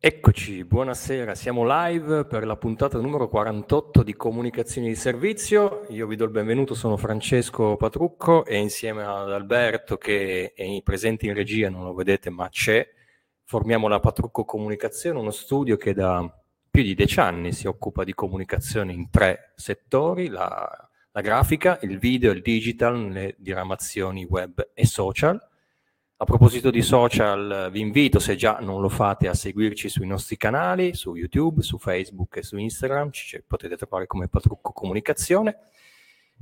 Eccoci, 0.00 0.64
buonasera, 0.64 1.34
siamo 1.34 1.64
live 1.66 2.24
per 2.24 2.46
la 2.46 2.54
puntata 2.54 3.00
numero 3.00 3.26
48 3.26 4.04
di 4.04 4.14
Comunicazioni 4.14 4.86
di 4.86 4.94
Servizio. 4.94 5.86
Io 5.88 6.06
vi 6.06 6.14
do 6.14 6.22
il 6.22 6.30
benvenuto, 6.30 6.74
sono 6.74 6.96
Francesco 6.96 7.74
Patrucco 7.74 8.44
e 8.44 8.58
insieme 8.58 9.02
ad 9.02 9.32
Alberto 9.32 9.96
che 9.96 10.52
è 10.54 10.82
presente 10.84 11.26
in 11.26 11.34
regia, 11.34 11.68
non 11.68 11.82
lo 11.82 11.94
vedete 11.94 12.30
ma 12.30 12.48
c'è, 12.48 12.88
formiamo 13.42 13.88
la 13.88 13.98
Patrucco 13.98 14.44
Comunicazione, 14.44 15.18
uno 15.18 15.32
studio 15.32 15.76
che 15.76 15.94
da 15.94 16.32
più 16.70 16.84
di 16.84 16.94
dieci 16.94 17.18
anni 17.18 17.50
si 17.50 17.66
occupa 17.66 18.04
di 18.04 18.14
comunicazione 18.14 18.92
in 18.92 19.10
tre 19.10 19.52
settori, 19.56 20.28
la, 20.28 20.88
la 21.10 21.20
grafica, 21.20 21.76
il 21.82 21.98
video, 21.98 22.30
il 22.30 22.42
digital, 22.42 23.08
le 23.10 23.34
diramazioni 23.36 24.24
web 24.26 24.70
e 24.74 24.86
social 24.86 25.44
a 26.20 26.24
proposito 26.24 26.70
di 26.70 26.82
social, 26.82 27.68
vi 27.70 27.78
invito, 27.78 28.18
se 28.18 28.34
già 28.34 28.58
non 28.60 28.80
lo 28.80 28.88
fate, 28.88 29.28
a 29.28 29.34
seguirci 29.34 29.88
sui 29.88 30.06
nostri 30.06 30.36
canali, 30.36 30.92
su 30.94 31.14
YouTube, 31.14 31.62
su 31.62 31.78
Facebook 31.78 32.38
e 32.38 32.42
su 32.42 32.56
Instagram, 32.56 33.12
ci 33.12 33.40
potete 33.46 33.76
trovare 33.76 34.08
come 34.08 34.26
Patrucco 34.26 34.72
Comunicazione. 34.72 35.58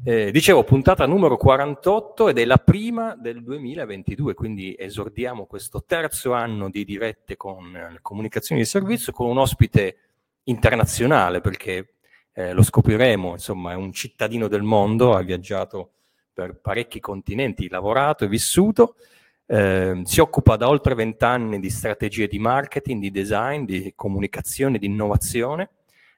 Eh, 0.03 0.31
dicevo, 0.31 0.65
puntata 0.65 1.05
numero 1.05 1.37
48 1.37 2.31
ed 2.31 2.39
è 2.39 2.47
la 2.47 2.57
prima 2.57 3.17
del 3.17 3.43
2022, 3.43 4.33
quindi 4.33 4.75
esordiamo 4.79 5.45
questo 5.45 5.85
terzo 5.85 6.33
anno 6.33 6.71
di 6.71 6.83
dirette 6.87 7.37
con 7.37 7.71
le 7.73 7.99
comunicazioni 8.01 8.63
di 8.63 8.67
servizio 8.67 9.13
con 9.13 9.29
un 9.29 9.37
ospite 9.37 9.97
internazionale, 10.45 11.43
perché 11.43 11.97
eh, 12.33 12.53
lo 12.55 12.63
scopriremo, 12.63 13.33
insomma, 13.33 13.73
è 13.73 13.75
un 13.75 13.93
cittadino 13.93 14.49
del 14.49 14.63
mondo, 14.63 15.15
ha 15.15 15.21
viaggiato 15.21 15.91
per 16.33 16.61
parecchi 16.61 16.99
continenti, 16.99 17.69
lavorato 17.69 18.25
e 18.25 18.29
vissuto. 18.29 18.97
Eh, 19.47 20.03
si 20.05 20.21
occupa 20.21 20.57
da 20.57 20.69
oltre 20.69 20.95
vent'anni 20.95 21.61
di 21.61 21.71
strategie 21.71 22.27
di 22.27 22.39
marketing, 22.39 23.01
di 23.01 23.11
design, 23.11 23.65
di 23.65 23.93
comunicazione, 23.95 24.79
di 24.79 24.87
innovazione. 24.87 25.71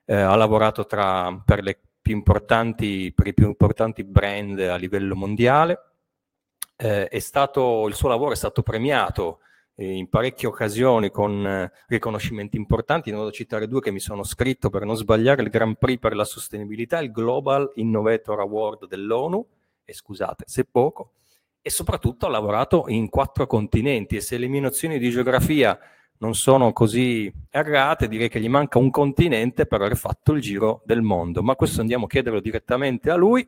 Eh, 0.05 0.17
ha 0.17 0.35
lavorato 0.35 0.87
tra, 0.87 1.41
per, 1.45 1.79
più 2.01 2.15
per, 3.13 3.27
i 3.27 3.35
più 3.35 3.47
importanti 3.47 4.03
brand 4.05 4.59
a 4.61 4.77
livello 4.77 5.15
mondiale. 5.15 5.83
Eh, 6.77 7.09
stato, 7.21 7.87
il 7.87 7.95
suo 7.95 8.09
lavoro 8.09 8.33
è 8.33 8.37
stato 8.37 8.63
premiato 8.63 9.41
eh, 9.75 9.93
in 9.93 10.09
parecchie 10.09 10.49
occasioni 10.49 11.11
con 11.11 11.47
eh, 11.47 11.73
riconoscimenti 11.89 12.57
importanti. 12.57 13.11
Ne 13.11 13.17
voglio 13.17 13.33
citare 13.33 13.69
due 13.69 13.81
che 13.81 13.91
mi 13.91 14.01
sono 14.01 14.23
scritto 14.23 14.71
per 14.71 14.85
non 14.85 14.97
sbagliare: 14.97 15.43
il 15.43 15.51
Grand 15.51 15.77
Prix 15.77 16.01
per 16.01 16.17
la 16.17 16.25
sostenibilità, 16.25 16.99
il 17.01 17.13
Global 17.13 17.71
Innovator 17.75 18.41
Award 18.41 18.87
dell'ONU, 18.87 19.47
e 19.85 19.93
scusate 19.93 20.45
se 20.47 20.65
poco, 20.65 21.13
e 21.69 21.71
soprattutto 21.71 22.25
ha 22.25 22.31
lavorato 22.31 22.87
in 22.89 23.11
quattro 23.11 23.47
continenti 23.47 24.17
e 24.17 24.23
se 24.23 24.39
le 24.39 24.49
mie 24.49 24.61
nozioni 24.61 24.99
di 24.99 25.11
geografia 25.11 25.79
non 26.21 26.35
sono 26.35 26.73
così 26.73 27.31
errate, 27.51 28.09
direi 28.09 28.31
che 28.31 28.41
gli 28.41 28.49
manca 28.49 28.79
un 28.79 28.89
continente 28.91 29.67
per 29.67 29.83
aver 29.83 29.95
fatto 29.95 30.33
il 30.33 30.41
giro 30.41 30.81
del 30.87 31.03
mondo. 31.03 31.43
Ma 31.43 31.57
questo 31.57 31.83
andiamo 31.83 32.07
a 32.07 32.09
chiederlo 32.09 32.41
direttamente 32.41 33.11
a 33.11 33.17
lui, 33.17 33.47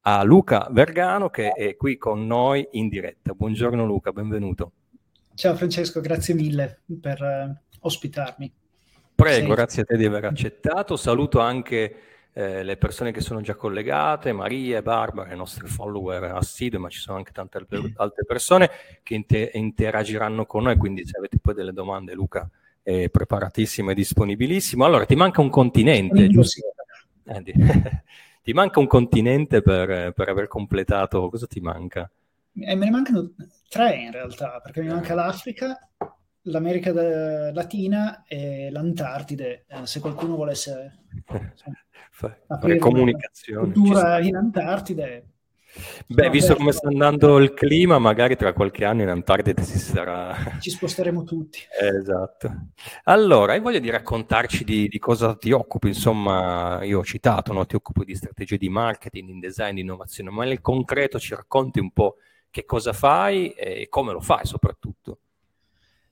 a 0.00 0.22
Luca 0.22 0.66
Vergano, 0.70 1.28
che 1.28 1.50
è 1.50 1.76
qui 1.76 1.98
con 1.98 2.26
noi 2.26 2.66
in 2.72 2.88
diretta. 2.88 3.34
Buongiorno 3.34 3.84
Luca, 3.84 4.12
benvenuto. 4.12 4.72
Ciao 5.34 5.54
Francesco, 5.54 6.00
grazie 6.00 6.32
mille 6.32 6.80
per 6.98 7.20
uh, 7.20 7.76
ospitarmi. 7.80 8.50
Prego, 9.14 9.46
Sei... 9.46 9.54
grazie 9.54 9.82
a 9.82 9.84
te 9.84 9.98
di 9.98 10.06
aver 10.06 10.24
accettato. 10.24 10.96
Saluto 10.96 11.38
anche 11.40 11.94
eh, 12.38 12.62
le 12.62 12.76
persone 12.76 13.10
che 13.10 13.20
sono 13.20 13.40
già 13.40 13.56
collegate, 13.56 14.32
Maria 14.32 14.78
e 14.78 14.82
Barbara, 14.82 15.32
i 15.32 15.36
nostri 15.36 15.66
follower 15.66 16.22
assidui, 16.22 16.78
ma 16.78 16.88
ci 16.88 17.00
sono 17.00 17.16
anche 17.16 17.32
tante 17.32 17.58
altre 17.96 18.24
persone 18.24 18.70
che 19.02 19.14
inter- 19.14 19.56
interagiranno 19.56 20.46
con 20.46 20.62
noi, 20.62 20.76
quindi 20.76 21.04
se 21.04 21.18
avete 21.18 21.38
poi 21.42 21.54
delle 21.54 21.72
domande 21.72 22.14
Luca 22.14 22.48
è 22.80 23.10
preparatissimo 23.10 23.90
e 23.90 23.94
disponibilissimo. 23.94 24.84
Allora, 24.84 25.04
ti 25.04 25.16
manca 25.16 25.40
un 25.40 25.50
continente, 25.50 26.28
giusto? 26.28 26.62
Eh, 27.24 27.42
ti 28.44 28.52
manca 28.52 28.78
un 28.78 28.86
continente 28.86 29.60
per, 29.60 30.12
per 30.12 30.28
aver 30.28 30.46
completato, 30.46 31.28
cosa 31.30 31.48
ti 31.48 31.58
manca? 31.58 32.08
Eh, 32.54 32.76
me 32.76 32.84
ne 32.84 32.90
mancano 32.92 33.32
tre 33.68 33.96
in 33.96 34.12
realtà, 34.12 34.60
perché 34.62 34.80
mi 34.80 34.90
manca 34.90 35.14
l'Africa, 35.14 35.76
l'America 36.50 36.92
Latina 37.52 38.24
e 38.26 38.68
l'Antartide, 38.70 39.64
eh, 39.68 39.86
se 39.86 40.00
qualcuno 40.00 40.36
volesse 40.36 40.98
fare 42.10 42.78
comunicazione. 42.78 43.72
Cultura 43.72 44.20
in 44.20 44.36
Antartide. 44.36 45.26
Beh, 46.06 46.24
no, 46.24 46.30
visto 46.30 46.52
beh, 46.52 46.58
come 46.58 46.72
sta 46.72 46.88
andando 46.88 47.38
il 47.38 47.52
clima, 47.52 47.98
magari 47.98 48.36
tra 48.36 48.52
qualche 48.52 48.84
anno 48.84 49.02
in 49.02 49.08
Antartide 49.08 49.62
si 49.62 49.78
sarà... 49.78 50.34
Ci 50.60 50.70
sposteremo 50.70 51.22
tutti. 51.24 51.60
esatto. 51.78 52.70
Allora, 53.04 53.52
hai 53.52 53.60
voglia 53.60 53.78
di 53.78 53.90
raccontarci 53.90 54.64
di, 54.64 54.88
di, 54.88 54.98
cosa 54.98 55.36
ti 55.36 55.52
occupi? 55.52 55.88
Insomma, 55.88 56.82
io 56.82 57.00
ho 57.00 57.04
citato, 57.04 57.52
no? 57.52 57.66
ti 57.66 57.76
occupi 57.76 58.04
di 58.04 58.14
strategie 58.14 58.56
di 58.56 58.68
marketing, 58.68 59.28
in 59.28 59.38
design, 59.38 59.74
di 59.74 59.82
innovazione, 59.82 60.30
ma 60.30 60.44
nel 60.44 60.60
concreto 60.60 61.18
ci 61.18 61.34
racconti 61.34 61.78
un 61.78 61.92
po' 61.92 62.16
che 62.50 62.64
cosa 62.64 62.92
fai 62.92 63.50
e 63.50 63.88
come 63.88 64.12
lo 64.12 64.20
fai 64.20 64.46
soprattutto. 64.46 65.20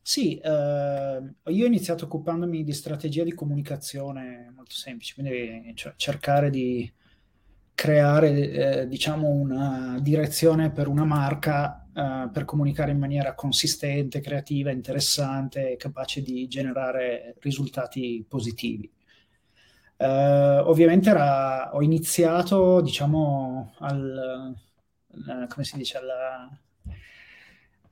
Sì, 0.09 0.39
eh, 0.39 0.49
io 0.49 1.65
ho 1.65 1.67
iniziato 1.67 2.05
occupandomi 2.05 2.63
di 2.63 2.73
strategia 2.73 3.25
di 3.25 3.35
comunicazione 3.35 4.53
molto 4.55 4.77
semplice, 4.77 5.15
quindi 5.15 5.73
cioè, 5.75 5.95
cercare 5.97 6.49
di 6.49 6.91
creare, 7.75 8.83
eh, 8.83 8.89
diciamo, 8.89 9.29
una 9.29 9.99
direzione 10.01 10.71
per 10.71 10.87
una 10.87 11.05
marca 11.05 11.89
eh, 11.93 12.31
per 12.33 12.45
comunicare 12.45 12.93
in 12.93 12.99
maniera 13.01 13.35
consistente, 13.35 14.21
creativa, 14.21 14.71
interessante 14.71 15.75
capace 15.77 16.23
di 16.23 16.47
generare 16.47 17.35
risultati 17.41 18.25
positivi. 18.29 18.89
Uh, 19.99 20.61
ovviamente 20.69 21.09
era, 21.09 21.75
ho 21.75 21.83
iniziato, 21.83 22.83
diciamo, 22.83 23.73
al, 23.79 24.55
come 25.49 25.65
si 25.65 25.77
dice, 25.77 25.97
alla, 25.99 26.49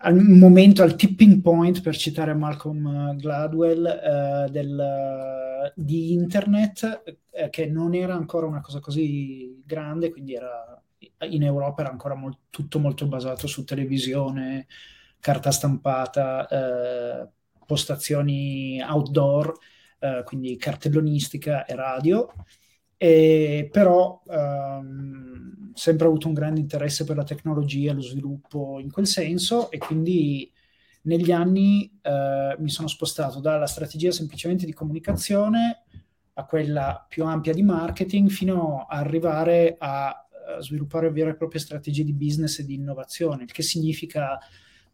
al 0.04 0.16
momento, 0.16 0.82
al 0.82 0.96
tipping 0.96 1.40
point, 1.40 1.80
per 1.80 1.96
citare 1.96 2.34
Malcolm 2.34 3.16
Gladwell, 3.16 3.86
eh, 3.86 4.50
del, 4.50 5.72
di 5.74 6.12
internet, 6.12 7.02
eh, 7.30 7.48
che 7.48 7.66
non 7.66 7.94
era 7.94 8.14
ancora 8.14 8.46
una 8.46 8.60
cosa 8.60 8.80
così 8.80 9.62
grande, 9.64 10.10
quindi 10.10 10.34
era, 10.34 10.82
in 11.30 11.42
Europa 11.42 11.80
era 11.82 11.90
ancora 11.90 12.14
molt, 12.14 12.38
tutto 12.50 12.78
molto 12.78 13.06
basato 13.06 13.46
su 13.46 13.64
televisione, 13.64 14.66
carta 15.20 15.50
stampata, 15.50 16.46
eh, 16.48 17.28
postazioni 17.64 18.78
outdoor, 18.82 19.56
eh, 20.00 20.22
quindi 20.26 20.56
cartellonistica 20.58 21.64
e 21.64 21.74
radio. 21.74 22.30
E, 22.96 23.68
però 23.72 24.22
ehm, 24.28 25.72
sempre 25.74 26.06
avuto 26.06 26.28
un 26.28 26.34
grande 26.34 26.60
interesse 26.60 27.04
per 27.04 27.16
la 27.16 27.24
tecnologia 27.24 27.92
lo 27.92 28.00
sviluppo 28.00 28.78
in 28.80 28.90
quel 28.90 29.06
senso 29.06 29.70
e 29.70 29.78
quindi 29.78 30.50
negli 31.02 31.32
anni 31.32 31.98
eh, 32.00 32.56
mi 32.58 32.70
sono 32.70 32.88
spostato 32.88 33.40
dalla 33.40 33.66
strategia 33.66 34.10
semplicemente 34.10 34.64
di 34.64 34.72
comunicazione 34.72 35.82
a 36.34 36.44
quella 36.46 37.04
più 37.08 37.24
ampia 37.24 37.52
di 37.52 37.62
marketing 37.62 38.28
fino 38.28 38.86
a 38.88 38.98
arrivare 38.98 39.76
a, 39.78 40.08
a 40.08 40.60
sviluppare 40.60 41.10
vere 41.10 41.30
e 41.30 41.36
proprie 41.36 41.60
strategie 41.60 42.04
di 42.04 42.12
business 42.12 42.58
e 42.58 42.64
di 42.64 42.74
innovazione, 42.74 43.44
il 43.44 43.52
che 43.52 43.62
significa 43.62 44.38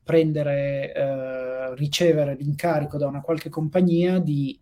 prendere, 0.02 0.92
eh, 0.92 1.74
ricevere 1.76 2.34
l'incarico 2.34 2.98
da 2.98 3.06
una 3.06 3.20
qualche 3.20 3.48
compagnia 3.48 4.18
di 4.18 4.58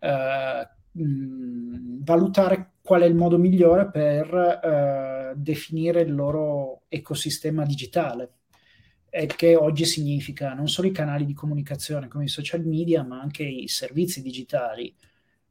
eh, 0.00 0.68
mh, 0.92 2.02
valutare 2.04 2.72
qual 2.82 3.02
è 3.02 3.06
il 3.06 3.14
modo 3.14 3.38
migliore 3.38 3.90
per 3.90 4.34
eh, 4.34 5.32
definire 5.36 6.00
il 6.02 6.14
loro 6.14 6.82
ecosistema 6.88 7.64
digitale, 7.64 8.34
e 9.10 9.26
che 9.26 9.56
oggi 9.56 9.84
significa 9.84 10.54
non 10.54 10.68
solo 10.68 10.86
i 10.88 10.92
canali 10.92 11.24
di 11.26 11.34
comunicazione 11.34 12.08
come 12.08 12.24
i 12.24 12.28
social 12.28 12.64
media, 12.64 13.02
ma 13.02 13.20
anche 13.20 13.42
i 13.42 13.66
servizi 13.68 14.22
digitali, 14.22 14.94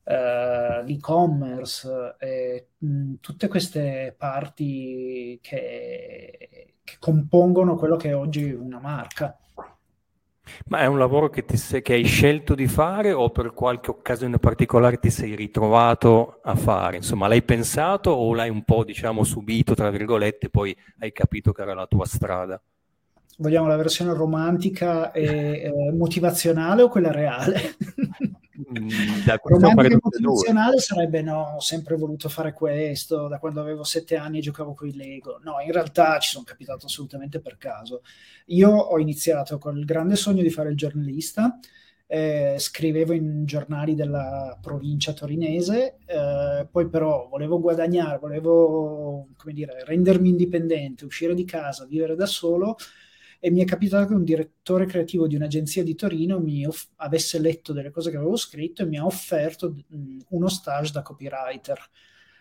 eh, 0.03 0.83
l'e-commerce, 0.85 2.15
eh, 2.19 2.67
mh, 2.77 3.15
tutte 3.19 3.47
queste 3.47 4.15
parti 4.17 5.39
che, 5.41 6.75
che 6.83 6.95
compongono 6.99 7.75
quello 7.75 7.95
che 7.97 8.09
è 8.09 8.15
oggi 8.15 8.49
una 8.51 8.79
marca. 8.79 9.37
Ma 10.67 10.79
è 10.79 10.85
un 10.85 10.97
lavoro 10.97 11.29
che, 11.29 11.45
sei, 11.57 11.81
che, 11.81 11.93
hai 11.93 12.03
scelto 12.03 12.55
di 12.55 12.67
fare 12.67 13.11
o 13.11 13.29
per 13.29 13.53
qualche 13.53 13.89
occasione 13.89 14.39
particolare 14.39 14.97
ti 14.97 15.09
sei 15.09 15.35
ritrovato 15.35 16.39
a 16.43 16.55
fare? 16.55 16.97
Insomma, 16.97 17.27
l'hai 17.27 17.43
pensato 17.43 18.11
o 18.11 18.33
l'hai 18.33 18.49
un 18.49 18.63
po', 18.63 18.83
diciamo, 18.83 19.23
subito, 19.23 19.75
tra 19.75 19.89
virgolette, 19.89 20.49
poi 20.49 20.75
hai 20.99 21.11
capito 21.11 21.51
che 21.51 21.61
era 21.61 21.73
la 21.73 21.85
tua 21.87 22.05
strada? 22.05 22.61
Vogliamo 23.37 23.67
la 23.67 23.77
versione 23.77 24.13
romantica 24.13 25.11
e 25.11 25.25
eh, 25.25 25.91
motivazionale 25.93 26.81
o 26.81 26.89
quella 26.89 27.11
reale? 27.11 27.75
Mm, 28.71 29.23
da 29.25 29.39
romantica 29.41 29.95
e 29.95 29.99
motivazionale 30.01 30.79
sarebbe 30.79 31.21
no, 31.21 31.55
ho 31.55 31.59
sempre 31.59 31.95
voluto 31.95 32.29
fare 32.29 32.53
questo, 32.53 33.27
da 33.27 33.39
quando 33.39 33.61
avevo 33.61 33.83
sette 33.83 34.15
anni 34.15 34.41
giocavo 34.41 34.73
con 34.73 34.87
i 34.87 34.95
Lego. 34.95 35.39
No, 35.43 35.59
in 35.65 35.71
realtà 35.71 36.19
ci 36.19 36.29
sono 36.29 36.43
capitato 36.43 36.85
assolutamente 36.85 37.39
per 37.39 37.57
caso. 37.57 38.01
Io 38.47 38.69
ho 38.69 38.99
iniziato 38.99 39.57
con 39.57 39.77
il 39.77 39.85
grande 39.85 40.15
sogno 40.15 40.41
di 40.41 40.49
fare 40.49 40.69
il 40.69 40.77
giornalista 40.77 41.59
eh, 42.11 42.55
scrivevo 42.57 43.13
in 43.13 43.45
giornali 43.45 43.93
della 43.93 44.57
provincia 44.59 45.13
torinese, 45.13 45.97
eh, 46.07 46.67
poi 46.69 46.89
però 46.89 47.27
volevo 47.29 47.59
guadagnare, 47.59 48.17
volevo 48.17 49.27
come 49.37 49.53
dire, 49.53 49.83
rendermi 49.85 50.29
indipendente, 50.29 51.05
uscire 51.05 51.35
di 51.35 51.45
casa, 51.45 51.85
vivere 51.85 52.15
da 52.15 52.25
solo 52.25 52.77
e 53.39 53.49
mi 53.51 53.61
è 53.61 53.65
capitato 53.65 54.07
che 54.07 54.13
un 54.13 54.23
direttore 54.23 54.85
creativo 54.85 55.27
di 55.27 55.35
un'agenzia 55.35 55.83
di 55.83 55.95
Torino 55.95 56.39
mi 56.39 56.65
off- 56.65 56.89
avesse 56.97 57.39
letto 57.39 57.71
delle 57.73 57.91
cose 57.91 58.11
che 58.11 58.17
avevo 58.17 58.35
scritto 58.35 58.83
e 58.83 58.85
mi 58.85 58.97
ha 58.97 59.05
offerto 59.05 59.73
mh, 59.87 60.17
uno 60.29 60.47
stage 60.49 60.91
da 60.91 61.01
copywriter. 61.01 61.79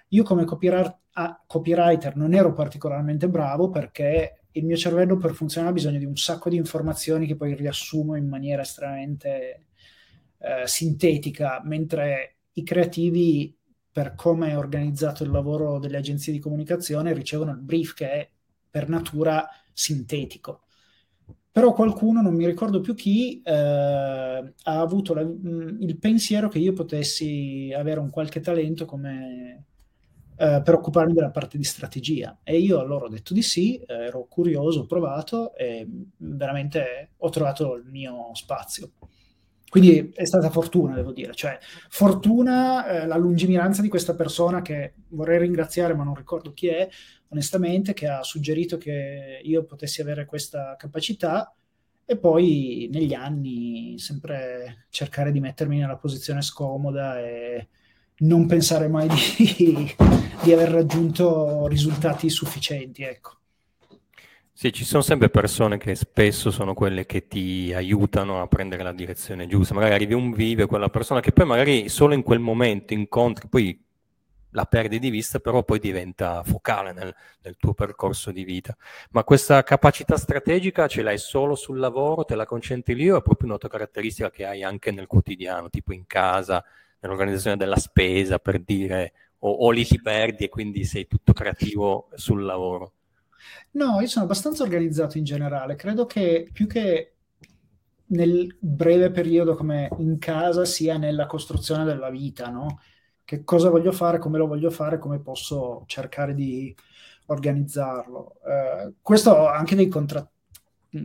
Io 0.08 0.22
come 0.24 0.44
copyra- 0.44 1.00
ah, 1.12 1.42
copywriter 1.46 2.16
non 2.16 2.34
ero 2.34 2.52
particolarmente 2.52 3.28
bravo 3.28 3.68
perché 3.70 4.46
il 4.52 4.64
mio 4.64 4.76
cervello 4.76 5.16
per 5.16 5.34
funzionare 5.34 5.72
ha 5.72 5.74
bisogno 5.76 5.98
di 5.98 6.04
un 6.04 6.16
sacco 6.16 6.48
di 6.48 6.56
informazioni 6.56 7.26
che 7.26 7.36
poi 7.36 7.54
riassumo 7.54 8.16
in 8.16 8.26
maniera 8.28 8.62
estremamente 8.62 9.66
eh, 10.38 10.66
sintetica, 10.66 11.60
mentre 11.64 12.38
i 12.54 12.62
creativi, 12.64 13.56
per 13.90 14.14
come 14.14 14.50
è 14.50 14.56
organizzato 14.56 15.22
il 15.24 15.30
lavoro 15.30 15.78
delle 15.78 15.98
agenzie 15.98 16.32
di 16.32 16.38
comunicazione, 16.38 17.12
ricevono 17.12 17.52
il 17.52 17.58
brief 17.58 17.94
che 17.94 18.10
è 18.10 18.30
per 18.70 18.88
natura 18.88 19.46
sintetico. 19.72 20.62
Però 21.58 21.72
qualcuno, 21.72 22.22
non 22.22 22.36
mi 22.36 22.46
ricordo 22.46 22.80
più 22.80 22.94
chi, 22.94 23.42
eh, 23.42 23.52
ha 23.52 24.80
avuto 24.80 25.12
la, 25.12 25.22
il 25.22 25.96
pensiero 25.98 26.46
che 26.48 26.60
io 26.60 26.72
potessi 26.72 27.74
avere 27.76 27.98
un 27.98 28.10
qualche 28.10 28.38
talento 28.38 28.84
come 28.84 29.64
eh, 30.36 30.62
per 30.62 30.74
occuparmi 30.74 31.14
della 31.14 31.32
parte 31.32 31.58
di 31.58 31.64
strategia. 31.64 32.38
E 32.44 32.58
io 32.58 32.78
allora 32.78 33.06
ho 33.06 33.08
detto 33.08 33.34
di 33.34 33.42
sì, 33.42 33.76
eh, 33.78 33.92
ero 34.04 34.28
curioso, 34.28 34.82
ho 34.82 34.86
provato 34.86 35.52
e 35.56 35.84
veramente 36.18 37.14
ho 37.16 37.28
trovato 37.28 37.74
il 37.74 37.86
mio 37.86 38.30
spazio. 38.34 38.92
Quindi 39.68 40.12
è 40.14 40.24
stata 40.24 40.48
fortuna, 40.50 40.94
devo 40.94 41.12
dire, 41.12 41.34
cioè 41.34 41.58
fortuna 41.88 42.86
eh, 42.86 43.06
la 43.06 43.16
lungimiranza 43.16 43.82
di 43.82 43.88
questa 43.88 44.14
persona 44.14 44.62
che 44.62 44.94
vorrei 45.08 45.38
ringraziare, 45.38 45.94
ma 45.94 46.04
non 46.04 46.14
ricordo 46.14 46.54
chi 46.54 46.68
è, 46.68 46.88
onestamente, 47.28 47.92
che 47.92 48.08
ha 48.08 48.22
suggerito 48.22 48.78
che 48.78 49.40
io 49.42 49.64
potessi 49.64 50.00
avere 50.00 50.24
questa 50.24 50.74
capacità 50.78 51.54
e 52.06 52.16
poi 52.16 52.88
negli 52.90 53.12
anni 53.12 53.98
sempre 53.98 54.86
cercare 54.88 55.30
di 55.30 55.40
mettermi 55.40 55.78
nella 55.78 55.98
posizione 55.98 56.40
scomoda 56.40 57.20
e 57.20 57.68
non 58.20 58.46
pensare 58.46 58.88
mai 58.88 59.08
di, 59.08 59.94
di 60.42 60.52
aver 60.52 60.70
raggiunto 60.70 61.66
risultati 61.66 62.30
sufficienti, 62.30 63.02
ecco. 63.02 63.37
Sì, 64.60 64.72
ci 64.72 64.84
sono 64.84 65.02
sempre 65.02 65.30
persone 65.30 65.78
che 65.78 65.94
spesso 65.94 66.50
sono 66.50 66.74
quelle 66.74 67.06
che 67.06 67.28
ti 67.28 67.72
aiutano 67.72 68.42
a 68.42 68.48
prendere 68.48 68.82
la 68.82 68.90
direzione 68.90 69.46
giusta. 69.46 69.72
Magari 69.72 69.94
arrivi 69.94 70.14
un 70.14 70.32
vive 70.32 70.66
quella 70.66 70.88
persona 70.88 71.20
che 71.20 71.30
poi 71.30 71.46
magari 71.46 71.88
solo 71.88 72.12
in 72.12 72.24
quel 72.24 72.40
momento 72.40 72.92
incontri, 72.92 73.46
poi 73.46 73.80
la 74.50 74.64
perdi 74.64 74.98
di 74.98 75.10
vista, 75.10 75.38
però 75.38 75.62
poi 75.62 75.78
diventa 75.78 76.42
focale 76.42 76.92
nel, 76.92 77.14
nel, 77.42 77.56
tuo 77.56 77.72
percorso 77.72 78.32
di 78.32 78.42
vita. 78.42 78.76
Ma 79.10 79.22
questa 79.22 79.62
capacità 79.62 80.16
strategica 80.16 80.88
ce 80.88 81.02
l'hai 81.02 81.18
solo 81.18 81.54
sul 81.54 81.78
lavoro, 81.78 82.24
te 82.24 82.34
la 82.34 82.44
concentri 82.44 82.96
lì 82.96 83.08
o 83.08 83.18
è 83.18 83.22
proprio 83.22 83.50
una 83.50 83.58
tua 83.58 83.68
caratteristica 83.68 84.28
che 84.28 84.44
hai 84.44 84.64
anche 84.64 84.90
nel 84.90 85.06
quotidiano, 85.06 85.70
tipo 85.70 85.92
in 85.92 86.04
casa, 86.04 86.64
nell'organizzazione 86.98 87.56
della 87.56 87.76
spesa, 87.76 88.40
per 88.40 88.58
dire, 88.58 89.12
o, 89.38 89.50
o 89.52 89.70
lì 89.70 89.84
ti 89.84 90.00
perdi 90.02 90.46
e 90.46 90.48
quindi 90.48 90.82
sei 90.82 91.06
tutto 91.06 91.32
creativo 91.32 92.08
sul 92.16 92.42
lavoro? 92.42 92.94
No, 93.72 94.00
io 94.00 94.06
sono 94.06 94.24
abbastanza 94.24 94.62
organizzato 94.62 95.18
in 95.18 95.24
generale. 95.24 95.76
Credo 95.76 96.06
che 96.06 96.48
più 96.52 96.66
che 96.66 97.14
nel 98.06 98.56
breve 98.58 99.10
periodo 99.10 99.54
come 99.54 99.88
in 99.98 100.18
casa 100.18 100.64
sia 100.64 100.96
nella 100.96 101.26
costruzione 101.26 101.84
della 101.84 102.10
vita, 102.10 102.48
no? 102.50 102.80
Che 103.24 103.44
cosa 103.44 103.68
voglio 103.68 103.92
fare, 103.92 104.18
come 104.18 104.38
lo 104.38 104.46
voglio 104.46 104.70
fare, 104.70 104.98
come 104.98 105.20
posso 105.20 105.84
cercare 105.86 106.34
di 106.34 106.74
organizzarlo. 107.26 108.40
Eh, 108.46 108.94
questo 109.02 109.48
ha 109.48 109.56
anche 109.56 109.74
dei 109.76 109.88
contratti, 109.88 110.30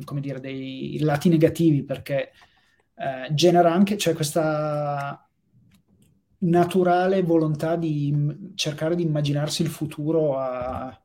come 0.05 0.21
dire, 0.21 0.39
dei 0.39 0.99
lati 0.99 1.29
negativi 1.29 1.83
perché 1.83 2.31
eh, 2.95 3.33
genera 3.33 3.73
anche, 3.73 3.97
cioè 3.97 4.13
questa 4.13 5.27
naturale 6.39 7.21
volontà 7.23 7.75
di 7.75 8.51
cercare 8.55 8.95
di 8.95 9.03
immaginarsi 9.03 9.61
il 9.61 9.69
futuro 9.69 10.37
a 10.37 11.02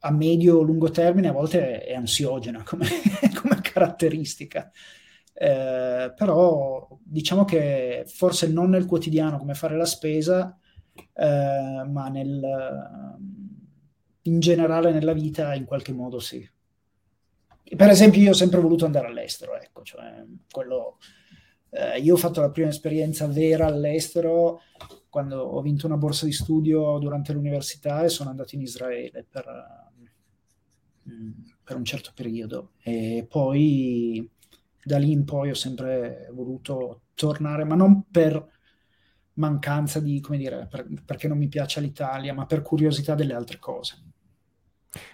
a 0.00 0.10
medio-lungo 0.10 0.90
termine 0.90 1.28
a 1.28 1.32
volte 1.32 1.84
è 1.84 1.94
ansiogena 1.94 2.62
come, 2.62 2.86
come 3.40 3.60
caratteristica. 3.60 4.70
Eh, 5.32 6.12
però 6.14 6.86
diciamo 7.02 7.44
che 7.44 8.04
forse 8.06 8.48
non 8.48 8.70
nel 8.70 8.86
quotidiano 8.86 9.38
come 9.38 9.54
fare 9.54 9.76
la 9.76 9.86
spesa, 9.86 10.56
eh, 11.14 11.84
ma 11.86 12.08
nel, 12.08 12.40
in 14.22 14.40
generale 14.40 14.92
nella 14.92 15.12
vita 15.12 15.54
in 15.54 15.64
qualche 15.64 15.92
modo 15.92 16.18
sì. 16.18 16.48
Per 17.76 17.88
esempio 17.88 18.20
io 18.20 18.30
ho 18.30 18.34
sempre 18.34 18.60
voluto 18.60 18.84
andare 18.84 19.06
all'estero, 19.06 19.56
ecco, 19.56 19.82
cioè 19.82 20.24
quello, 20.50 20.98
eh, 21.70 22.00
io 22.00 22.14
ho 22.14 22.18
fatto 22.18 22.40
la 22.40 22.50
prima 22.50 22.68
esperienza 22.68 23.26
vera 23.28 23.66
all'estero 23.66 24.62
quando 25.08 25.40
ho 25.40 25.60
vinto 25.60 25.86
una 25.86 25.96
borsa 25.96 26.24
di 26.24 26.32
studio 26.32 26.98
durante 26.98 27.32
l'università 27.32 28.02
e 28.02 28.08
sono 28.08 28.30
andato 28.30 28.56
in 28.56 28.62
Israele 28.62 29.24
per, 29.28 29.89
per 31.62 31.76
un 31.76 31.84
certo 31.84 32.10
periodo 32.14 32.72
e 32.82 33.26
poi 33.28 34.28
da 34.82 34.98
lì 34.98 35.12
in 35.12 35.24
poi 35.24 35.50
ho 35.50 35.54
sempre 35.54 36.28
voluto 36.32 37.02
tornare, 37.14 37.64
ma 37.64 37.74
non 37.74 38.04
per 38.10 38.44
mancanza 39.34 40.00
di, 40.00 40.20
come 40.20 40.38
dire, 40.38 40.66
per, 40.70 40.86
perché 41.04 41.28
non 41.28 41.38
mi 41.38 41.48
piace 41.48 41.80
l'Italia, 41.80 42.34
ma 42.34 42.46
per 42.46 42.62
curiosità 42.62 43.14
delle 43.14 43.34
altre 43.34 43.58
cose. 43.58 44.02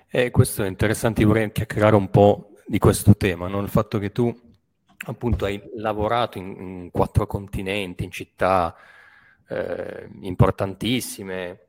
E 0.08 0.30
questo 0.30 0.62
è 0.62 0.68
interessante, 0.68 1.24
vorrei 1.24 1.52
chiacchierare 1.52 1.96
un 1.96 2.10
po' 2.10 2.52
di 2.66 2.78
questo 2.78 3.16
tema, 3.16 3.48
no? 3.48 3.60
il 3.60 3.68
fatto 3.68 3.98
che 3.98 4.12
tu 4.12 4.34
appunto 5.06 5.44
hai 5.44 5.60
lavorato 5.76 6.38
in, 6.38 6.46
in 6.58 6.90
quattro 6.90 7.26
continenti, 7.26 8.04
in 8.04 8.10
città 8.10 8.74
eh, 9.48 10.08
importantissime, 10.22 11.65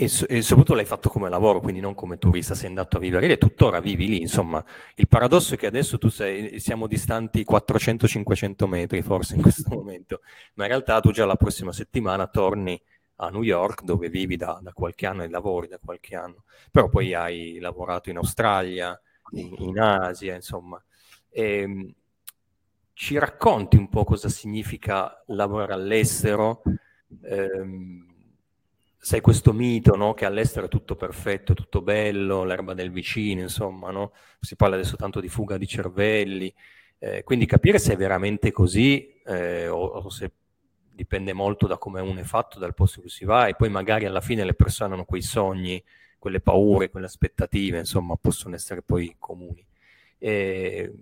e, 0.00 0.04
e, 0.28 0.40
soprattutto 0.40 0.74
l'hai 0.74 0.86
fatto 0.86 1.10
come 1.10 1.28
lavoro, 1.28 1.60
quindi 1.60 1.80
non 1.80 1.94
come 1.94 2.16
turista, 2.16 2.54
sei 2.54 2.68
andato 2.68 2.96
a 2.96 3.00
vivere 3.00 3.26
lì 3.26 3.32
e 3.34 3.38
tuttora 3.38 3.80
vivi 3.80 4.08
lì. 4.08 4.20
Insomma, 4.22 4.64
il 4.94 5.06
paradosso 5.06 5.52
è 5.54 5.56
che 5.58 5.66
adesso 5.66 5.98
tu 5.98 6.08
sei, 6.08 6.58
siamo 6.58 6.86
distanti 6.86 7.44
400-500 7.44 8.66
metri 8.66 9.02
forse 9.02 9.34
in 9.34 9.42
questo 9.42 9.68
momento, 9.76 10.22
ma 10.54 10.64
in 10.64 10.70
realtà 10.70 11.00
tu 11.00 11.10
già 11.10 11.26
la 11.26 11.36
prossima 11.36 11.70
settimana 11.72 12.26
torni 12.28 12.80
a 13.16 13.28
New 13.28 13.42
York 13.42 13.82
dove 13.82 14.08
vivi 14.08 14.36
da, 14.36 14.58
da 14.62 14.72
qualche 14.72 15.06
anno 15.06 15.22
e 15.22 15.28
lavori 15.28 15.68
da 15.68 15.78
qualche 15.84 16.16
anno. 16.16 16.44
Però 16.70 16.88
poi 16.88 17.12
hai 17.12 17.58
lavorato 17.58 18.08
in 18.08 18.16
Australia, 18.16 18.98
in, 19.32 19.54
in 19.58 19.78
Asia, 19.78 20.34
insomma. 20.34 20.82
E, 21.28 21.58
ehm, 21.58 21.94
ci 22.94 23.18
racconti 23.18 23.76
un 23.76 23.90
po' 23.90 24.04
cosa 24.04 24.30
significa 24.30 25.22
lavorare 25.26 25.74
all'estero? 25.74 26.62
Ehm, 27.22 28.09
sai 29.02 29.22
questo 29.22 29.52
mito, 29.54 29.96
no? 29.96 30.12
Che 30.12 30.26
all'estero 30.26 30.66
è 30.66 30.68
tutto 30.68 30.94
perfetto, 30.94 31.54
tutto 31.54 31.80
bello, 31.80 32.44
l'erba 32.44 32.74
del 32.74 32.90
vicino, 32.90 33.40
insomma, 33.40 33.90
no? 33.90 34.12
Si 34.40 34.56
parla 34.56 34.76
adesso 34.76 34.96
tanto 34.96 35.20
di 35.20 35.28
fuga 35.28 35.56
di 35.56 35.66
cervelli, 35.66 36.52
eh, 36.98 37.24
quindi 37.24 37.46
capire 37.46 37.78
se 37.78 37.94
è 37.94 37.96
veramente 37.96 38.52
così 38.52 39.20
eh, 39.24 39.68
o, 39.68 39.82
o, 39.84 40.10
se 40.10 40.30
dipende 40.92 41.32
molto 41.32 41.66
da 41.66 41.78
come 41.78 42.00
uno 42.02 42.20
è 42.20 42.24
fatto, 42.24 42.58
dal 42.58 42.74
posto 42.74 42.96
in 42.98 43.04
cui 43.06 43.10
si 43.10 43.24
va 43.24 43.46
e 43.46 43.54
poi 43.54 43.70
magari 43.70 44.04
alla 44.04 44.20
fine 44.20 44.44
le 44.44 44.54
persone 44.54 44.92
hanno 44.92 45.04
quei 45.04 45.22
sogni, 45.22 45.82
quelle 46.18 46.40
paure, 46.40 46.90
quelle 46.90 47.06
aspettative, 47.06 47.78
insomma, 47.78 48.16
possono 48.16 48.54
essere 48.54 48.82
poi 48.82 49.16
comuni. 49.18 49.64
E, 50.18 50.92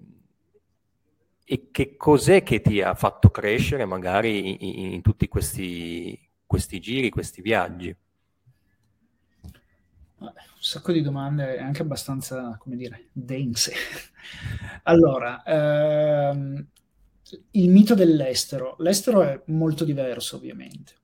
e 1.45 1.69
che 1.73 1.97
cos'è 1.97 2.45
che 2.45 2.61
ti 2.61 2.81
ha 2.81 2.95
fatto 2.95 3.31
crescere 3.31 3.85
magari 3.87 4.65
in, 4.65 4.93
in 4.93 5.03
tutti 5.03 5.27
questi 5.27 6.28
questi 6.49 6.81
giri, 6.81 7.11
questi 7.11 7.43
viaggi? 7.43 7.95
Un 10.21 10.33
sacco 10.59 10.93
di 10.93 11.03
domande 11.03 11.59
anche 11.59 11.83
abbastanza, 11.83 12.57
come 12.59 12.75
dire, 12.75 13.11
dense. 13.13 13.73
allora, 14.85 15.43
ehm, 15.45 16.67
il 17.51 17.69
mito 17.69 17.95
dell'estero. 17.95 18.77
L'estero 18.79 19.23
è 19.23 19.41
molto 19.47 19.85
diverso, 19.85 20.37
ovviamente. 20.37 20.95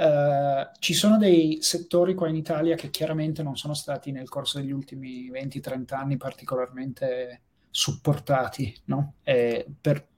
Uh, 0.00 0.68
ci 0.78 0.94
sono 0.94 1.18
dei 1.18 1.58
settori 1.60 2.14
qua 2.14 2.28
in 2.28 2.34
Italia 2.34 2.74
che 2.74 2.90
chiaramente 2.90 3.42
non 3.42 3.56
sono 3.56 3.74
stati 3.74 4.10
nel 4.12 4.28
corso 4.28 4.58
degli 4.58 4.72
ultimi 4.72 5.30
20-30 5.30 5.94
anni 5.94 6.16
particolarmente 6.16 7.42
supportati, 7.70 8.74
no? 8.86 9.14
per 9.22 10.09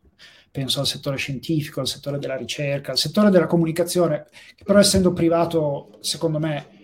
penso 0.52 0.80
al 0.80 0.86
settore 0.86 1.16
scientifico, 1.16 1.80
al 1.80 1.88
settore 1.88 2.18
della 2.18 2.36
ricerca, 2.36 2.92
al 2.92 2.98
settore 2.98 3.30
della 3.30 3.46
comunicazione, 3.46 4.26
che 4.54 4.64
però 4.64 4.78
essendo 4.78 5.14
privato, 5.14 5.96
secondo 6.00 6.38
me, 6.38 6.80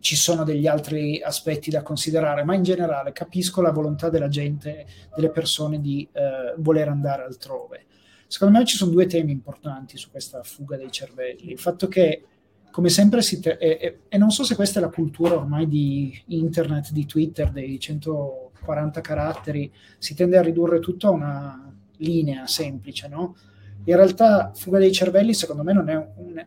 ci 0.00 0.16
sono 0.16 0.42
degli 0.42 0.66
altri 0.66 1.20
aspetti 1.22 1.68
da 1.68 1.82
considerare, 1.82 2.42
ma 2.44 2.54
in 2.54 2.62
generale 2.62 3.12
capisco 3.12 3.60
la 3.60 3.72
volontà 3.72 4.08
della 4.08 4.28
gente, 4.28 4.86
delle 5.14 5.28
persone 5.28 5.82
di 5.82 6.08
eh, 6.10 6.54
voler 6.56 6.88
andare 6.88 7.24
altrove. 7.24 7.84
secondo 8.26 8.58
me 8.58 8.64
ci 8.64 8.76
sono 8.76 8.90
due 8.90 9.06
temi 9.06 9.32
importanti 9.32 9.98
su 9.98 10.10
questa 10.10 10.42
fuga 10.42 10.78
dei 10.78 10.90
cervelli. 10.90 11.50
Il 11.50 11.58
fatto 11.58 11.88
che, 11.88 12.24
come 12.70 12.88
sempre, 12.88 13.20
si 13.20 13.38
te- 13.38 13.58
e, 13.60 13.76
e, 13.78 13.98
e 14.08 14.16
non 14.16 14.30
so 14.30 14.44
se 14.44 14.54
questa 14.54 14.78
è 14.78 14.82
la 14.82 14.88
cultura 14.88 15.34
ormai 15.36 15.68
di 15.68 16.18
internet, 16.28 16.92
di 16.92 17.04
Twitter, 17.04 17.50
dei 17.50 17.78
140 17.78 19.02
caratteri, 19.02 19.70
si 19.98 20.14
tende 20.14 20.38
a 20.38 20.42
ridurre 20.42 20.78
tutto 20.78 21.08
a 21.08 21.10
una 21.10 21.70
linea 22.00 22.46
semplice, 22.46 23.08
no? 23.08 23.36
In 23.84 23.96
realtà, 23.96 24.52
fuga 24.54 24.78
dei 24.78 24.92
cervelli, 24.92 25.32
secondo 25.32 25.62
me, 25.62 25.72
non 25.72 25.88
è 25.88 25.96
un, 25.96 26.46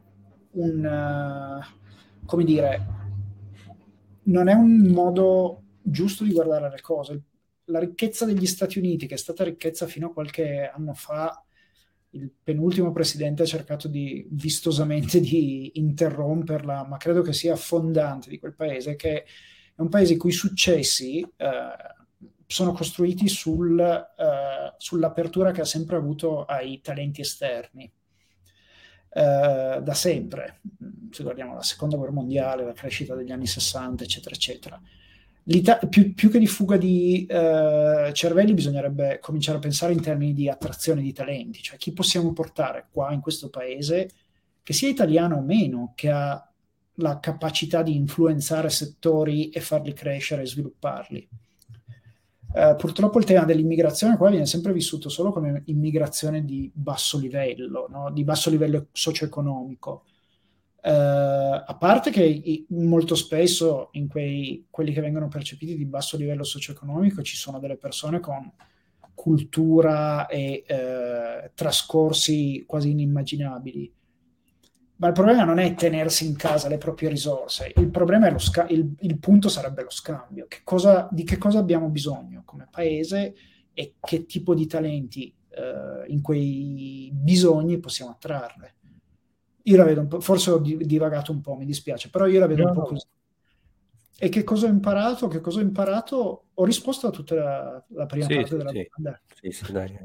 un 0.52 0.86
uh, 0.86 2.26
come 2.26 2.44
dire, 2.44 2.86
non 4.24 4.48
è 4.48 4.54
un 4.54 4.88
modo 4.88 5.64
giusto 5.82 6.24
di 6.24 6.32
guardare 6.32 6.70
le 6.70 6.82
cose. 6.82 7.22
La 7.66 7.80
ricchezza 7.80 8.26
degli 8.26 8.46
Stati 8.46 8.78
Uniti, 8.78 9.08
che 9.08 9.16
è 9.16 9.18
stata 9.18 9.44
ricchezza 9.44 9.88
fino 9.88 10.08
a 10.08 10.14
qualche 10.14 10.70
anno 10.74 10.94
fa, 10.94 11.44
il 12.12 12.32
penultimo 12.44 12.92
presidente 12.92 13.44
ha 13.44 13.48
cercato 13.48 13.88
di 13.88 14.28
vistosamente 14.30 15.20
di 15.20 15.72
interromperla, 15.76 16.86
ma 16.86 16.98
credo 16.98 17.22
che 17.22 17.34
sia 17.34 17.56
fondante 17.56 18.30
di 18.30 18.38
quel 18.38 18.54
paese, 18.54 18.96
che 18.96 19.24
è 19.76 19.82
un 19.82 19.90
paese 19.90 20.14
i 20.14 20.18
cui 20.18 20.32
successi 20.32 21.22
eh, 21.22 22.03
sono 22.54 22.72
costruiti 22.72 23.28
sul, 23.28 23.80
eh, 23.80 24.74
sull'apertura 24.78 25.50
che 25.52 25.62
ha 25.62 25.66
sempre 25.66 25.96
avuto 25.96 26.46
ai 26.46 26.82
talenti 26.82 27.22
esterni. 27.22 27.92
Eh, 29.16 29.80
da 29.82 29.94
sempre, 29.96 30.62
se 31.10 31.24
guardiamo 31.24 31.56
la 31.56 31.64
seconda 31.64 31.98
guerra 31.98 32.12
mondiale, 32.12 32.64
la 32.64 32.74
crescita 32.74 33.16
degli 33.16 33.32
anni 33.32 33.48
60, 33.48 34.04
eccetera, 34.04 34.36
eccetera. 34.36 34.82
Più, 35.90 36.14
più, 36.14 36.30
che 36.30 36.38
di 36.38 36.46
fuga 36.46 36.78
di 36.78 37.26
eh, 37.26 38.12
cervelli 38.14 38.54
bisognerebbe 38.54 39.18
cominciare 39.20 39.58
a 39.58 39.62
pensare 39.62 39.94
in 39.94 40.02
termini 40.02 40.34
di 40.34 40.48
attrazione 40.48 41.02
di 41.02 41.12
talenti, 41.12 41.60
cioè 41.60 41.78
chi 41.78 41.92
possiamo 41.92 42.34
portare 42.34 42.88
qua 42.92 43.12
in 43.14 43.20
questo 43.20 43.50
paese, 43.50 44.10
che 44.62 44.74
sia 44.74 44.90
italiano 44.90 45.38
o 45.38 45.42
meno, 45.42 45.94
che 45.96 46.12
ha 46.12 46.54
la 46.98 47.20
capacità 47.20 47.82
di 47.82 47.96
influenzare 47.96 48.70
settori 48.70 49.50
e 49.50 49.60
farli 49.60 49.92
crescere 49.94 50.44
e 50.44 50.48
svilupparli. 50.48 51.28
Uh, 52.54 52.76
purtroppo 52.76 53.18
il 53.18 53.26
tema 53.26 53.46
dell'immigrazione 53.46 54.16
qua 54.16 54.30
viene 54.30 54.46
sempre 54.46 54.74
vissuto 54.74 55.10
solo 55.10 55.32
come 55.32 55.64
immigrazione 55.66 56.46
di 56.46 56.70
basso 56.72 57.18
livello, 57.18 57.88
no? 57.90 58.12
di 58.12 58.24
basso 58.24 58.52
livello 58.52 58.88
socio-economico. 58.92 60.04
Uh, 60.84 61.64
a 61.66 61.76
parte 61.80 62.12
che 62.12 62.24
i, 62.24 62.66
molto 62.70 63.16
spesso 63.16 63.90
in 63.94 64.08
quei, 64.08 64.68
quelli 64.70 64.94
che 64.94 65.02
vengono 65.02 65.30
percepiti 65.30 65.76
di 65.76 65.86
basso 65.86 66.16
livello 66.16 66.44
socio-economico 66.44 67.24
ci 67.24 67.38
sono 67.38 67.58
delle 67.58 67.78
persone 67.78 68.20
con 68.20 68.52
cultura 69.16 70.28
e 70.28 70.64
uh, 70.68 71.50
trascorsi 71.56 72.66
quasi 72.68 72.92
inimmaginabili. 72.92 73.92
Ma 74.96 75.08
il 75.08 75.14
problema 75.14 75.44
non 75.44 75.60
è 75.60 75.74
tenersi 75.74 76.26
in 76.26 76.36
casa 76.36 76.70
le 76.70 76.78
proprie 76.78 77.10
risorse, 77.10 77.74
il 77.76 77.90
problema 77.90 78.28
è 78.28 78.32
lo 78.32 78.38
sca- 78.38 78.68
il, 78.68 78.94
il 79.00 79.20
punto 79.20 79.50
sarebbe 79.50 79.84
lo 79.84 79.90
scambio. 79.90 80.46
Che 80.48 80.62
cosa, 80.64 81.08
di 81.12 81.24
che 81.24 81.38
cosa 81.38 81.60
abbiamo 81.60 81.90
bisogno 81.90 82.44
come 82.46 82.68
paese 82.70 83.34
e 83.74 83.96
che 84.00 84.26
tipo 84.26 84.54
di 84.54 84.68
talenti 84.68 85.34
uh, 85.50 86.10
in 86.12 86.22
quei 86.22 87.10
bisogni 87.12 87.80
possiamo 87.80 88.12
attrarre 88.12 88.76
io 89.64 89.78
la 89.78 89.84
vedo 89.84 90.02
un 90.02 90.08
po', 90.08 90.20
forse 90.20 90.52
ho 90.52 90.58
divagato 90.60 91.32
un 91.32 91.42
po', 91.42 91.56
mi 91.56 91.66
dispiace, 91.66 92.10
però 92.10 92.26
io 92.26 92.40
la 92.40 92.48
vedo 92.48 92.64
no, 92.64 92.70
un 92.70 92.76
po' 92.76 92.82
così. 92.82 93.08
E 94.18 94.30
che 94.30 94.44
cosa 94.44 94.68
ho 94.68 94.70
imparato? 94.70 95.28
Che 95.28 95.40
cosa 95.40 95.60
ho 95.60 95.62
imparato? 95.62 96.46
Ho 96.54 96.66
risposto 96.66 97.08
a 97.08 97.12
tutta 97.12 97.36
la, 97.36 97.86
la 97.90 98.06
prima 98.06 98.26
sì, 98.26 98.36
parte 98.36 98.58
della 98.58 98.70
sì. 98.70 98.90
domanda. 98.92 99.22
Sì, 99.34 99.52
sì, 99.52 99.72
dai. 99.72 100.00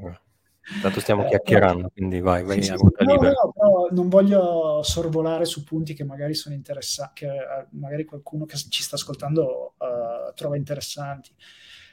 Tanto 0.81 0.99
stiamo 0.99 1.25
eh, 1.25 1.29
chiacchierando, 1.29 1.89
quindi 1.89 2.19
vai, 2.19 2.43
vai 2.43 2.61
sì, 2.61 2.71
ruota 2.71 3.03
no. 3.03 3.13
No, 3.13 3.19
però 3.19 3.87
non 3.91 4.07
voglio 4.07 4.81
sorvolare 4.83 5.45
su 5.45 5.63
punti 5.63 5.93
che 5.93 6.03
magari 6.03 6.35
sono 6.35 6.53
interessanti, 6.53 7.25
che 7.25 7.27
eh, 7.27 7.67
magari 7.71 8.05
qualcuno 8.05 8.45
che 8.45 8.55
ci 8.55 8.83
sta 8.83 8.95
ascoltando 8.95 9.73
uh, 9.77 10.33
trova 10.35 10.55
interessanti. 10.57 11.31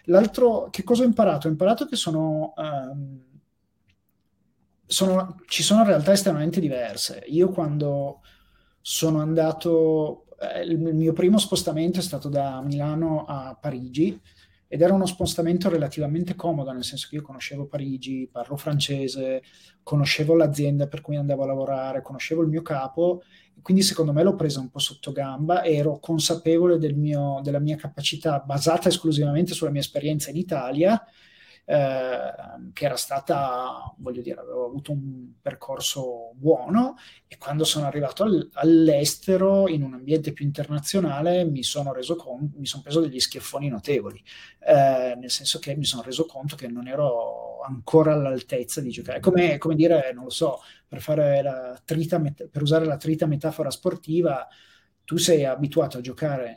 L'altro, 0.04 0.68
che 0.70 0.84
cosa 0.84 1.02
ho 1.02 1.06
imparato? 1.06 1.46
Ho 1.46 1.50
imparato 1.50 1.86
che 1.86 1.96
sono... 1.96 2.52
Um, 2.56 3.24
sono, 4.86 5.40
ci 5.46 5.62
sono 5.64 5.84
realtà 5.84 6.12
estremamente 6.12 6.60
diverse. 6.60 7.24
Io 7.26 7.48
quando 7.48 8.20
sono 8.80 9.20
andato, 9.20 10.26
eh, 10.38 10.62
il 10.62 10.78
mio 10.78 11.12
primo 11.12 11.38
spostamento 11.38 11.98
è 11.98 12.02
stato 12.02 12.28
da 12.28 12.60
Milano 12.62 13.24
a 13.26 13.56
Parigi 13.60 14.20
ed 14.68 14.80
era 14.80 14.92
uno 14.92 15.06
spostamento 15.06 15.68
relativamente 15.68 16.34
comodo, 16.34 16.72
nel 16.72 16.84
senso 16.84 17.06
che 17.08 17.16
io 17.16 17.22
conoscevo 17.22 17.66
Parigi, 17.66 18.28
parlo 18.30 18.56
francese, 18.56 19.42
conoscevo 19.82 20.34
l'azienda 20.34 20.88
per 20.88 21.00
cui 21.00 21.16
andavo 21.16 21.44
a 21.44 21.46
lavorare, 21.46 22.02
conoscevo 22.02 22.42
il 22.42 22.48
mio 22.48 22.62
capo, 22.62 23.22
quindi 23.62 23.82
secondo 23.82 24.12
me 24.12 24.22
l'ho 24.22 24.34
presa 24.34 24.60
un 24.60 24.68
po' 24.68 24.78
sotto 24.78 25.12
gamba 25.12 25.62
e 25.62 25.74
ero 25.74 25.98
consapevole 25.98 26.78
del 26.78 26.94
mio, 26.94 27.40
della 27.42 27.60
mia 27.60 27.76
capacità 27.76 28.40
basata 28.40 28.88
esclusivamente 28.88 29.54
sulla 29.54 29.70
mia 29.70 29.80
esperienza 29.80 30.30
in 30.30 30.36
Italia 30.36 31.02
Ehm, 31.68 32.72
che 32.72 32.84
era 32.84 32.96
stata, 32.96 33.92
voglio 33.98 34.22
dire, 34.22 34.38
avevo 34.38 34.66
avuto 34.66 34.92
un 34.92 35.32
percorso 35.42 36.30
buono 36.34 36.94
e 37.26 37.38
quando 37.38 37.64
sono 37.64 37.86
arrivato 37.86 38.22
al, 38.22 38.48
all'estero 38.52 39.66
in 39.66 39.82
un 39.82 39.94
ambiente 39.94 40.32
più 40.32 40.44
internazionale 40.44 41.44
mi 41.44 41.64
sono 41.64 41.92
reso 41.92 42.14
conto, 42.14 42.56
mi 42.56 42.66
sono 42.66 42.84
preso 42.84 43.00
degli 43.00 43.18
schiaffoni 43.18 43.68
notevoli, 43.68 44.22
eh, 44.60 45.16
nel 45.18 45.30
senso 45.30 45.58
che 45.58 45.74
mi 45.74 45.84
sono 45.84 46.02
reso 46.02 46.24
conto 46.24 46.54
che 46.54 46.68
non 46.68 46.86
ero 46.86 47.60
ancora 47.62 48.12
all'altezza 48.12 48.80
di 48.80 48.90
giocare. 48.90 49.18
Come, 49.18 49.58
come 49.58 49.74
dire, 49.74 50.12
non 50.14 50.24
lo 50.24 50.30
so, 50.30 50.60
per, 50.86 51.00
fare 51.00 51.42
la 51.42 51.80
trita, 51.84 52.20
per 52.20 52.62
usare 52.62 52.84
la 52.84 52.96
trita 52.96 53.26
metafora 53.26 53.70
sportiva, 53.70 54.46
tu 55.06 55.16
sei 55.18 55.44
abituato 55.44 55.98
a 55.98 56.00
giocare 56.00 56.56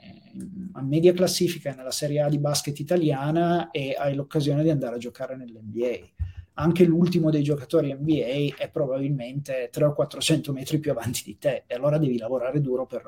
a 0.74 0.82
media 0.82 1.14
classifica 1.14 1.74
nella 1.74 1.92
Serie 1.92 2.22
A 2.22 2.30
di 2.30 2.40
basket 2.40 2.78
italiana 2.80 3.70
e 3.70 3.96
hai 3.98 4.16
l'occasione 4.16 4.64
di 4.64 4.72
andare 4.72 4.96
a 4.96 5.00
giocare 5.00 5.36
nell'NBA. 5.36 6.08
Anche 6.54 6.84
l'ultimo 6.84 7.30
dei 7.30 7.44
giocatori 7.44 7.94
NBA 7.94 8.56
è 8.58 8.70
probabilmente 8.70 9.70
300 9.72 9.86
o 9.86 9.94
400 9.94 10.52
metri 10.52 10.80
più 10.80 10.92
avanti 10.92 11.22
di 11.24 11.38
te 11.38 11.64
e 11.68 11.76
allora 11.76 12.00
devi 12.00 12.18
lavorare 12.18 12.60
duro 12.60 12.88
per 12.88 13.04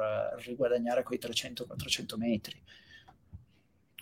riguadagnare 0.45 1.03
quei 1.03 1.19
300-400 1.19 2.17
metri. 2.17 2.61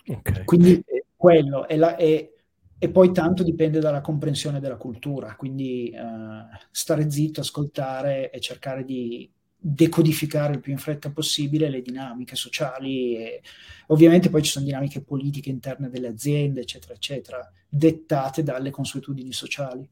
Okay. 0.06 0.44
Quindi 0.44 0.84
quello 1.16 1.66
è 1.66 1.76
la, 1.76 1.96
è, 1.96 2.30
e 2.78 2.88
poi 2.90 3.12
tanto 3.12 3.42
dipende 3.42 3.80
dalla 3.80 4.02
comprensione 4.02 4.60
della 4.60 4.76
cultura, 4.76 5.34
quindi 5.36 5.90
uh, 5.94 6.56
stare 6.70 7.10
zitto, 7.10 7.40
ascoltare 7.40 8.30
e 8.30 8.40
cercare 8.40 8.84
di 8.84 9.30
decodificare 9.62 10.54
il 10.54 10.60
più 10.60 10.72
in 10.72 10.78
fretta 10.78 11.10
possibile 11.10 11.68
le 11.68 11.82
dinamiche 11.82 12.34
sociali 12.34 13.14
e 13.16 13.42
ovviamente 13.88 14.30
poi 14.30 14.42
ci 14.42 14.50
sono 14.50 14.64
dinamiche 14.64 15.02
politiche 15.02 15.50
interne 15.50 15.90
delle 15.90 16.08
aziende 16.08 16.62
eccetera 16.62 16.94
eccetera 16.94 17.52
dettate 17.68 18.42
dalle 18.42 18.70
consuetudini 18.70 19.32
sociali. 19.32 19.86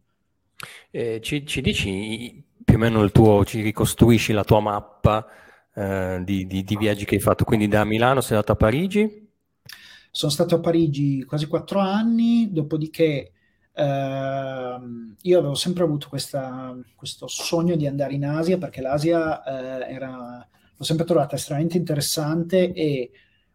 Eh, 0.91 1.21
ci, 1.23 1.47
ci, 1.47 1.61
dici 1.61 2.43
più 2.65 2.77
o 2.77 2.79
meno 2.79 3.03
il 3.03 3.13
tuo 3.13 3.45
ci 3.45 3.61
ricostruisci 3.61 4.33
la 4.33 4.43
tua 4.43 4.61
mappa 4.61 5.27
eh, 5.75 6.21
di, 6.25 6.47
di, 6.47 6.65
di, 6.65 6.77
viaggi 6.77 7.05
che 7.05 7.17
hai 7.17 7.21
fatto 7.21 7.45
quindi 7.45 7.69
da 7.69 7.85
Milano 7.85 8.23
sei 8.23 8.33
andato 8.33 8.53
a 8.53 8.57
Parigi? 8.57 9.29
Sono 10.11 10.33
stato 10.33 10.57
a 10.57 10.61
Parigi 10.61 11.23
quasi 11.25 11.47
quattro 11.47 11.79
anni 11.79 12.49
dopodiché 12.51 13.33
Uh, 13.79 14.38
io 15.23 15.39
avevo 15.39 15.55
sempre 15.55 15.85
avuto 15.85 16.09
questa, 16.09 16.77
questo 16.95 17.27
sogno 17.27 17.77
di 17.77 17.87
andare 17.87 18.15
in 18.15 18.25
Asia 18.25 18.59
perché 18.59 18.81
l'Asia 18.81 19.43
uh, 19.45 19.83
era, 19.83 20.49
l'ho 20.77 20.85
sempre 20.85 21.05
trovata 21.05 21.37
estremamente 21.37 21.77
interessante 21.77 22.73
e 22.73 23.11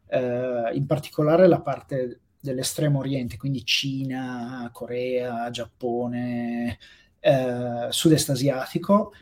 uh, 0.08 0.76
in 0.76 0.86
particolare 0.86 1.48
la 1.48 1.62
parte 1.62 2.20
dell'estremo 2.40 3.00
oriente, 3.00 3.38
quindi 3.38 3.64
Cina, 3.66 4.70
Corea, 4.74 5.50
Giappone, 5.50 6.78
eh, 7.22 7.88
sud-est 7.90 8.30
asiatico, 8.32 9.14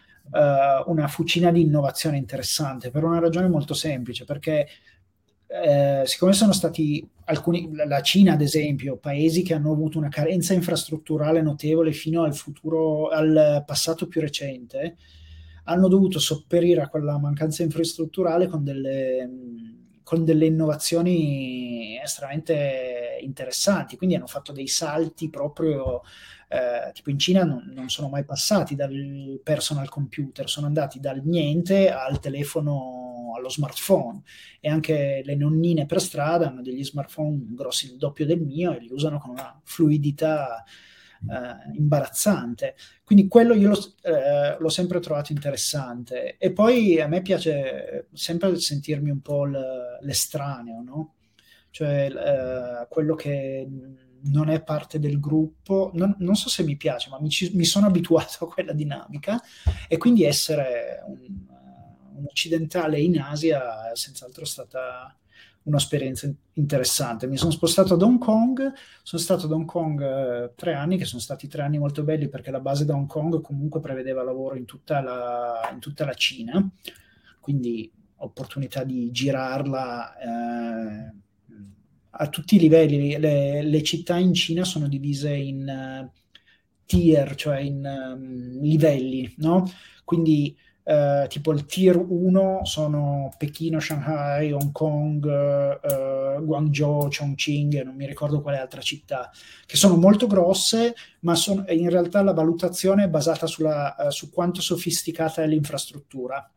una 0.87 1.07
fucina 1.07 1.51
di 1.51 1.61
innovazione 1.61 2.17
interessante 2.17 2.89
per 2.89 3.03
una 3.03 3.19
ragione 3.19 3.47
molto 3.47 3.75
semplice, 3.75 4.25
perché 4.25 4.67
eh, 5.51 6.03
siccome 6.05 6.31
sono 6.31 6.53
stati 6.53 7.05
alcuni, 7.25 7.69
la 7.73 8.01
Cina 8.01 8.33
ad 8.33 8.41
esempio, 8.41 8.97
paesi 8.97 9.43
che 9.43 9.53
hanno 9.53 9.71
avuto 9.71 9.97
una 9.97 10.07
carenza 10.07 10.53
infrastrutturale 10.53 11.41
notevole 11.41 11.91
fino 11.91 12.23
al 12.23 12.33
futuro, 12.33 13.09
al 13.09 13.63
passato 13.65 14.07
più 14.07 14.21
recente, 14.21 14.95
hanno 15.65 15.87
dovuto 15.89 16.19
sopperire 16.19 16.81
a 16.81 16.87
quella 16.87 17.19
mancanza 17.19 17.63
infrastrutturale 17.63 18.47
con 18.47 18.63
delle, 18.63 19.29
con 20.03 20.23
delle 20.23 20.45
innovazioni 20.45 21.99
estremamente 22.01 23.17
interessanti, 23.21 23.97
quindi 23.97 24.15
hanno 24.15 24.27
fatto 24.27 24.53
dei 24.53 24.67
salti 24.67 25.29
proprio 25.29 26.01
eh, 26.47 26.91
tipo 26.91 27.09
in 27.09 27.17
Cina 27.17 27.45
non, 27.45 27.71
non, 27.73 27.89
sono 27.89 28.09
mai 28.09 28.25
passati 28.25 28.75
dal 28.75 29.39
personal 29.41 29.87
computer, 29.87 30.49
sono 30.49 30.67
andati 30.67 30.99
dal 30.99 31.21
niente 31.23 31.89
al 31.89 32.19
telefono, 32.19 33.00
allo 33.35 33.49
smartphone 33.49 34.21
e 34.59 34.69
anche 34.69 35.21
le 35.23 35.35
nonnine 35.35 35.85
per 35.85 36.01
strada 36.01 36.47
hanno 36.47 36.61
degli 36.61 36.83
smartphone 36.83 37.39
grossi 37.49 37.87
il 37.87 37.97
doppio 37.97 38.25
del 38.25 38.41
mio 38.41 38.73
e 38.73 38.79
li 38.79 38.91
usano 38.91 39.19
con 39.19 39.31
una 39.31 39.59
fluidità 39.63 40.63
eh, 41.29 41.77
imbarazzante. 41.77 42.75
Quindi 43.03 43.27
quello 43.27 43.53
io 43.53 43.69
lo, 43.69 43.77
eh, 44.03 44.57
l'ho 44.57 44.69
sempre 44.69 44.99
trovato 44.99 45.31
interessante. 45.31 46.37
E 46.37 46.51
poi 46.51 46.99
a 46.99 47.07
me 47.07 47.21
piace 47.21 48.07
sempre 48.13 48.59
sentirmi 48.59 49.09
un 49.09 49.21
po' 49.21 49.45
l'estraneo, 49.45 50.81
no? 50.81 51.13
Cioè 51.69 52.11
eh, 52.11 52.87
quello 52.89 53.15
che 53.15 53.67
non 54.23 54.49
è 54.49 54.61
parte 54.61 54.99
del 54.99 55.19
gruppo, 55.19 55.91
non, 55.93 56.15
non 56.19 56.35
so 56.35 56.49
se 56.49 56.63
mi 56.63 56.75
piace, 56.75 57.09
ma 57.09 57.19
mi, 57.19 57.29
ci, 57.29 57.51
mi, 57.55 57.65
sono 57.65 57.87
abituato 57.87 58.45
a 58.45 58.47
quella 58.47 58.73
dinamica 58.73 59.41
e 59.87 59.97
quindi 59.97 60.23
essere 60.23 61.03
un, 61.07 61.40
un 62.21 62.27
occidentale 62.27 62.99
in 62.99 63.19
Asia 63.19 63.91
è 63.91 63.95
senz'altro 63.95 64.45
stata 64.45 65.15
un'esperienza 65.63 66.31
interessante. 66.53 67.27
Mi 67.27 67.37
sono 67.37 67.51
spostato 67.51 67.93
ad 67.93 68.01
Hong 68.01 68.17
Kong, 68.17 68.73
sono 69.03 69.21
stato 69.21 69.45
ad 69.45 69.51
Hong 69.51 69.65
Kong 69.65 70.01
eh, 70.01 70.53
tre 70.55 70.73
anni, 70.73 70.97
che 70.97 71.05
sono 71.05 71.21
stati 71.21 71.47
tre 71.47 71.63
anni 71.63 71.77
molto 71.77 72.03
belli 72.03 72.29
perché 72.29 72.51
la 72.51 72.59
base 72.59 72.85
da 72.85 72.95
Hong 72.95 73.07
Kong 73.07 73.41
comunque 73.41 73.79
prevedeva 73.79 74.23
lavoro 74.23 74.55
in 74.55 74.65
tutta 74.65 75.01
la, 75.01 75.69
in 75.71 75.79
tutta 75.79 76.05
la 76.05 76.13
Cina, 76.13 76.67
quindi 77.39 77.91
opportunità 78.17 78.83
di 78.83 79.11
girarla 79.11 80.17
eh, 80.17 81.13
a 82.11 82.27
tutti 82.27 82.55
i 82.55 82.59
livelli. 82.59 83.17
Le, 83.19 83.61
le, 83.61 83.83
città 83.83 84.17
in 84.17 84.33
Cina 84.33 84.63
sono 84.63 84.87
divise 84.87 85.33
in 85.33 86.05
uh, 86.05 86.09
tier, 86.85 87.35
cioè 87.35 87.59
in 87.59 87.83
um, 87.85 88.59
livelli, 88.61 89.33
no? 89.37 89.69
Quindi 90.03 90.55
Uh, 90.83 91.27
tipo 91.27 91.51
il 91.51 91.65
tier 91.67 91.95
1 91.95 92.61
sono 92.63 93.31
Pechino, 93.37 93.79
Shanghai, 93.79 94.51
Hong 94.51 94.71
Kong, 94.71 95.23
uh, 95.23 96.43
Guangzhou, 96.43 97.07
Chongqing, 97.07 97.83
non 97.83 97.95
mi 97.95 98.07
ricordo 98.07 98.41
quale 98.41 98.57
altra 98.57 98.81
città, 98.81 99.29
che 99.65 99.77
sono 99.77 99.95
molto 99.95 100.25
grosse, 100.25 100.95
ma 101.19 101.35
son, 101.35 101.65
in 101.69 101.89
realtà 101.89 102.23
la 102.23 102.33
valutazione 102.33 103.03
è 103.03 103.09
basata 103.09 103.45
sulla, 103.45 103.95
uh, 103.97 104.09
su 104.09 104.31
quanto 104.31 104.59
sofisticata 104.59 105.43
è 105.43 105.47
l'infrastruttura, 105.47 106.51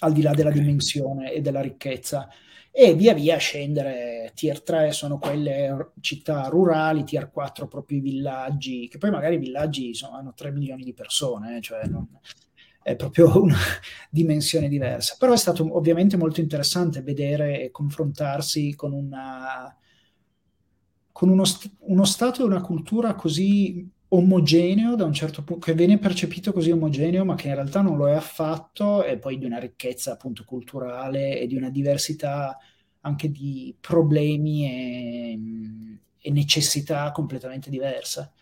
al 0.00 0.12
di 0.12 0.22
là 0.22 0.32
della 0.32 0.50
dimensione 0.50 1.32
e 1.32 1.40
della 1.40 1.60
ricchezza. 1.60 2.28
E 2.72 2.94
via 2.94 3.14
via 3.14 3.36
scendere, 3.36 4.30
tier 4.34 4.62
3 4.62 4.92
sono 4.92 5.18
quelle 5.18 5.92
città 6.00 6.46
rurali, 6.48 7.04
tier 7.04 7.30
4 7.30 7.66
proprio 7.68 7.98
i 7.98 8.00
villaggi, 8.00 8.88
che 8.88 8.98
poi 8.98 9.10
magari 9.10 9.36
i 9.36 9.38
villaggi 9.38 9.94
sono, 9.94 10.16
hanno 10.16 10.32
3 10.34 10.52
milioni 10.52 10.84
di 10.84 10.94
persone, 10.94 11.60
cioè 11.60 11.84
non, 11.86 12.06
è 12.82 12.96
proprio 12.96 13.40
una 13.42 13.56
dimensione 14.10 14.68
diversa. 14.68 15.16
Però 15.18 15.32
è 15.32 15.36
stato 15.36 15.76
ovviamente 15.76 16.16
molto 16.16 16.40
interessante 16.40 17.02
vedere 17.02 17.62
e 17.62 17.70
confrontarsi 17.70 18.74
con, 18.74 18.92
una, 18.92 19.74
con 21.12 21.28
uno, 21.28 21.44
st- 21.44 21.70
uno 21.80 22.04
stato 22.04 22.42
e 22.42 22.44
una 22.44 22.60
cultura 22.60 23.14
così 23.14 23.88
omogeneo 24.12 24.96
da 24.96 25.04
un 25.04 25.12
certo 25.12 25.42
punto, 25.44 25.66
che 25.66 25.74
viene 25.74 25.98
percepito 25.98 26.52
così 26.52 26.70
omogeneo, 26.70 27.24
ma 27.24 27.34
che 27.34 27.48
in 27.48 27.54
realtà 27.54 27.80
non 27.80 27.96
lo 27.96 28.08
è 28.08 28.12
affatto, 28.14 29.04
e 29.04 29.18
poi 29.18 29.38
di 29.38 29.44
una 29.44 29.58
ricchezza 29.58 30.12
appunto 30.12 30.44
culturale 30.44 31.38
e 31.38 31.46
di 31.46 31.56
una 31.56 31.70
diversità 31.70 32.56
anche 33.02 33.30
di 33.30 33.74
problemi 33.80 34.66
e, 34.68 35.38
e 36.18 36.30
necessità 36.30 37.10
completamente 37.12 37.70
diversa. 37.70 38.32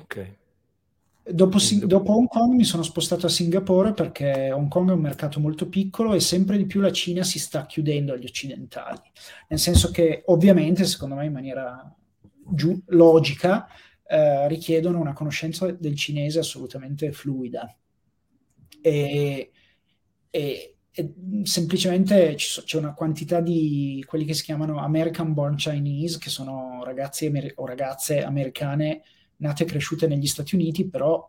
Ok. 0.00 0.16
Dopo, 1.30 1.58
dopo, 1.84 2.16
Hong 2.16 2.26
Kong 2.26 2.54
mi 2.54 2.64
sono 2.64 2.82
spostato 2.82 3.26
a 3.26 3.28
Singapore 3.28 3.92
perché 3.92 4.50
Hong 4.50 4.68
Kong 4.68 4.88
è 4.88 4.94
un 4.94 5.00
mercato 5.00 5.40
molto 5.40 5.68
piccolo 5.68 6.14
e 6.14 6.20
sempre 6.20 6.56
di 6.56 6.64
più 6.64 6.80
la 6.80 6.90
Cina 6.90 7.22
si 7.22 7.38
sta 7.38 7.66
chiudendo 7.66 8.14
agli 8.14 8.24
occidentali. 8.24 9.00
Nel 9.48 9.58
senso 9.58 9.90
che 9.90 10.22
ovviamente, 10.26 10.84
secondo 10.84 11.16
me 11.16 11.26
in 11.26 11.32
maniera 11.32 11.94
giu- 12.54 12.82
logica, 12.86 13.68
eh, 14.06 14.48
richiedono 14.48 15.00
una 15.00 15.12
conoscenza 15.12 15.70
del 15.70 15.94
cinese 15.96 16.38
assolutamente 16.38 17.12
fluida. 17.12 17.76
E, 18.80 19.50
e, 20.30 20.76
e 20.90 21.14
semplicemente 21.42 22.38
so, 22.38 22.62
c'è 22.62 22.78
una 22.78 22.94
quantità 22.94 23.40
di 23.40 24.02
quelli 24.06 24.24
che 24.24 24.34
si 24.34 24.44
chiamano 24.44 24.78
American 24.78 25.34
Born 25.34 25.56
Chinese, 25.56 26.18
che 26.18 26.30
sono 26.30 26.82
ragazzi 26.84 27.26
amer- 27.26 27.52
o 27.56 27.66
ragazze 27.66 28.22
americane 28.22 29.02
nate 29.38 29.64
e 29.64 29.66
cresciute 29.66 30.06
negli 30.06 30.26
Stati 30.26 30.54
Uniti, 30.54 30.88
però 30.88 31.28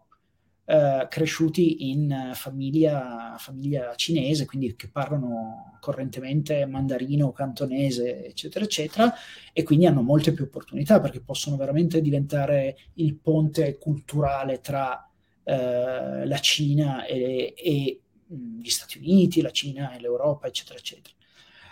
eh, 0.69 1.07
cresciuti 1.09 1.89
in 1.89 2.31
famiglia, 2.35 3.35
famiglia, 3.39 3.95
cinese, 3.95 4.45
quindi 4.45 4.75
che 4.75 4.87
parlano 4.87 5.77
correntemente 5.79 6.63
mandarino, 6.67 7.31
cantonese, 7.31 8.27
eccetera, 8.27 8.65
eccetera, 8.65 9.11
e 9.51 9.63
quindi 9.63 9.87
hanno 9.87 10.03
molte 10.03 10.31
più 10.31 10.43
opportunità 10.43 10.99
perché 10.99 11.21
possono 11.21 11.55
veramente 11.55 12.01
diventare 12.01 12.77
il 12.95 13.15
ponte 13.15 13.79
culturale 13.79 14.61
tra 14.61 15.09
eh, 15.43 16.27
la 16.27 16.39
Cina 16.39 17.03
e, 17.05 17.55
e, 17.57 18.01
gli 18.27 18.69
Stati 18.69 18.99
Uniti, 18.99 19.41
la 19.41 19.49
Cina 19.49 19.91
e 19.95 19.99
l'Europa, 19.99 20.45
eccetera, 20.45 20.77
eccetera. 20.77 21.15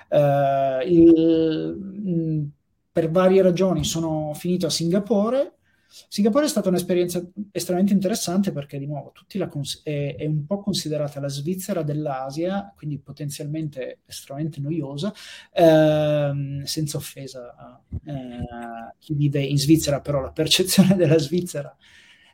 Uh, 0.10 0.88
il, 0.88 2.50
per 2.92 3.12
varie 3.12 3.44
ragioni 3.44 3.84
sono 3.84 4.34
finito 4.34 4.66
a 4.66 4.72
Singapore 4.72 5.57
Singapore 5.90 6.46
è 6.46 6.50
stata 6.50 6.70
un'esperienza 6.70 7.26
estremamente 7.52 7.94
interessante 7.94 8.52
perché, 8.52 8.78
di 8.78 8.86
nuovo, 8.86 9.14
cons- 9.50 9.82
è, 9.84 10.16
è, 10.18 10.26
un 10.26 10.46
po' 10.46 10.60
considerata 10.60 11.20
la 11.20 11.30
Svizzera 11.30 11.82
dell'Asia, 11.82 12.74
quindi 12.76 13.00
potenzialmente 13.00 14.00
estremamente 14.06 14.60
noiosa, 14.60 15.14
ehm, 15.54 16.64
senza 16.64 16.98
offesa 16.98 17.56
a 17.56 17.82
eh, 18.06 18.94
chi 19.00 19.14
vive 19.14 19.42
in 19.42 19.58
Svizzera, 19.58 20.02
però 20.02 20.22
la 20.22 20.32
percezione 20.32 20.96
della 20.98 21.18
Svizzera 21.18 21.76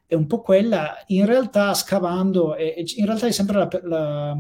è 0.06 0.16
un 0.16 0.28
po' 0.28 0.42
quella. 0.42 1.04
In 1.08 1.26
realtà, 1.26 1.74
scavando, 1.74 2.56
e, 2.56 2.84
in 2.96 3.06
realtà 3.06 3.28
è 3.28 3.32
sempre 3.32 3.58
la, 3.58 3.70
la 3.84 4.38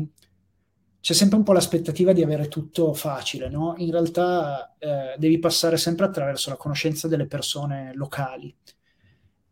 c'è 1.04 1.12
sempre 1.14 1.36
un 1.38 1.44
po' 1.44 1.52
l'aspettativa 1.52 2.14
di 2.14 2.24
avere 2.24 2.48
tutto 2.48 2.94
facile, 2.94 3.50
no? 3.50 3.74
In 3.78 3.92
realtà 3.92 4.74
eh, 4.80 5.16
devi 5.18 5.38
passare 5.38 5.76
sempre 5.76 6.06
attraverso 6.06 6.50
la 6.50 6.56
conoscenza 6.56 7.10
delle 7.10 7.28
persone 7.28 7.92
locali. 7.94 8.56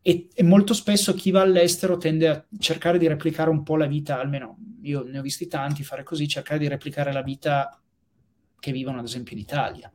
E, 0.03 0.27
e, 0.33 0.43
molto 0.43 0.73
spesso 0.73 1.13
chi 1.13 1.29
va 1.29 1.41
all'estero 1.41 1.97
tende 1.97 2.27
a 2.27 2.45
cercare 2.57 2.97
di 2.97 3.07
replicare 3.07 3.49
un 3.49 3.61
po' 3.63 3.75
la 3.75 3.85
vita, 3.85 4.19
almeno 4.19 4.57
io 4.81 5.03
ne 5.03 5.19
ho 5.19 5.21
visti 5.21 5.47
tanti 5.47 5.83
fare 5.83 6.03
così, 6.03 6.27
cercare 6.27 6.59
di 6.59 6.67
replicare 6.67 7.11
la 7.11 7.21
vita 7.21 7.79
che 8.59 8.71
vivono 8.71 8.99
ad 8.99 9.05
esempio 9.05 9.35
in 9.35 9.41
Italia. 9.41 9.91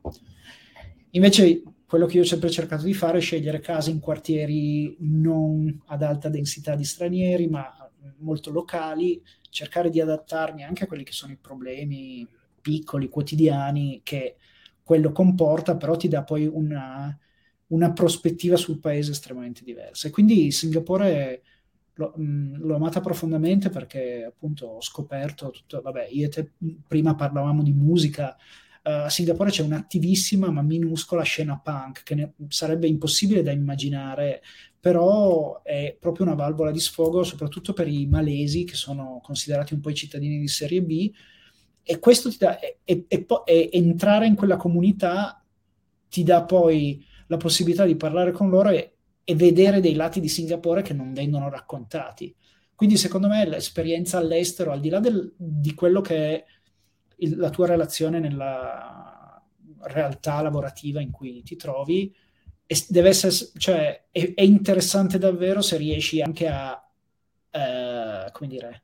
Invece 1.11 1.63
quello 1.87 2.07
che 2.07 2.17
io 2.17 2.23
ho 2.23 2.27
sempre 2.27 2.51
cercato 2.51 2.85
di 2.85 2.95
fare 2.95 3.19
è 3.19 3.21
scegliere 3.21 3.61
case 3.61 3.91
in 3.91 4.01
quartieri 4.01 4.97
non 5.01 5.83
ad 5.87 6.03
alta 6.03 6.29
densità 6.29 6.75
di 6.75 6.85
stranieri, 6.85 7.49
ma 7.49 7.73
molto 8.19 8.51
locali, 8.51 9.21
cercare 9.51 9.91
di 9.91 10.01
adattarmi 10.01 10.63
anche 10.63 10.85
a 10.85 10.87
quelli 10.87 11.05
che 11.05 11.13
sono 11.13 11.33
i 11.33 11.39
problemi 11.41 12.27
piccoli, 12.61 13.09
quotidiani 13.09 14.01
che 14.03 14.37
quello 14.83 15.13
comporta, 15.13 15.77
però 15.77 15.97
ti 15.97 16.09
dà 16.09 16.23
poi 16.23 16.47
una, 16.47 17.17
una 17.69 17.93
prospettiva 17.93 18.57
sul 18.57 18.79
paese 18.79 19.13
estremamente 19.13 19.65
diversa. 19.65 20.09
E 20.09 20.11
quindi 20.11 20.51
Singapore 20.53 21.43
l'ho, 21.95 22.13
l'ho 22.17 22.75
amata 22.75 23.01
profondamente 23.01 23.71
perché 23.71 24.25
appunto 24.25 24.67
ho 24.67 24.83
scoperto 24.83 25.51
tutto, 25.51 25.81
vabbè, 25.81 26.09
io 26.11 26.27
e 26.27 26.29
te 26.29 26.53
prima 26.87 27.15
parlavamo 27.15 27.63
di 27.63 27.73
musica, 27.73 28.37
uh, 28.85 28.91
a 28.91 29.11
Singapore 29.11 29.51
c'è 29.51 29.63
un'attivissima 29.63 30.51
ma 30.51 30.63
minuscola 30.63 31.23
scena 31.23 31.59
punk 31.59 32.03
che 32.03 32.15
ne, 32.15 32.33
sarebbe 32.49 32.87
impossibile 32.87 33.43
da 33.43 33.51
immaginare, 33.51 34.43
però 34.79 35.63
è 35.63 35.97
proprio 35.99 36.27
una 36.27 36.35
valvola 36.35 36.71
di 36.71 36.81
sfogo 36.81 37.25
soprattutto 37.25 37.73
per 37.73 37.89
i 37.89 38.07
malesi 38.07 38.65
che 38.65 38.75
sono 38.75 39.21
considerati 39.23 39.75
un 39.75 39.81
po' 39.81 39.91
i 39.91 39.95
cittadini 39.95 40.39
di 40.39 40.49
serie 40.49 40.83
B 40.83 41.11
e 41.83 41.99
questo 41.99 42.31
ti 42.31 42.37
dà, 42.39 42.59
e, 42.59 42.79
e, 42.85 43.07
e, 43.09 43.27
e 43.47 43.71
entrare 43.73 44.27
in 44.27 44.35
quella 44.35 44.57
comunità 44.57 45.43
ti 46.09 46.23
dà 46.23 46.45
poi 46.45 47.05
la 47.27 47.37
possibilità 47.37 47.85
di 47.85 47.97
parlare 47.97 48.33
con 48.33 48.49
loro 48.49 48.71
e, 48.71 48.93
e 49.25 49.35
vedere 49.35 49.81
dei 49.81 49.95
lati 49.95 50.21
di 50.21 50.29
Singapore 50.29 50.83
che 50.83 50.95
non 50.95 51.13
vengono 51.13 51.49
raccontati. 51.49 52.35
Quindi 52.75 52.97
secondo 52.97 53.29
me 53.29 53.47
l'esperienza 53.47 54.19
all'estero, 54.19 54.71
al 54.71 54.81
di 54.81 54.89
là 54.89 55.01
del, 55.01 55.33
di 55.37 55.75
quello 55.75 56.01
che 56.01 56.17
è 56.17 56.45
il, 57.17 57.37
la 57.37 57.51
tua 57.51 57.67
relazione 57.67 58.19
nella 58.21 59.43
realtà 59.81 60.43
lavorativa 60.43 61.01
in 61.01 61.11
cui 61.11 61.43
ti 61.43 61.57
trovi, 61.57 62.15
deve 62.89 63.09
essere, 63.09 63.33
cioè, 63.57 64.07
è, 64.11 64.35
è, 64.35 64.43
interessante 64.43 65.19
davvero 65.19 65.63
se 65.63 65.77
riesci 65.77 66.21
anche 66.21 66.49
a, 66.49 66.87
eh, 67.51 68.31
come 68.33 68.49
dire, 68.49 68.83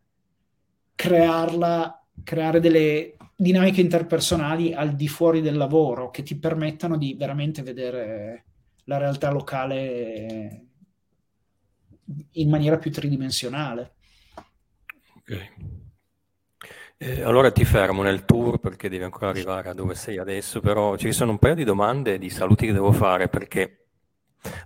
crearla, 0.95 2.07
creare 2.23 2.61
delle 2.61 3.17
dinamiche 3.35 3.81
interpersonali 3.81 4.73
al 4.73 4.95
di 4.95 5.09
fuori 5.09 5.41
del 5.41 5.57
lavoro 5.57 6.11
che 6.11 6.23
ti 6.23 6.37
permettano 6.37 6.97
di 6.97 7.15
veramente 7.15 7.63
vedere 7.63 8.45
la 8.85 8.99
realtà 8.99 9.31
locale 9.31 10.67
in 12.33 12.49
maniera 12.49 12.79
più 12.79 12.91
tridimensionale. 12.91 13.95
Ok. 15.17 15.51
Eh, 16.99 17.23
allora 17.23 17.51
ti 17.51 17.65
fermo 17.65 18.03
nel 18.03 18.25
tour 18.25 18.59
perché 18.61 18.89
devi 18.89 19.03
ancora 19.03 19.31
arrivare 19.31 19.71
a 19.71 19.75
dove 19.75 19.95
sei 19.95 20.19
adesso, 20.19 20.61
però 20.61 20.97
ci 20.97 21.11
sono 21.13 21.33
un 21.33 21.39
paio 21.39 21.57
di 21.57 21.65
domande 21.65 22.17
di 22.19 22.31
saluti 22.31 22.67
che 22.67 22.73
devo 22.73 22.93
fare 22.93 23.29
perché 23.29 23.87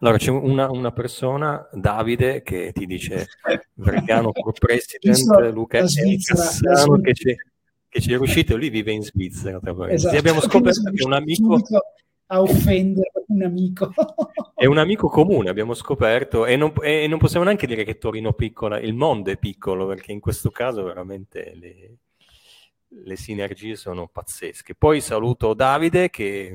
Allora 0.00 0.18
c'è 0.18 0.30
una, 0.30 0.70
una, 0.70 0.92
persona, 0.92 1.66
Davide, 1.72 2.42
che 2.42 2.72
ti 2.72 2.84
dice 2.84 3.26
Vergano 3.74 4.32
for 4.32 4.52
President, 4.52 5.50
Luca 5.52 5.80
Cassano, 5.80 7.00
che 7.00 7.12
c'è, 7.12 7.34
che 7.96 8.00
ci 8.02 8.12
è 8.12 8.16
riuscito, 8.16 8.56
lui 8.56 8.68
vive 8.68 8.92
in 8.92 9.02
Svizzera. 9.02 9.58
Esatto. 9.88 10.16
abbiamo 10.16 10.40
scoperto 10.40 10.90
che 10.90 11.04
un 11.04 11.14
amico 11.14 11.60
a 12.26 12.40
offendere 12.42 13.10
un 13.28 13.42
amico. 13.42 13.92
è 14.54 14.66
un 14.66 14.78
amico 14.78 15.08
comune, 15.08 15.48
abbiamo 15.48 15.74
scoperto, 15.74 16.44
e 16.44 16.56
non, 16.56 16.72
e 16.82 17.06
non, 17.06 17.18
possiamo 17.18 17.44
neanche 17.44 17.66
dire 17.66 17.84
che 17.84 17.98
Torino 17.98 18.32
piccola, 18.32 18.78
il 18.78 18.94
mondo 18.94 19.30
è 19.30 19.38
piccolo, 19.38 19.86
perché 19.86 20.12
in 20.12 20.20
questo 20.20 20.50
caso 20.50 20.82
veramente 20.82 21.54
le, 21.54 21.96
le 22.88 23.16
sinergie 23.16 23.76
sono 23.76 24.08
pazzesche. 24.08 24.74
Poi 24.74 25.00
saluto 25.00 25.54
Davide, 25.54 26.10
che 26.10 26.54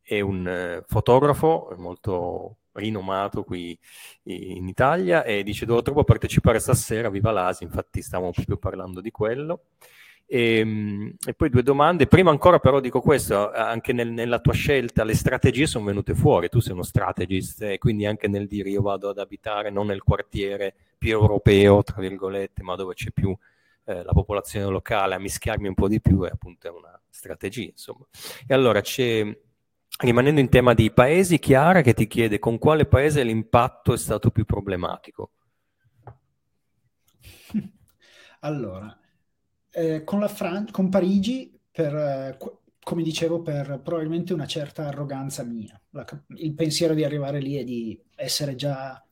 è 0.00 0.20
un 0.20 0.46
eh, 0.46 0.84
fotografo 0.86 1.74
molto 1.76 2.58
rinomato 2.74 3.44
qui 3.44 3.78
in 4.24 4.66
Italia 4.66 5.22
e 5.22 5.44
dice 5.44 5.64
devo 5.64 5.82
troppo 5.82 6.02
partecipare 6.04 6.58
stasera, 6.58 7.08
viva 7.08 7.30
l'Asi, 7.30 7.64
infatti 7.64 8.02
stavamo 8.02 8.30
proprio 8.30 8.56
parlando 8.56 9.00
di 9.00 9.10
quello. 9.10 9.64
E, 10.26 10.58
ehm, 10.58 11.14
e, 11.26 11.34
poi 11.34 11.50
due 11.50 11.62
domande. 11.62 12.06
Prima 12.06 12.30
ancora 12.30 12.58
però 12.58 12.80
dico 12.80 13.00
questo, 13.00 13.50
anche 13.52 13.92
nel, 13.92 14.10
nella 14.10 14.40
tua 14.40 14.52
scelta 14.52 15.04
le 15.04 15.14
strategie 15.14 15.66
sono 15.66 15.84
venute 15.84 16.14
fuori, 16.14 16.48
tu 16.48 16.60
sei 16.60 16.72
uno 16.72 16.82
strategist 16.82 17.62
e 17.62 17.78
quindi 17.78 18.06
anche 18.06 18.28
nel 18.28 18.46
dire 18.46 18.70
io 18.70 18.82
vado 18.82 19.10
ad 19.10 19.18
abitare 19.18 19.70
non 19.70 19.86
nel 19.86 20.02
quartiere 20.02 20.74
più 20.98 21.10
europeo, 21.10 21.82
tra 21.82 22.00
virgolette, 22.00 22.62
ma 22.62 22.74
dove 22.76 22.94
c'è 22.94 23.10
più 23.10 23.36
eh, 23.84 24.02
la 24.02 24.12
popolazione 24.12 24.66
locale, 24.70 25.14
a 25.14 25.18
mischiarmi 25.18 25.68
un 25.68 25.74
po' 25.74 25.88
di 25.88 26.00
più 26.00 26.22
è 26.22 26.30
appunto 26.30 26.74
una 26.74 26.98
strategia, 27.10 27.68
insomma. 27.68 28.06
E 28.46 28.54
allora 28.54 28.80
c'è, 28.80 29.26
rimanendo 30.00 30.40
in 30.40 30.48
tema 30.48 30.74
di 30.74 30.90
paesi, 30.90 31.38
Chiara 31.38 31.82
che 31.82 31.92
ti 31.94 32.06
chiede 32.06 32.38
con 32.38 32.58
quale 32.58 32.86
paese 32.86 33.22
l'impatto 33.22 33.92
è 33.92 33.98
stato 33.98 34.30
più 34.30 34.44
problematico? 34.44 35.30
Allora, 38.40 38.94
eh, 39.74 40.04
con, 40.04 40.26
Fran- 40.28 40.70
con, 40.70 40.88
Parigi, 40.88 41.58
per, 41.70 41.94
eh, 41.94 42.38
come 42.82 43.02
dicevo, 43.02 43.42
per 43.42 43.80
probabilmente 43.82 44.32
una 44.32 44.46
certa 44.46 44.86
arroganza 44.86 45.42
mia. 45.42 45.80
La, 45.90 46.06
il 46.36 46.54
pensiero 46.54 46.94
di 46.94 47.02
arrivare 47.02 47.40
lì 47.40 47.58
e 47.58 47.64
di 47.64 48.00
essere 48.14 48.54
già 48.54 49.04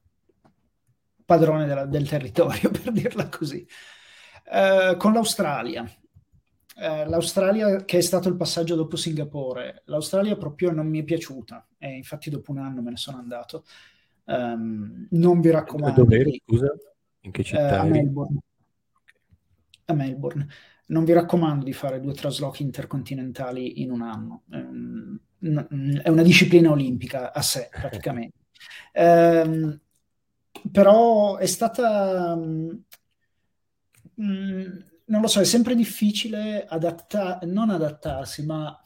padrone 1.24 1.66
della, 1.66 1.84
del 1.84 2.08
territorio, 2.08 2.70
per 2.70 2.92
dirla 2.92 3.28
così. 3.28 3.66
Eh, 4.50 4.94
con 4.96 5.12
l'Australia. 5.12 5.84
Eh, 6.74 7.06
L'Australia, 7.06 7.84
che 7.84 7.98
è 7.98 8.00
stato 8.00 8.28
il 8.28 8.36
passaggio 8.36 8.76
dopo 8.76 8.96
Singapore, 8.96 9.82
l'Australia 9.86 10.36
proprio 10.36 10.70
non 10.70 10.86
mi 10.88 11.00
è 11.00 11.04
piaciuta 11.04 11.66
e 11.76 11.96
infatti 11.96 12.30
dopo 12.30 12.50
un 12.50 12.58
anno 12.58 12.80
me 12.80 12.90
ne 12.90 12.96
sono 12.96 13.18
andato. 13.18 13.64
Um, 14.24 15.08
non 15.10 15.40
vi 15.40 15.50
raccomando. 15.50 16.02
Dove 16.02 16.18
eri, 16.18 16.40
scusa? 16.44 16.72
In 17.20 17.30
che 17.32 17.42
città? 17.42 17.68
Eh, 17.68 17.74
a 17.74 17.84
Melbourne 17.84 18.38
a 19.92 19.94
Melbourne. 19.94 20.46
Non 20.86 21.04
vi 21.04 21.12
raccomando 21.12 21.64
di 21.64 21.72
fare 21.72 22.00
due 22.00 22.12
traslochi 22.12 22.62
intercontinentali 22.62 23.80
in 23.82 23.90
un 23.90 24.02
anno. 24.02 24.42
È 24.48 26.08
una 26.08 26.22
disciplina 26.22 26.70
olimpica 26.70 27.32
a 27.32 27.42
sé, 27.42 27.68
praticamente. 27.72 28.38
eh, 28.92 29.80
però 30.70 31.36
è 31.36 31.46
stata... 31.46 32.36
Mm, 34.20 34.78
non 35.06 35.20
lo 35.20 35.26
so, 35.26 35.40
è 35.40 35.44
sempre 35.44 35.74
difficile 35.74 36.64
adattare, 36.66 37.46
non 37.46 37.70
adattarsi, 37.70 38.44
ma... 38.44 38.76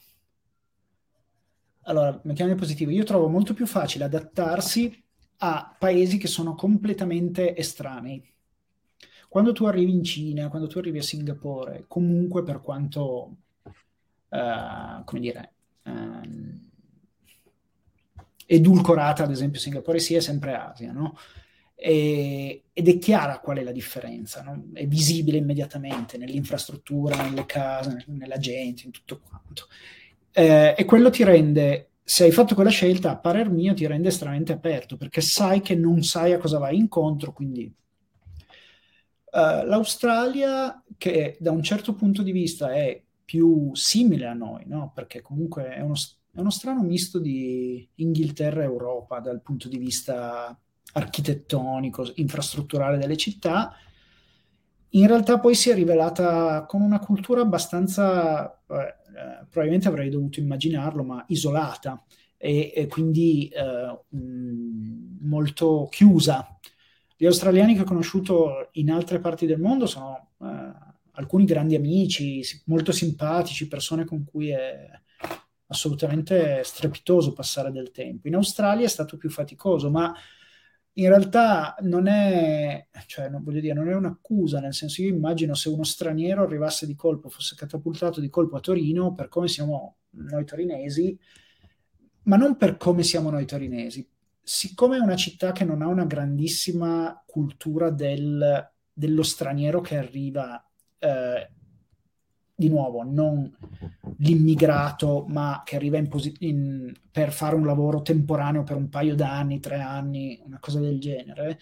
Allora, 1.82 2.20
mettiamo 2.24 2.54
positivo. 2.56 2.90
Io 2.90 3.04
trovo 3.04 3.28
molto 3.28 3.54
più 3.54 3.66
facile 3.66 4.04
adattarsi 4.04 5.04
a 5.38 5.76
paesi 5.78 6.18
che 6.18 6.26
sono 6.26 6.54
completamente 6.54 7.54
estranei 7.56 8.35
quando 9.36 9.52
tu 9.52 9.66
arrivi 9.66 9.92
in 9.92 10.02
Cina, 10.02 10.48
quando 10.48 10.66
tu 10.66 10.78
arrivi 10.78 10.96
a 10.96 11.02
Singapore, 11.02 11.84
comunque 11.88 12.42
per 12.42 12.62
quanto, 12.62 13.36
uh, 14.30 15.04
come 15.04 15.20
dire, 15.20 15.52
um, 15.82 16.58
edulcorata 18.46 19.24
ad 19.24 19.30
esempio 19.30 19.60
Singapore 19.60 19.98
sia, 19.98 20.16
è 20.16 20.20
sempre 20.22 20.54
Asia, 20.54 20.90
no? 20.90 21.18
E, 21.74 22.62
ed 22.72 22.88
è 22.88 22.96
chiara 22.96 23.40
qual 23.40 23.58
è 23.58 23.62
la 23.62 23.72
differenza, 23.72 24.40
no? 24.40 24.70
è 24.72 24.86
visibile 24.86 25.36
immediatamente 25.36 26.16
nell'infrastruttura, 26.16 27.22
nelle 27.22 27.44
case, 27.44 28.04
nella 28.06 28.38
gente, 28.38 28.84
in 28.86 28.90
tutto 28.90 29.20
quanto. 29.20 29.66
Eh, 30.32 30.74
e 30.78 30.84
quello 30.86 31.10
ti 31.10 31.24
rende, 31.24 31.90
se 32.02 32.24
hai 32.24 32.32
fatto 32.32 32.54
quella 32.54 32.70
scelta, 32.70 33.10
a 33.10 33.18
parer 33.18 33.50
mio, 33.50 33.74
ti 33.74 33.86
rende 33.86 34.08
estremamente 34.08 34.54
aperto, 34.54 34.96
perché 34.96 35.20
sai 35.20 35.60
che 35.60 35.74
non 35.74 36.02
sai 36.02 36.32
a 36.32 36.38
cosa 36.38 36.56
vai 36.56 36.78
incontro, 36.78 37.34
quindi 37.34 37.70
Uh, 39.36 39.66
L'Australia, 39.66 40.82
che 40.96 41.36
da 41.40 41.50
un 41.50 41.62
certo 41.62 41.92
punto 41.92 42.22
di 42.22 42.32
vista 42.32 42.72
è 42.72 43.02
più 43.22 43.74
simile 43.74 44.26
a 44.26 44.32
noi, 44.32 44.64
no? 44.66 44.92
perché 44.94 45.20
comunque 45.20 45.68
è 45.74 45.82
uno, 45.82 45.92
è 46.32 46.40
uno 46.40 46.48
strano 46.48 46.82
misto 46.82 47.18
di 47.18 47.86
Inghilterra 47.96 48.62
e 48.62 48.64
Europa 48.64 49.20
dal 49.20 49.42
punto 49.42 49.68
di 49.68 49.76
vista 49.76 50.58
architettonico, 50.94 52.10
infrastrutturale 52.14 52.96
delle 52.96 53.18
città, 53.18 53.76
in 54.96 55.06
realtà 55.06 55.38
poi 55.38 55.54
si 55.54 55.68
è 55.68 55.74
rivelata 55.74 56.64
con 56.64 56.80
una 56.80 56.98
cultura 56.98 57.42
abbastanza, 57.42 58.58
eh, 58.68 58.94
probabilmente 59.50 59.88
avrei 59.88 60.08
dovuto 60.08 60.40
immaginarlo, 60.40 61.02
ma 61.02 61.22
isolata 61.28 62.02
e, 62.38 62.72
e 62.74 62.86
quindi 62.86 63.48
eh, 63.48 63.98
molto 65.20 65.88
chiusa 65.90 66.56
gli 67.16 67.26
australiani 67.26 67.74
che 67.74 67.80
ho 67.80 67.84
conosciuto 67.84 68.68
in 68.72 68.90
altre 68.90 69.20
parti 69.20 69.46
del 69.46 69.58
mondo 69.58 69.86
sono 69.86 70.32
eh, 70.42 70.72
alcuni 71.12 71.44
grandi 71.44 71.74
amici, 71.74 72.42
molto 72.66 72.92
simpatici, 72.92 73.68
persone 73.68 74.04
con 74.04 74.24
cui 74.24 74.50
è 74.50 74.88
assolutamente 75.68 76.62
strepitoso 76.62 77.32
passare 77.32 77.72
del 77.72 77.90
tempo. 77.90 78.28
In 78.28 78.34
Australia 78.34 78.84
è 78.84 78.88
stato 78.88 79.16
più 79.16 79.30
faticoso, 79.30 79.90
ma 79.90 80.14
in 80.98 81.08
realtà 81.08 81.74
non 81.80 82.06
è, 82.06 82.88
cioè, 83.06 83.28
non, 83.28 83.42
voglio 83.42 83.60
dire, 83.60 83.74
non 83.74 83.88
è 83.88 83.94
un'accusa, 83.94 84.60
nel 84.60 84.74
senso 84.74 85.02
io 85.02 85.08
immagino 85.08 85.54
se 85.54 85.68
uno 85.68 85.84
straniero 85.84 86.42
arrivasse 86.42 86.86
di 86.86 86.94
colpo, 86.94 87.28
fosse 87.28 87.54
catapultato 87.54 88.20
di 88.20 88.28
colpo 88.28 88.56
a 88.56 88.60
Torino, 88.60 89.12
per 89.14 89.28
come 89.28 89.48
siamo 89.48 89.96
noi 90.10 90.44
torinesi, 90.44 91.18
ma 92.24 92.36
non 92.36 92.56
per 92.56 92.76
come 92.76 93.02
siamo 93.02 93.30
noi 93.30 93.46
torinesi, 93.46 94.08
siccome 94.48 94.96
è 94.96 95.00
una 95.00 95.16
città 95.16 95.50
che 95.50 95.64
non 95.64 95.82
ha 95.82 95.88
una 95.88 96.04
grandissima 96.04 97.20
cultura 97.26 97.90
del, 97.90 98.72
dello 98.92 99.22
straniero 99.24 99.80
che 99.80 99.96
arriva, 99.96 100.64
eh, 101.00 101.50
di 102.54 102.68
nuovo, 102.68 103.02
non 103.02 103.52
l'immigrato, 104.18 105.24
ma 105.26 105.62
che 105.64 105.74
arriva 105.74 105.98
in 105.98 106.06
posi- 106.06 106.36
in, 106.40 106.92
per 107.10 107.32
fare 107.32 107.56
un 107.56 107.66
lavoro 107.66 108.02
temporaneo 108.02 108.62
per 108.62 108.76
un 108.76 108.88
paio 108.88 109.16
d'anni, 109.16 109.58
tre 109.58 109.80
anni, 109.80 110.40
una 110.44 110.60
cosa 110.60 110.78
del 110.78 111.00
genere, 111.00 111.58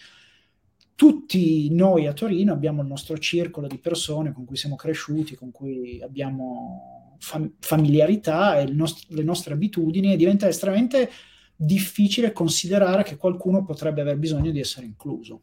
tutti 0.95 1.75
noi 1.75 2.07
a 2.07 2.13
Torino 2.13 2.53
abbiamo 2.53 2.83
il 2.83 2.89
nostro 2.89 3.17
circolo 3.17 3.67
di 3.67 3.79
persone 3.79 4.33
con 4.33 4.45
cui 4.45 4.57
siamo 4.57 4.77
cresciuti, 4.77 5.35
con 5.37 5.51
cui 5.51 6.03
abbiamo 6.03 7.17
fam- 7.19 7.55
familiarità 7.61 8.59
e 8.61 8.67
nost- 8.67 9.11
le 9.11 9.23
nostre 9.23 9.55
abitudini 9.55 10.13
e 10.13 10.17
diventa 10.17 10.47
estremamente 10.47 11.09
difficile 11.57 12.33
considerare 12.33 13.03
che 13.03 13.17
qualcuno 13.17 13.65
potrebbe 13.65 14.01
aver 14.01 14.17
bisogno 14.17 14.51
di 14.51 14.61
essere 14.61 14.87
incluso. 14.87 15.43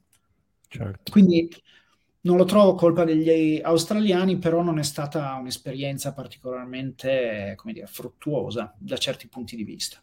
Certo. 0.68 1.12
Quindi 1.12 1.50
non 2.22 2.38
lo 2.38 2.46
trovo 2.46 2.76
colpa 2.76 3.04
degli 3.04 3.60
australiani, 3.62 4.38
però 4.38 4.62
non 4.62 4.80
è 4.80 4.84
stata 4.84 5.36
un'esperienza 5.36 6.14
particolarmente, 6.14 7.54
come 7.58 7.74
dire, 7.74 7.88
fruttuosa 7.88 8.76
da 8.78 8.98
certi 8.98 9.28
punti 9.28 9.56
di 9.56 9.64
vista. 9.64 10.02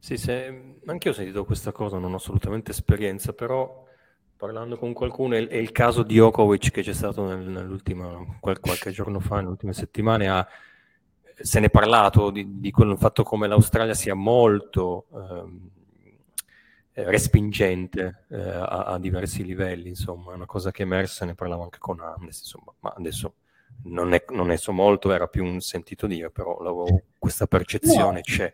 Sì, 0.00 0.16
se, 0.16 0.76
anche 0.84 1.08
io 1.08 1.14
ho 1.14 1.16
sentito 1.16 1.44
questa 1.44 1.72
cosa, 1.72 1.98
non 1.98 2.12
ho 2.12 2.16
assolutamente 2.16 2.72
esperienza, 2.72 3.32
però 3.32 3.86
parlando 4.36 4.76
con 4.76 4.92
qualcuno, 4.92 5.34
è, 5.34 5.46
è 5.46 5.56
il 5.56 5.72
caso 5.72 6.02
di 6.02 6.14
Djokovic 6.14 6.70
che 6.70 6.82
c'è 6.82 6.92
stato 6.92 7.26
nel, 7.26 7.46
nell'ultima, 7.48 8.38
qual, 8.40 8.58
qualche 8.60 8.90
giorno 8.90 9.20
fa, 9.20 9.36
nelle 9.36 9.48
ultime 9.48 9.72
settimane, 9.72 10.28
ha 10.28 10.46
se 11.40 11.60
ne 11.60 11.66
è 11.66 11.70
parlato 11.70 12.30
di, 12.30 12.58
di 12.58 12.70
quel 12.70 12.96
fatto 12.98 13.22
come 13.22 13.46
l'Australia 13.46 13.94
sia 13.94 14.14
molto 14.14 15.06
ehm, 15.12 15.70
eh, 16.92 17.04
respingente 17.04 18.24
eh, 18.30 18.40
a, 18.40 18.84
a, 18.84 18.98
diversi 18.98 19.44
livelli, 19.44 19.90
insomma, 19.90 20.32
è 20.32 20.34
una 20.34 20.46
cosa 20.46 20.70
che 20.70 20.82
è 20.82 20.86
emersa, 20.86 21.24
ne 21.24 21.34
parlavo 21.34 21.62
anche 21.62 21.78
con 21.78 22.00
Amnesty, 22.00 22.42
insomma, 22.42 22.72
ma 22.80 22.94
adesso 22.96 23.34
non, 23.84 24.12
è, 24.12 24.24
non 24.30 24.48
ne 24.48 24.56
so 24.56 24.72
molto, 24.72 25.12
era 25.12 25.28
più 25.28 25.44
un 25.44 25.60
sentito 25.60 26.06
dire, 26.06 26.30
però 26.30 26.58
l'avevo, 26.60 27.02
questa 27.18 27.46
percezione 27.46 28.16
no. 28.16 28.20
c'è. 28.20 28.52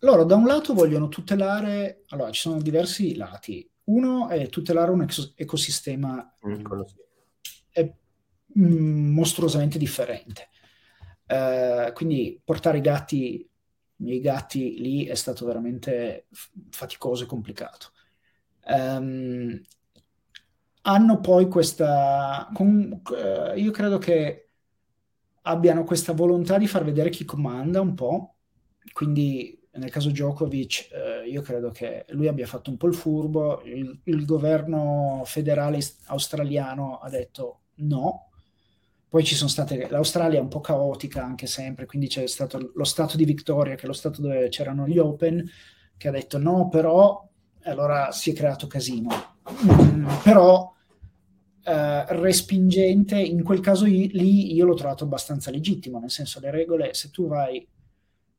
Loro 0.00 0.24
da 0.24 0.34
un 0.34 0.46
lato 0.46 0.74
vogliono 0.74 1.08
tutelare, 1.08 2.02
allora 2.08 2.30
ci 2.30 2.40
sono 2.40 2.60
diversi 2.60 3.14
lati, 3.14 3.66
uno 3.84 4.28
è 4.28 4.48
tutelare 4.48 4.90
un 4.90 5.02
ex- 5.02 5.32
ecosistema 5.36 6.34
mm, 6.46 6.64
è, 7.70 7.92
mm, 8.58 9.14
mostruosamente 9.14 9.78
differente. 9.78 10.48
Eh, 11.32 11.92
quindi 11.94 12.38
portare 12.44 12.76
i 12.78 12.82
gatti 12.82 13.48
i 14.02 14.04
miei 14.04 14.20
gatti 14.20 14.80
lì 14.80 15.04
è 15.06 15.14
stato 15.14 15.46
veramente 15.46 16.26
faticoso 16.70 17.22
e 17.24 17.26
complicato. 17.26 17.92
Um, 18.66 19.60
hanno 20.82 21.20
poi 21.20 21.48
questa... 21.48 22.50
Con, 22.52 23.00
uh, 23.10 23.56
io 23.56 23.70
credo 23.70 23.98
che 23.98 24.50
abbiano 25.42 25.84
questa 25.84 26.12
volontà 26.12 26.58
di 26.58 26.66
far 26.66 26.84
vedere 26.84 27.10
chi 27.10 27.24
comanda 27.24 27.80
un 27.80 27.94
po', 27.94 28.34
quindi 28.92 29.58
nel 29.72 29.90
caso 29.90 30.10
Djokovic 30.10 30.88
eh, 30.92 31.28
io 31.28 31.40
credo 31.40 31.70
che 31.70 32.04
lui 32.10 32.28
abbia 32.28 32.46
fatto 32.46 32.70
un 32.70 32.76
po' 32.76 32.88
il 32.88 32.94
furbo, 32.94 33.62
il, 33.62 34.00
il 34.04 34.24
governo 34.26 35.22
federale 35.24 35.78
australiano 36.06 36.98
ha 36.98 37.08
detto 37.08 37.62
no, 37.76 38.31
poi 39.12 39.24
ci 39.24 39.34
sono 39.34 39.50
state, 39.50 39.88
l'Australia 39.90 40.38
è 40.38 40.40
un 40.40 40.48
po' 40.48 40.62
caotica 40.62 41.22
anche 41.22 41.46
sempre, 41.46 41.84
quindi 41.84 42.08
c'è 42.08 42.26
stato 42.26 42.72
lo 42.74 42.84
Stato 42.84 43.18
di 43.18 43.26
Victoria, 43.26 43.74
che 43.74 43.82
è 43.82 43.86
lo 43.86 43.92
Stato 43.92 44.22
dove 44.22 44.48
c'erano 44.48 44.88
gli 44.88 44.96
Open, 44.96 45.46
che 45.98 46.08
ha 46.08 46.10
detto 46.10 46.38
no, 46.38 46.70
però, 46.70 47.22
allora 47.64 48.10
si 48.10 48.30
è 48.30 48.34
creato 48.34 48.66
casino. 48.66 49.10
Mm, 49.50 50.06
però 50.24 50.70
Uh, 51.64 52.02
respingente, 52.08 53.16
in 53.20 53.44
quel 53.44 53.60
caso 53.60 53.84
lì 53.84 54.52
io 54.52 54.64
l'ho 54.64 54.74
trovato 54.74 55.04
abbastanza 55.04 55.52
legittimo, 55.52 56.00
nel 56.00 56.10
senso 56.10 56.40
le 56.40 56.50
regole, 56.50 56.92
se 56.92 57.12
tu 57.12 57.28
vai 57.28 57.64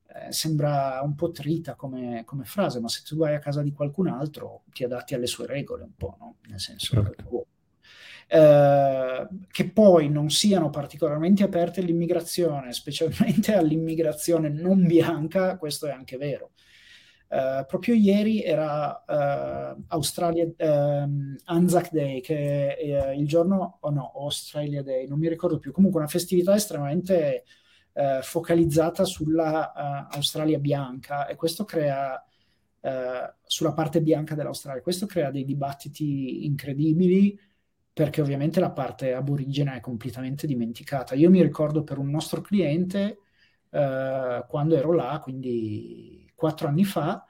eh, 0.06 0.34
sembra 0.34 1.00
un 1.02 1.16
po' 1.16 1.32
trita 1.32 1.76
come, 1.76 2.24
come, 2.26 2.44
frase, 2.44 2.82
ma 2.82 2.90
se 2.90 3.02
tu 3.06 3.16
vai 3.16 3.34
a 3.34 3.40
casa 3.40 3.62
di 3.62 3.72
qualcun 3.72 4.08
altro 4.08 4.64
ti 4.74 4.84
adatti 4.84 5.14
alle 5.14 5.28
sue 5.28 5.48
regole 5.48 5.84
un 5.84 5.96
po', 5.96 6.18
no? 6.20 6.36
Nel 6.50 6.60
senso 6.60 6.96
certo. 6.96 7.26
oh. 7.30 7.46
Eh, 8.28 9.28
che 9.52 9.70
poi 9.72 10.10
non 10.10 10.30
siano 10.30 10.70
particolarmente 10.70 11.44
aperte 11.44 11.82
all'immigrazione, 11.82 12.74
specialmente 12.74 13.54
all'immigrazione 13.56 14.50
non 14.50 14.86
bianca, 14.86 15.58
questo 15.58 15.88
è 15.88 15.92
anche 15.92 16.18
vero. 16.18 16.52
Uh, 17.34 17.66
proprio 17.66 17.96
ieri 17.96 18.44
era 18.44 19.04
uh, 19.08 19.84
Australia 19.88 20.46
uh, 20.46 21.36
Anzac 21.46 21.90
Day, 21.92 22.22
che 22.22 22.76
è 22.76 23.10
il 23.10 23.28
giorno, 23.28 23.78
o 23.82 23.88
oh 23.88 23.92
no, 23.92 24.12
Australia 24.18 24.84
Day, 24.84 25.08
non 25.08 25.18
mi 25.18 25.28
ricordo 25.28 25.58
più, 25.58 25.72
comunque 25.72 26.00
una 26.00 26.10
festività 26.10 26.54
estremamente 26.56 27.44
focalizzata 28.24 29.06
sulla 29.06 30.08
Australia 30.10 30.58
bianca 30.58 31.28
e 31.28 31.36
questo 31.36 31.64
crea 31.64 32.20
sulla 33.44 33.74
parte 33.74 34.02
bianca 34.02 34.34
dell'Australia. 34.34 34.82
Questo 34.82 35.06
crea 35.06 35.30
dei 35.30 35.46
dibattiti 35.46 36.44
incredibili 36.44 37.40
perché 37.94 38.22
ovviamente 38.22 38.60
la 38.60 38.72
parte 38.72 39.14
aborigena 39.14 39.76
è 39.76 39.80
completamente 39.80 40.48
dimenticata. 40.48 41.16
Io 41.16 41.30
mi 41.30 41.42
ricordo 41.42 41.84
per 41.84 41.98
un 42.00 42.10
nostro 42.10 42.42
cliente 42.42 43.20
uh, 43.70 44.46
quando 44.48 44.76
ero 44.76 44.92
là, 44.94 45.20
quindi 45.24 46.32
quattro 46.36 46.68
anni 46.68 46.84
fa, 46.86 47.26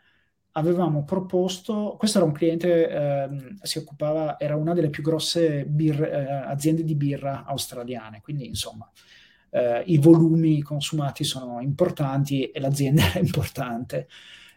avevamo 0.54 1.04
proposto, 1.04 1.96
questo 1.98 2.20
era 2.20 2.28
un 2.28 2.34
cliente, 2.34 2.88
eh, 2.90 3.30
si 3.64 3.80
occupava, 3.80 4.40
era 4.40 4.56
una 4.56 4.74
delle 4.74 4.90
più 4.90 5.02
grosse 5.04 5.66
birre, 5.66 6.12
eh, 6.12 6.32
aziende 6.32 6.84
di 6.84 6.96
birra 6.96 7.44
australiane, 7.46 8.22
quindi 8.22 8.46
insomma 8.46 8.90
eh, 9.50 9.84
i 9.88 9.98
volumi 9.98 10.62
consumati 10.62 11.24
sono 11.24 11.62
importanti 11.62 12.46
e 12.50 12.60
l'azienda 12.60 13.14
è 13.14 13.20
importante. 13.20 14.08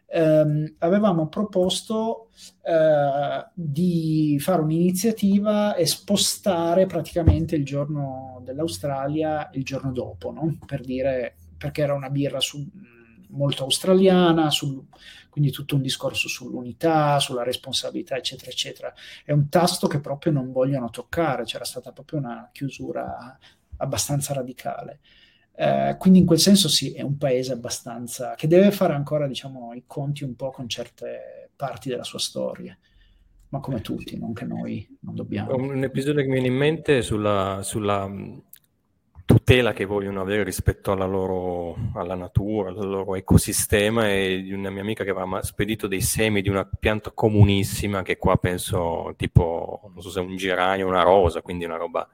Eh, 0.08 0.74
avevamo 0.78 1.28
proposto 1.28 2.30
eh, 2.62 3.46
di 3.52 4.36
fare 4.40 4.62
un'iniziativa 4.62 5.74
e 5.74 5.86
spostare 5.86 6.86
praticamente 6.86 7.56
il 7.56 7.64
giorno 7.64 8.40
dell'Australia 8.44 9.50
il 9.52 9.64
giorno 9.64 9.92
dopo, 9.92 10.30
no? 10.30 10.58
per 10.64 10.82
dire 10.82 11.36
perché 11.58 11.82
era 11.82 11.94
una 11.94 12.10
birra 12.10 12.40
su, 12.40 12.64
molto 13.30 13.64
australiana, 13.64 14.50
sul, 14.50 14.84
quindi 15.30 15.50
tutto 15.50 15.74
un 15.76 15.82
discorso 15.82 16.28
sull'unità, 16.28 17.18
sulla 17.18 17.42
responsabilità, 17.42 18.16
eccetera, 18.16 18.50
eccetera. 18.50 18.94
È 19.24 19.32
un 19.32 19.48
tasto 19.48 19.86
che 19.86 20.00
proprio 20.00 20.32
non 20.32 20.52
vogliono 20.52 20.90
toccare, 20.90 21.44
c'era 21.44 21.64
stata 21.64 21.92
proprio 21.92 22.20
una 22.20 22.48
chiusura 22.52 23.38
abbastanza 23.78 24.34
radicale. 24.34 25.00
Eh, 25.58 25.96
quindi 25.98 26.18
in 26.18 26.26
quel 26.26 26.38
senso 26.38 26.68
sì, 26.68 26.92
è 26.92 27.00
un 27.00 27.16
paese 27.16 27.52
abbastanza 27.52 28.34
che 28.34 28.46
deve 28.46 28.70
fare 28.70 28.92
ancora 28.92 29.26
diciamo, 29.26 29.72
i 29.72 29.84
conti 29.86 30.22
un 30.22 30.36
po' 30.36 30.50
con 30.50 30.68
certe 30.68 31.50
parti 31.56 31.88
della 31.88 32.04
sua 32.04 32.18
storia, 32.18 32.76
ma 33.48 33.60
come 33.60 33.80
tutti, 33.80 34.18
non 34.18 34.34
che 34.34 34.44
noi 34.44 34.86
non 35.00 35.14
dobbiamo. 35.14 35.54
Un 35.54 35.82
episodio 35.82 36.20
che 36.20 36.26
mi 36.26 36.34
viene 36.34 36.48
in 36.48 36.56
mente 36.56 37.00
sulla, 37.00 37.60
sulla 37.62 38.06
tutela 39.24 39.72
che 39.72 39.86
vogliono 39.86 40.20
avere 40.20 40.44
rispetto 40.44 40.92
alla 40.92 41.06
loro 41.06 41.74
alla 41.94 42.14
natura, 42.14 42.68
al 42.68 42.76
loro 42.76 43.14
ecosistema 43.14 44.10
e 44.10 44.42
di 44.42 44.52
una 44.52 44.68
mia 44.68 44.82
amica 44.82 45.04
che 45.04 45.10
aveva 45.10 45.42
spedito 45.42 45.86
dei 45.86 46.02
semi 46.02 46.42
di 46.42 46.50
una 46.50 46.64
pianta 46.64 47.12
comunissima 47.12 48.02
che 48.02 48.18
qua 48.18 48.36
penso 48.36 49.14
tipo, 49.16 49.90
non 49.94 50.02
so 50.02 50.10
se 50.10 50.20
è 50.20 50.22
un 50.22 50.36
geranio, 50.36 50.86
una 50.86 51.02
rosa, 51.02 51.40
quindi 51.40 51.64
una 51.64 51.76
roba 51.76 52.06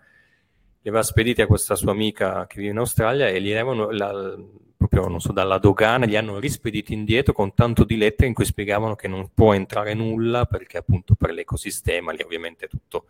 li 0.82 0.88
aveva 0.88 1.04
spediti 1.04 1.40
a 1.42 1.46
questa 1.46 1.76
sua 1.76 1.92
amica 1.92 2.46
che 2.46 2.58
vive 2.58 2.72
in 2.72 2.78
Australia 2.78 3.28
e 3.28 3.38
li 3.38 3.52
avevano, 3.52 3.90
la, 3.90 4.36
proprio, 4.76 5.06
non 5.06 5.20
so, 5.20 5.30
dalla 5.30 5.58
dogana, 5.58 6.06
li 6.06 6.16
hanno 6.16 6.40
rispediti 6.40 6.92
indietro 6.92 7.32
con 7.32 7.54
tanto 7.54 7.84
di 7.84 7.96
lettere 7.96 8.26
in 8.26 8.34
cui 8.34 8.44
spiegavano 8.44 8.96
che 8.96 9.06
non 9.06 9.30
può 9.32 9.54
entrare 9.54 9.94
nulla 9.94 10.44
perché 10.44 10.78
appunto 10.78 11.14
per 11.14 11.32
l'ecosistema, 11.32 12.10
lì 12.10 12.22
ovviamente 12.22 12.66
tutto 12.66 13.06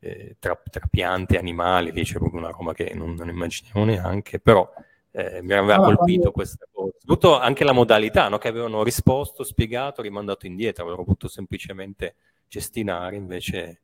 eh, 0.00 0.36
tra, 0.40 0.60
tra, 0.68 0.86
piante 0.90 1.38
animali, 1.38 1.92
lì 1.92 2.02
c'è 2.02 2.18
proprio 2.18 2.40
una 2.40 2.50
roba 2.50 2.74
che 2.74 2.92
non, 2.94 3.14
non 3.14 3.28
immaginiamo 3.28 3.84
neanche, 3.84 4.40
però 4.40 4.68
eh, 5.12 5.40
mi 5.40 5.52
aveva 5.52 5.76
ah, 5.76 5.94
colpito 5.94 6.32
quando... 6.32 6.32
questa 6.32 6.66
cosa. 6.72 6.92
Soprattutto 6.98 7.38
anche 7.38 7.62
la 7.62 7.72
modalità, 7.72 8.28
no? 8.28 8.38
che 8.38 8.48
avevano 8.48 8.82
risposto, 8.82 9.44
spiegato, 9.44 10.02
rimandato 10.02 10.46
indietro, 10.46 10.82
avevano 10.82 11.04
potuto 11.04 11.28
semplicemente 11.28 12.16
cestinare, 12.48 13.14
invece 13.14 13.82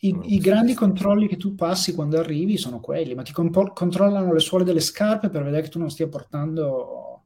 i, 0.00 0.16
I, 0.34 0.38
grandi 0.38 0.74
controlli 0.74 1.26
che 1.26 1.36
tu 1.36 1.54
passi 1.54 1.94
quando 1.94 2.18
arrivi 2.18 2.56
sono 2.56 2.78
quelli, 2.78 3.14
ma 3.14 3.22
ti 3.22 3.32
compo- 3.32 3.72
controllano 3.72 4.32
le 4.32 4.38
suole 4.38 4.62
delle 4.62 4.80
scarpe 4.80 5.28
per 5.28 5.42
vedere 5.42 5.62
che 5.62 5.68
tu 5.68 5.78
non 5.78 5.90
stia 5.90 6.08
portando... 6.08 7.24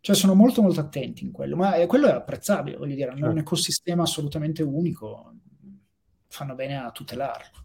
Cioè 0.00 0.14
sono 0.14 0.34
molto 0.34 0.62
molto 0.62 0.80
attenti 0.80 1.24
in 1.24 1.32
quello, 1.32 1.56
ma 1.56 1.72
quello 1.86 2.06
è 2.06 2.12
apprezzabile, 2.12 2.76
voglio 2.76 2.94
dire, 2.94 3.10
hanno 3.10 3.18
un 3.18 3.24
certo. 3.24 3.40
ecosistema 3.40 4.04
assolutamente 4.04 4.62
unico, 4.62 5.34
fanno 6.28 6.54
bene 6.54 6.78
a 6.78 6.90
tutelarlo. 6.92 7.64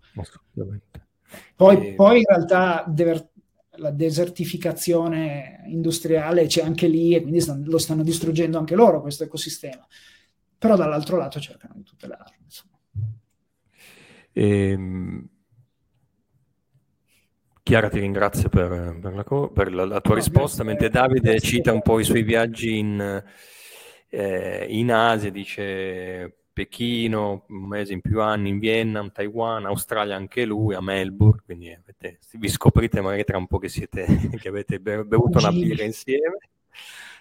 Poi, 1.56 1.89
e... 1.89 1.93
poi 1.93 2.17
in 2.17 2.25
realtà 2.27 2.84
dever, 2.88 3.29
la 3.77 3.91
desertificazione 3.91 5.63
industriale 5.67 6.47
c'è 6.47 6.63
anche 6.63 6.88
lì 6.88 7.15
e 7.15 7.21
quindi 7.21 7.39
stanno, 7.39 7.63
lo 7.65 7.77
stanno 7.77 8.03
distruggendo 8.03 8.58
anche 8.58 8.75
loro 8.75 8.99
questo 8.99 9.23
ecosistema, 9.23 9.86
però 10.58 10.75
dall'altro 10.75 11.17
lato 11.17 11.39
cercano 11.39 11.75
di 11.75 11.84
tutelarlo. 11.84 12.36
Insomma. 12.43 12.73
E, 14.34 14.69
ehm, 14.69 15.28
Chiara 17.63 17.88
ti 17.88 18.00
ringrazio 18.00 18.50
per, 18.50 18.98
per, 19.00 19.13
la, 19.13 19.24
per 19.24 19.74
la, 19.74 19.86
la, 19.86 20.02
tua 20.02 20.15
no, 20.15 20.19
risposta, 20.19 20.65
mentre 20.65 20.89
Davide 20.89 21.39
cita 21.39 21.72
un 21.72 21.82
po' 21.82 21.98
i 21.98 22.04
suoi 22.04 22.22
viaggi 22.22 22.78
in, 22.78 23.24
eh, 24.10 24.65
in 24.67 24.91
Asia, 24.91 25.32
dice 25.32 26.39
Pechino, 26.52 27.46
un 27.48 27.65
mese 27.65 27.93
in 27.93 28.02
più 28.02 28.22
anni, 28.22 28.50
in 28.50 28.60
Vietnam, 28.60 29.13
Taiwan, 29.13 29.65
Australia 29.65 30.17
anche 30.17 30.43
lui, 30.43 30.76
a 30.76 30.82
Melbourne, 30.82 31.41
quindi 31.46 31.72
avete, 31.72 32.19
vi 32.34 32.50
scoprite 32.50 33.00
magari 33.00 33.24
tra 33.24 33.38
un 33.38 33.48
po' 33.48 33.60
che, 33.60 33.69
siete, 33.69 34.06
che 34.39 34.48
avete 34.50 34.82
bevuto 34.82 35.38
una 35.38 35.52
birra 35.52 35.86
insieme. 35.86 36.38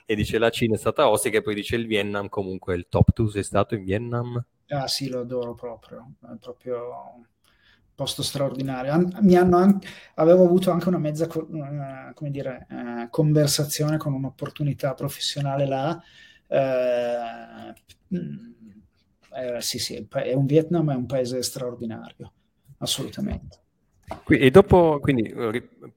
E 0.07 0.15
dice 0.15 0.38
la 0.38 0.51
Cina 0.51 0.75
è 0.75 0.79
stata 0.79 1.09
ostica 1.09 1.38
e 1.38 1.43
poi 1.43 1.55
dice 1.55 1.77
il 1.77 1.87
Vietnam 1.87 2.29
comunque 2.29 2.75
il 2.75 2.87
top. 2.88 3.12
Tu 3.12 3.29
sei 3.29 3.43
stato 3.43 3.75
in 3.75 3.85
Vietnam? 3.85 4.45
Ah 4.69 4.88
sì, 4.88 5.09
lo 5.09 5.21
adoro 5.21 5.55
proprio, 5.55 6.12
è 6.23 6.37
proprio 6.41 6.79
un 7.17 7.25
posto 7.95 8.23
straordinario. 8.23 8.93
An- 8.93 9.53
anche, 9.55 9.87
avevo 10.15 10.45
avuto 10.45 10.71
anche 10.71 10.88
una 10.88 10.99
mezza 10.99 11.27
co- 11.27 11.47
dire, 12.21 12.67
uh, 12.71 13.09
conversazione 13.11 13.99
con 13.99 14.15
un'opportunità 14.15 14.95
professionale 14.95 15.67
là. 15.67 16.03
Uh, 16.49 17.73
eh, 19.35 19.61
sì, 19.61 19.79
sì, 19.79 20.07
è 20.11 20.33
un 20.35 20.47
Vietnam, 20.47 20.91
è 20.91 20.95
un 20.95 21.07
paese 21.07 21.43
straordinario, 21.43 22.33
assolutamente. 22.79 23.62
E 24.29 24.51
dopo, 24.51 24.98
quindi 25.01 25.33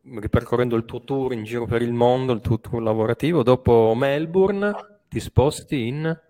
ripercorrendo 0.04 0.76
il 0.76 0.86
tuo 0.86 1.02
tour 1.02 1.34
in 1.34 1.44
giro 1.44 1.66
per 1.66 1.82
il 1.82 1.94
mondo, 1.94 2.34
il 2.34 2.42
tuo 2.42 2.60
tour 2.60 2.82
lavorativo, 2.82 3.44
dopo 3.44 3.94
Melbourne 3.96 5.00
ti 5.08 5.20
sposti 5.20 5.88
in... 5.88 6.22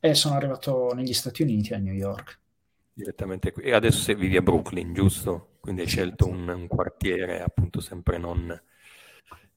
E 0.00 0.14
sono 0.14 0.34
arrivato 0.36 0.92
negli 0.94 1.12
Stati 1.12 1.42
Uniti, 1.42 1.74
a 1.74 1.78
New 1.78 1.92
York. 1.92 2.38
Direttamente 2.92 3.52
qui. 3.52 3.64
E 3.64 3.72
adesso 3.72 4.14
vivi 4.14 4.36
a 4.36 4.42
Brooklyn, 4.42 4.92
giusto? 4.92 5.56
Quindi 5.60 5.82
hai 5.82 5.86
scelto 5.86 6.26
un, 6.26 6.48
un 6.48 6.66
quartiere 6.66 7.42
appunto 7.42 7.80
sempre 7.80 8.18
non, 8.18 8.50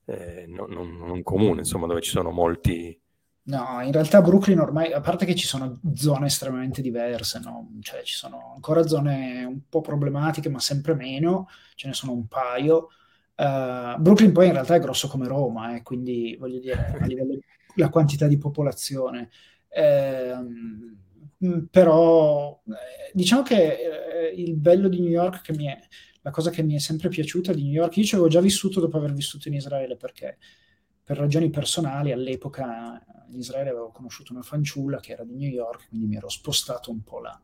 eh, 0.05 0.45
non, 0.47 0.69
non, 0.69 0.97
non, 0.97 1.23
comune, 1.23 1.59
insomma, 1.59 1.87
dove 1.87 2.01
ci 2.01 2.11
sono 2.11 2.31
molti... 2.31 2.99
No, 3.45 3.81
in 3.81 3.91
realtà 3.91 4.21
Brooklyn 4.21 4.59
ormai, 4.59 4.93
a 4.93 5.01
parte 5.01 5.25
che 5.25 5.35
ci 5.35 5.45
sono 5.45 5.81
zone 5.95 6.27
estremamente 6.27 6.81
diverse, 6.81 7.39
no? 7.43 7.71
Cioè 7.81 8.01
ci 8.03 8.15
sono 8.15 8.53
ancora 8.55 8.87
zone 8.87 9.43
un 9.43 9.67
po' 9.67 9.81
problematiche, 9.81 10.47
ma 10.49 10.59
sempre 10.59 10.93
meno, 10.95 11.49
ce 11.75 11.87
ne 11.87 11.93
sono 11.93 12.13
un 12.13 12.27
paio. 12.27 12.89
Uh, 13.35 13.99
Brooklyn 13.99 14.31
poi 14.31 14.47
in 14.47 14.53
realtà 14.53 14.75
è 14.75 14.79
grosso 14.79 15.09
come 15.09 15.27
Roma, 15.27 15.75
eh, 15.75 15.81
quindi 15.81 16.37
voglio 16.39 16.59
dire, 16.59 16.95
a 16.99 17.03
livello 17.05 17.37
la 17.75 17.89
quantità 17.89 18.27
di 18.27 18.37
popolazione. 18.37 19.29
Eh, 19.67 20.35
però 21.69 22.61
eh, 22.65 23.11
diciamo 23.13 23.41
che 23.41 23.75
eh, 24.29 24.33
il 24.35 24.55
bello 24.55 24.87
di 24.87 25.01
New 25.01 25.09
York, 25.09 25.41
che 25.41 25.53
mi 25.53 25.65
è, 25.65 25.77
la 26.21 26.31
cosa 26.31 26.49
che 26.49 26.63
mi 26.63 26.75
è 26.75 26.79
sempre 26.79 27.09
piaciuta 27.09 27.53
di 27.53 27.63
New 27.63 27.73
York, 27.73 27.97
io 27.97 28.03
ci 28.05 28.15
avevo 28.15 28.29
già 28.29 28.39
vissuto 28.39 28.79
dopo 28.79 28.97
aver 28.97 29.13
vissuto 29.13 29.49
in 29.49 29.55
Israele, 29.55 29.97
perché 29.97 30.37
per 31.03 31.17
ragioni 31.17 31.49
personali 31.49 32.11
all'epoca 32.11 33.03
in 33.29 33.39
Israele 33.39 33.69
avevo 33.69 33.91
conosciuto 33.91 34.31
una 34.31 34.41
fanciulla 34.41 34.99
che 34.99 35.11
era 35.11 35.23
di 35.23 35.35
New 35.35 35.49
York, 35.49 35.89
quindi 35.89 36.07
mi 36.07 36.15
ero 36.15 36.29
spostato 36.29 36.91
un 36.91 37.01
po' 37.03 37.19
là. 37.19 37.39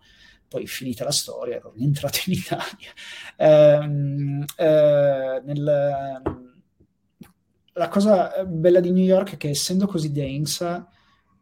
Poi 0.48 0.66
finita 0.66 1.04
la 1.04 1.12
storia, 1.12 1.56
ero 1.58 1.74
rientrato 1.76 2.20
in 2.26 2.34
Italia. 2.34 2.92
Eh, 3.40 4.46
eh, 4.58 5.42
nel, 5.46 6.22
la 7.74 7.88
cosa 7.88 8.44
bella 8.46 8.82
di 8.82 8.92
New 8.92 9.04
York 9.04 9.34
è 9.34 9.38
che 9.38 9.50
essendo 9.50 9.88
così 9.88 10.12
densa, 10.12 10.90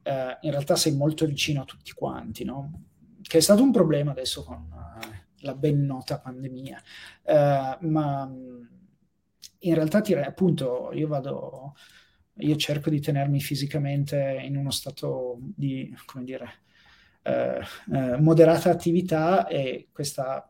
eh, 0.03 0.37
in 0.41 0.51
realtà 0.51 0.75
sei 0.75 0.93
molto 0.95 1.25
vicino 1.25 1.61
a 1.61 1.65
tutti 1.65 1.91
quanti, 1.93 2.43
no? 2.43 2.83
Che 3.21 3.37
è 3.37 3.41
stato 3.41 3.63
un 3.63 3.71
problema 3.71 4.11
adesso 4.11 4.43
con 4.43 4.69
uh, 4.71 5.09
la 5.39 5.55
ben 5.55 5.85
nota 5.85 6.19
pandemia. 6.19 6.81
Uh, 7.23 7.87
ma 7.87 8.31
in 9.59 9.73
realtà 9.73 10.01
ti, 10.01 10.13
appunto 10.13 10.91
io 10.93 11.07
vado 11.07 11.73
io 12.39 12.55
cerco 12.55 12.89
di 12.89 12.99
tenermi 12.99 13.39
fisicamente 13.39 14.41
in 14.43 14.57
uno 14.57 14.71
stato 14.71 15.37
di, 15.39 15.95
come 16.05 16.23
dire, 16.23 16.49
eh, 17.23 17.59
eh, 17.93 18.17
moderata 18.19 18.69
attività 18.69 19.47
e 19.47 19.87
questa 19.91 20.49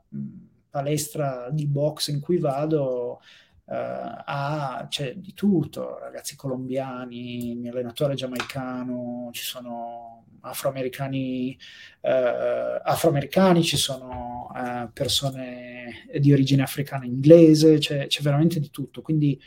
palestra 0.70 1.50
di 1.52 1.66
box 1.66 2.10
in 2.10 2.20
cui 2.20 2.38
vado 2.38 3.20
eh, 3.66 3.76
ha 3.76 4.86
c'è 4.90 5.16
di 5.16 5.34
tutto, 5.34 5.98
ragazzi 6.00 6.36
colombiani, 6.36 7.52
il 7.52 7.58
mio 7.58 7.72
allenatore 7.72 8.16
giamaicano, 8.16 9.30
ci 9.32 9.44
sono 9.44 10.26
afroamericani, 10.42 11.58
eh, 12.02 12.82
afroamericani 12.84 13.64
ci 13.64 13.78
sono 13.78 14.50
eh, 14.56 14.90
persone 14.94 16.06
di 16.20 16.32
origine 16.32 16.64
africana 16.64 17.06
inglese, 17.06 17.80
c'è, 17.80 18.08
c'è 18.08 18.22
veramente 18.22 18.60
di 18.60 18.70
tutto, 18.70 19.02
quindi 19.02 19.40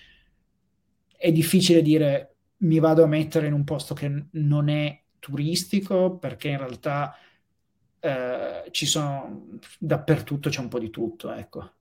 è 1.20 1.30
difficile 1.32 1.82
dire 1.82 2.34
mi 2.58 2.78
vado 2.78 3.04
a 3.04 3.06
mettere 3.06 3.46
in 3.46 3.52
un 3.52 3.64
posto 3.64 3.92
che 3.92 4.24
non 4.30 4.70
è 4.70 4.98
turistico 5.18 6.16
perché 6.16 6.48
in 6.48 6.56
realtà 6.56 7.14
eh, 8.00 8.64
ci 8.70 8.86
sono 8.86 9.58
dappertutto 9.78 10.48
c'è 10.48 10.60
un 10.60 10.68
po' 10.68 10.78
di 10.78 10.88
tutto 10.88 11.30
ecco 11.30 11.72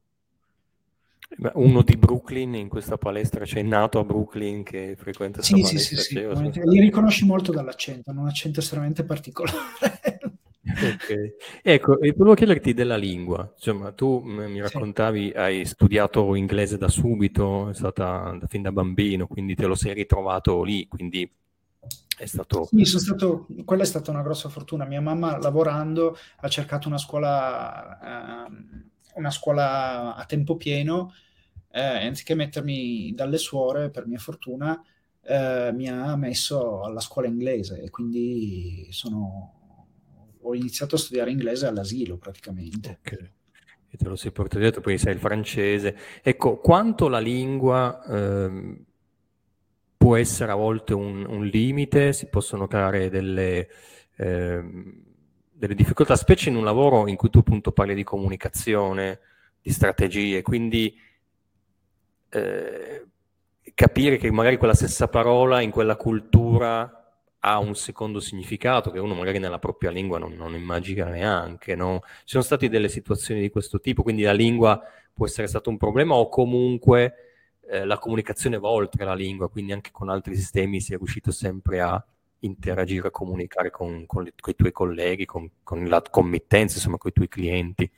uno 1.54 1.84
di 1.84 1.96
Brooklyn 1.96 2.56
in 2.56 2.68
questa 2.68 2.98
palestra, 2.98 3.46
c'è 3.46 3.54
cioè 3.54 3.62
nato 3.62 4.00
a 4.00 4.04
Brooklyn 4.04 4.64
che 4.64 4.96
frequenta 4.98 5.44
sì, 5.44 5.64
sì, 5.64 5.78
sì, 5.78 5.96
sì, 5.96 6.20
li 6.20 6.80
riconosci 6.80 7.24
molto 7.24 7.52
dall'accento, 7.52 8.10
hanno 8.10 8.22
un 8.22 8.28
accento 8.28 8.60
estremamente 8.60 9.04
particolare. 9.04 9.99
Ok, 10.82 11.62
ecco, 11.62 12.00
e 12.00 12.14
volevo 12.14 12.36
chiederti 12.36 12.74
della 12.74 12.98
lingua, 12.98 13.52
insomma, 13.54 13.92
tu 13.92 14.22
mi 14.22 14.62
raccontavi, 14.62 15.32
hai 15.32 15.66
studiato 15.66 16.36
inglese 16.36 16.78
da 16.78 16.88
subito, 16.88 17.70
è 17.70 17.74
stata 17.74 18.36
da, 18.40 18.48
fin 18.48 18.62
da 18.62 18.72
bambino, 18.72 19.28
quindi 19.28 19.56
te 19.56 19.66
lo 19.66 19.76
sei 19.76 19.94
ritrovato 19.94 20.64
lì, 20.64 20.88
quindi 20.88 21.30
è 22.18 22.26
stato... 22.26 22.66
Sì, 22.66 22.84
stato, 22.86 23.48
quella 23.66 23.84
è 23.84 23.86
stata 23.86 24.12
una 24.12 24.22
grossa 24.22 24.50
fortuna. 24.50 24.84
Mia 24.86 25.00
mamma 25.00 25.38
lavorando 25.38 26.18
ha 26.38 26.48
cercato 26.50 26.88
una 26.88 26.98
scuola... 26.98 28.46
Eh, 28.48 28.88
una 29.16 29.32
scuola 29.32 30.16
a 30.16 30.26
tempo 30.26 30.56
pieno, 30.56 31.14
eh, 31.72 31.82
anziché 31.82 32.36
mettermi 32.36 33.14
dalle 33.14 33.38
suore, 33.38 33.90
per 33.90 34.08
mia 34.08 34.18
fortuna, 34.18 34.82
eh, 35.22 35.72
mi 35.74 35.90
ha 35.90 36.16
messo 36.16 36.84
alla 36.84 37.02
scuola 37.02 37.28
inglese 37.28 37.82
e 37.82 37.90
quindi 37.90 38.88
sono, 38.92 39.59
ho 40.42 40.56
iniziato 40.56 40.96
a 40.96 40.98
studiare 40.98 41.32
inglese 41.32 41.66
all'asilo 41.68 42.18
praticamente. 42.18 43.00
Okay. 43.00 43.32
E 43.92 43.98
te 43.98 44.08
lo 44.08 44.16
sei 44.16 44.32
portato 44.32 44.60
dietro, 44.60 44.82
poi 44.82 44.98
sai 44.98 45.14
il 45.14 45.20
francese. 45.20 45.98
Ecco, 46.22 46.58
quanto 46.58 47.08
la 47.08 47.20
lingua 47.20 48.04
eh, 48.06 48.86
può 49.98 50.16
essere 50.16 50.52
a 50.52 50.56
volte 50.56 50.94
un, 50.94 51.26
un, 51.26 51.46
limite, 51.46 52.14
si 52.14 52.28
possono 52.28 52.68
creare 52.68 53.10
delle... 53.10 53.68
Eh, 54.16 55.08
delle 55.60 55.76
difficoltà, 55.76 56.16
specie 56.16 56.48
in 56.48 56.56
un 56.56 56.64
lavoro 56.64 57.10
in 57.10 57.18
cui 57.18 57.30
tu 57.30 57.40
appunto 57.40 57.74
parli 57.74 57.94
di 57.94 58.06
comunicazione, 58.06 59.20
di 59.62 59.72
strategie, 59.72 60.42
quindi 60.42 60.98
eh, 62.30 63.06
capire 63.74 64.16
che 64.16 64.32
magari 64.32 64.56
quella 64.56 64.74
stessa 64.74 65.10
parola 65.10 65.60
in 65.60 65.70
quella 65.70 65.98
cultura 65.98 66.99
ha 67.40 67.58
un 67.60 67.76
secondo 67.76 68.20
significato 68.20 68.92
che 68.92 69.00
uno 69.00 69.14
magari 69.14 69.40
nella 69.40 69.60
propria 69.60 69.92
lingua 69.92 70.18
non, 70.18 70.34
non 70.34 70.56
immagina 70.56 71.06
neanche. 71.06 71.76
No? 71.76 72.02
Ci 72.04 72.24
sono 72.26 72.44
state 72.44 72.70
delle 72.70 72.90
situazioni 72.90 73.42
di 73.42 73.50
questo 73.50 73.80
tipo, 73.80 74.04
quindi 74.04 74.24
la 74.24 74.34
lingua 74.34 74.82
può 75.14 75.26
essere 75.26 75.48
stato 75.48 75.70
un 75.70 75.78
problema 75.78 76.16
o 76.16 76.30
comunque 76.30 77.14
eh, 77.70 77.86
la 77.86 77.98
comunicazione 77.98 78.58
va 78.58 78.70
oltre 78.70 79.06
la 79.06 79.14
lingua, 79.14 79.50
quindi 79.50 79.72
anche 79.72 79.92
con 79.92 80.10
altri 80.10 80.36
sistemi 80.36 80.82
si 80.82 80.94
è 80.94 80.98
riuscito 80.98 81.32
sempre 81.32 81.82
a 81.82 82.04
interagire, 82.40 83.12
comunicare 83.12 83.70
con, 83.70 84.06
con, 84.06 84.24
le, 84.24 84.34
con 84.40 84.54
i 84.54 84.56
tuoi 84.56 84.72
colleghi, 84.72 85.26
con, 85.26 85.50
con, 85.64 85.86
la 85.86 86.02
committenza, 86.02 86.76
insomma, 86.76 86.98
con 86.98 87.12
i 87.12 87.14
tuoi 87.14 87.28
clienti? 87.28 87.90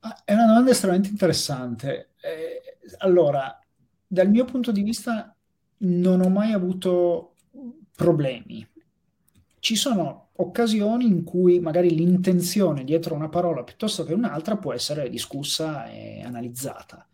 Ah, 0.00 0.22
è 0.24 0.32
una 0.32 0.46
domanda 0.46 0.70
estremamente 0.70 1.10
interessante. 1.10 2.10
Eh, 2.20 2.78
allora, 2.98 3.58
dal 4.06 4.28
mio 4.28 4.44
punto 4.44 4.72
di 4.72 4.82
vista 4.82 5.34
non 5.78 6.20
ho 6.20 6.28
mai 6.28 6.52
avuto 6.52 7.34
problemi. 7.98 8.64
Ci 9.58 9.74
sono 9.74 10.28
occasioni 10.36 11.04
in 11.04 11.24
cui 11.24 11.58
magari 11.58 11.90
l'intenzione 11.90 12.84
dietro 12.84 13.16
una 13.16 13.28
parola 13.28 13.64
piuttosto 13.64 14.04
che 14.04 14.14
un'altra 14.14 14.56
può 14.56 14.72
essere 14.72 15.10
discussa 15.10 15.90
e 15.90 16.22
analizzata. 16.22 17.04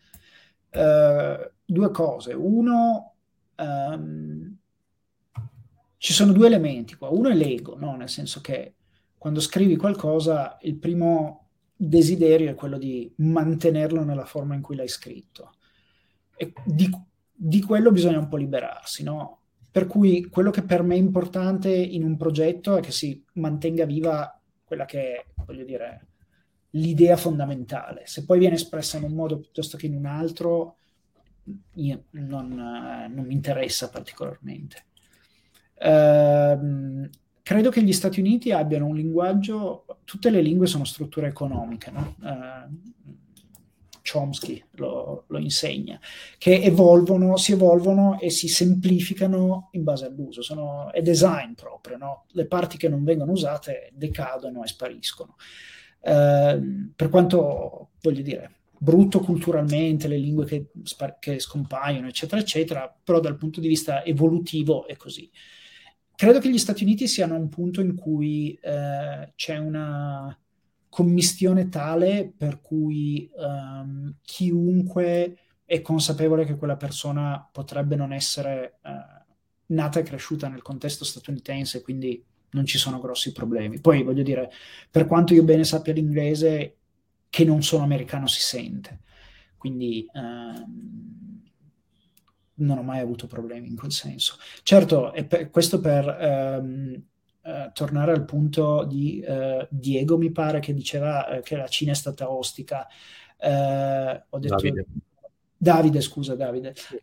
Uh, 0.70 1.50
due 1.64 1.90
cose. 1.90 2.34
Uno, 2.34 3.14
um, 3.56 4.54
ci 5.96 6.12
sono 6.12 6.32
due 6.32 6.48
elementi 6.48 6.96
qua. 6.96 7.08
Uno 7.08 7.30
è 7.30 7.34
l'ego, 7.34 7.78
no? 7.78 7.96
nel 7.96 8.10
senso 8.10 8.42
che 8.42 8.74
quando 9.16 9.40
scrivi 9.40 9.76
qualcosa 9.76 10.58
il 10.60 10.76
primo 10.76 11.48
desiderio 11.74 12.50
è 12.50 12.54
quello 12.54 12.76
di 12.76 13.10
mantenerlo 13.16 14.04
nella 14.04 14.26
forma 14.26 14.54
in 14.54 14.60
cui 14.60 14.76
l'hai 14.76 14.88
scritto. 14.88 15.54
E 16.36 16.52
di, 16.62 16.90
di 17.32 17.62
quello 17.62 17.90
bisogna 17.90 18.18
un 18.18 18.28
po' 18.28 18.36
liberarsi, 18.36 19.02
no? 19.02 19.38
Per 19.74 19.88
cui 19.88 20.26
quello 20.26 20.52
che 20.52 20.62
per 20.62 20.84
me 20.84 20.94
è 20.94 20.98
importante 20.98 21.68
in 21.68 22.04
un 22.04 22.16
progetto 22.16 22.76
è 22.76 22.80
che 22.80 22.92
si 22.92 23.20
mantenga 23.32 23.84
viva 23.84 24.40
quella 24.62 24.84
che 24.84 25.14
è, 25.16 25.24
voglio 25.44 25.64
dire, 25.64 26.06
l'idea 26.70 27.16
fondamentale. 27.16 28.02
Se 28.04 28.24
poi 28.24 28.38
viene 28.38 28.54
espressa 28.54 28.98
in 28.98 29.02
un 29.02 29.14
modo 29.14 29.40
piuttosto 29.40 29.76
che 29.76 29.86
in 29.86 29.96
un 29.96 30.06
altro, 30.06 30.76
non, 31.72 32.48
non 33.12 33.26
mi 33.26 33.34
interessa 33.34 33.90
particolarmente. 33.90 34.84
Ehm, 35.80 37.10
credo 37.42 37.70
che 37.70 37.82
gli 37.82 37.92
Stati 37.92 38.20
Uniti 38.20 38.52
abbiano 38.52 38.86
un 38.86 38.94
linguaggio, 38.94 39.86
tutte 40.04 40.30
le 40.30 40.40
lingue 40.40 40.68
sono 40.68 40.84
strutture 40.84 41.26
economiche, 41.26 41.90
no? 41.90 42.14
uh, 42.20 43.12
Chomsky 44.06 44.62
lo, 44.72 45.24
lo, 45.28 45.38
insegna, 45.38 45.98
che 46.36 46.60
evolvono, 46.60 47.36
si 47.36 47.52
evolvono 47.52 48.20
e 48.20 48.30
si 48.30 48.48
semplificano 48.48 49.68
in 49.72 49.82
base 49.82 50.04
all'uso, 50.06 50.42
sono, 50.42 50.92
è 50.92 51.00
design 51.00 51.54
proprio, 51.54 51.96
no? 51.96 52.24
le 52.32 52.46
parti 52.46 52.76
che 52.76 52.88
non 52.88 53.02
vengono 53.02 53.32
usate 53.32 53.90
decadono 53.94 54.62
e 54.62 54.66
spariscono. 54.66 55.36
Uh, 56.00 56.92
per 56.94 57.08
quanto, 57.08 57.92
voglio 58.02 58.22
dire, 58.22 58.50
brutto 58.76 59.20
culturalmente, 59.20 60.06
le 60.06 60.18
lingue 60.18 60.44
che, 60.44 60.66
che 61.18 61.38
scompaiono, 61.38 62.06
eccetera, 62.06 62.40
eccetera, 62.40 62.94
però 63.02 63.20
dal 63.20 63.36
punto 63.38 63.60
di 63.60 63.68
vista 63.68 64.04
evolutivo 64.04 64.86
è 64.86 64.96
così 64.96 65.30
credo 66.16 66.38
che 66.38 66.50
gli 66.50 66.58
Stati 66.58 66.84
Uniti 66.84 67.08
siano 67.08 67.34
un 67.34 67.48
punto 67.48 67.80
in 67.80 67.94
cui 67.94 68.56
eh, 68.62 69.32
c'è 69.34 69.56
una 69.56 70.36
commistione 70.94 71.68
tale 71.68 72.32
per 72.36 72.60
cui 72.60 73.28
um, 73.34 74.14
chiunque 74.22 75.38
è 75.64 75.80
consapevole 75.80 76.44
che 76.44 76.54
quella 76.54 76.76
persona 76.76 77.48
potrebbe 77.50 77.96
non 77.96 78.12
essere 78.12 78.78
uh, 78.84 79.24
nata 79.74 79.98
e 79.98 80.04
cresciuta 80.04 80.46
nel 80.46 80.62
contesto 80.62 81.04
statunitense, 81.04 81.82
quindi 81.82 82.24
non 82.50 82.64
ci 82.64 82.78
sono 82.78 83.00
grossi 83.00 83.32
problemi. 83.32 83.80
Poi 83.80 84.04
voglio 84.04 84.22
dire, 84.22 84.48
per 84.88 85.06
quanto 85.06 85.34
io 85.34 85.42
bene 85.42 85.64
sappia 85.64 85.92
l'inglese, 85.92 86.76
che 87.28 87.44
non 87.44 87.64
sono 87.64 87.82
americano 87.82 88.28
si 88.28 88.40
sente. 88.40 89.00
Quindi 89.56 90.06
uh, 90.12 90.64
non 92.54 92.78
ho 92.78 92.82
mai 92.84 93.00
avuto 93.00 93.26
problemi 93.26 93.66
in 93.66 93.74
quel 93.74 93.90
senso. 93.90 94.36
Certo, 94.62 95.12
per, 95.26 95.50
questo 95.50 95.80
per 95.80 96.06
ehm, 96.06 97.02
eh, 97.44 97.70
tornare 97.74 98.12
al 98.12 98.24
punto 98.24 98.84
di 98.84 99.20
eh, 99.20 99.66
Diego, 99.70 100.16
mi 100.16 100.30
pare, 100.30 100.60
che 100.60 100.72
diceva 100.72 101.28
eh, 101.28 101.42
che 101.42 101.56
la 101.56 101.68
Cina 101.68 101.92
è 101.92 101.94
stata 101.94 102.30
ostica. 102.30 102.86
Eh, 103.36 104.22
ho 104.28 104.38
detto... 104.38 104.54
Davide. 104.54 104.86
Davide, 105.56 106.00
scusa 106.00 106.34
Davide. 106.34 106.74
Sì. 106.74 106.98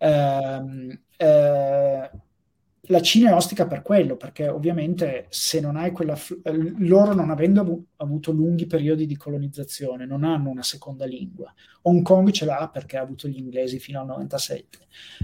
La 2.92 3.02
Cina 3.02 3.30
è 3.32 3.34
ostica 3.34 3.68
per 3.68 3.82
quello, 3.82 4.18
perché 4.18 4.50
ovviamente 4.50 5.28
se 5.30 5.62
non 5.62 5.78
hai 5.78 5.92
quella... 5.92 6.14
Eh, 6.44 6.74
loro 6.80 7.14
non 7.14 7.30
avendo 7.30 7.62
avu- 7.62 7.86
avuto 7.96 8.32
lunghi 8.32 8.68
periodi 8.68 9.06
di 9.06 9.16
colonizzazione, 9.16 10.06
non 10.06 10.24
hanno 10.26 10.50
una 10.50 10.62
seconda 10.62 11.06
lingua. 11.06 11.54
Hong 11.84 12.02
Kong 12.04 12.32
ce 12.32 12.44
l'ha 12.44 12.70
perché 12.72 12.98
ha 12.98 13.02
avuto 13.02 13.30
gli 13.30 13.38
inglesi 13.38 13.80
fino 13.80 14.02
al 14.02 14.08
97. 14.08 14.80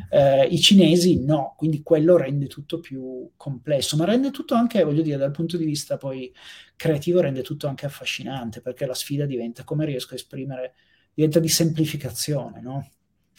Eh, 0.09 0.45
I 0.45 0.59
cinesi 0.59 1.24
no, 1.26 1.55
quindi 1.57 1.84
quello 1.84 2.15
rende 2.15 2.47
tutto 2.47 2.80
più 2.80 3.32
complesso, 3.36 3.97
ma 3.97 4.05
rende 4.05 4.32
tutto 4.32 4.55
anche, 4.55 4.84
voglio 4.84 5.01
dire, 5.01 5.18
dal 5.18 5.32
punto 5.32 5.57
di 5.57 5.65
vista 5.65 5.97
poi 5.97 6.34
creativo, 6.76 7.20
rende 7.20 7.41
tutto 7.41 7.68
anche 7.68 7.86
affascinante, 7.86 8.61
perché 8.61 8.86
la 8.86 8.93
sfida 8.93 9.26
diventa 9.26 9.63
come 9.65 9.86
riesco 9.86 10.13
a 10.13 10.15
esprimere, 10.15 10.74
diventa 11.13 11.39
di 11.39 11.49
semplificazione, 11.49 12.61
no? 12.61 12.88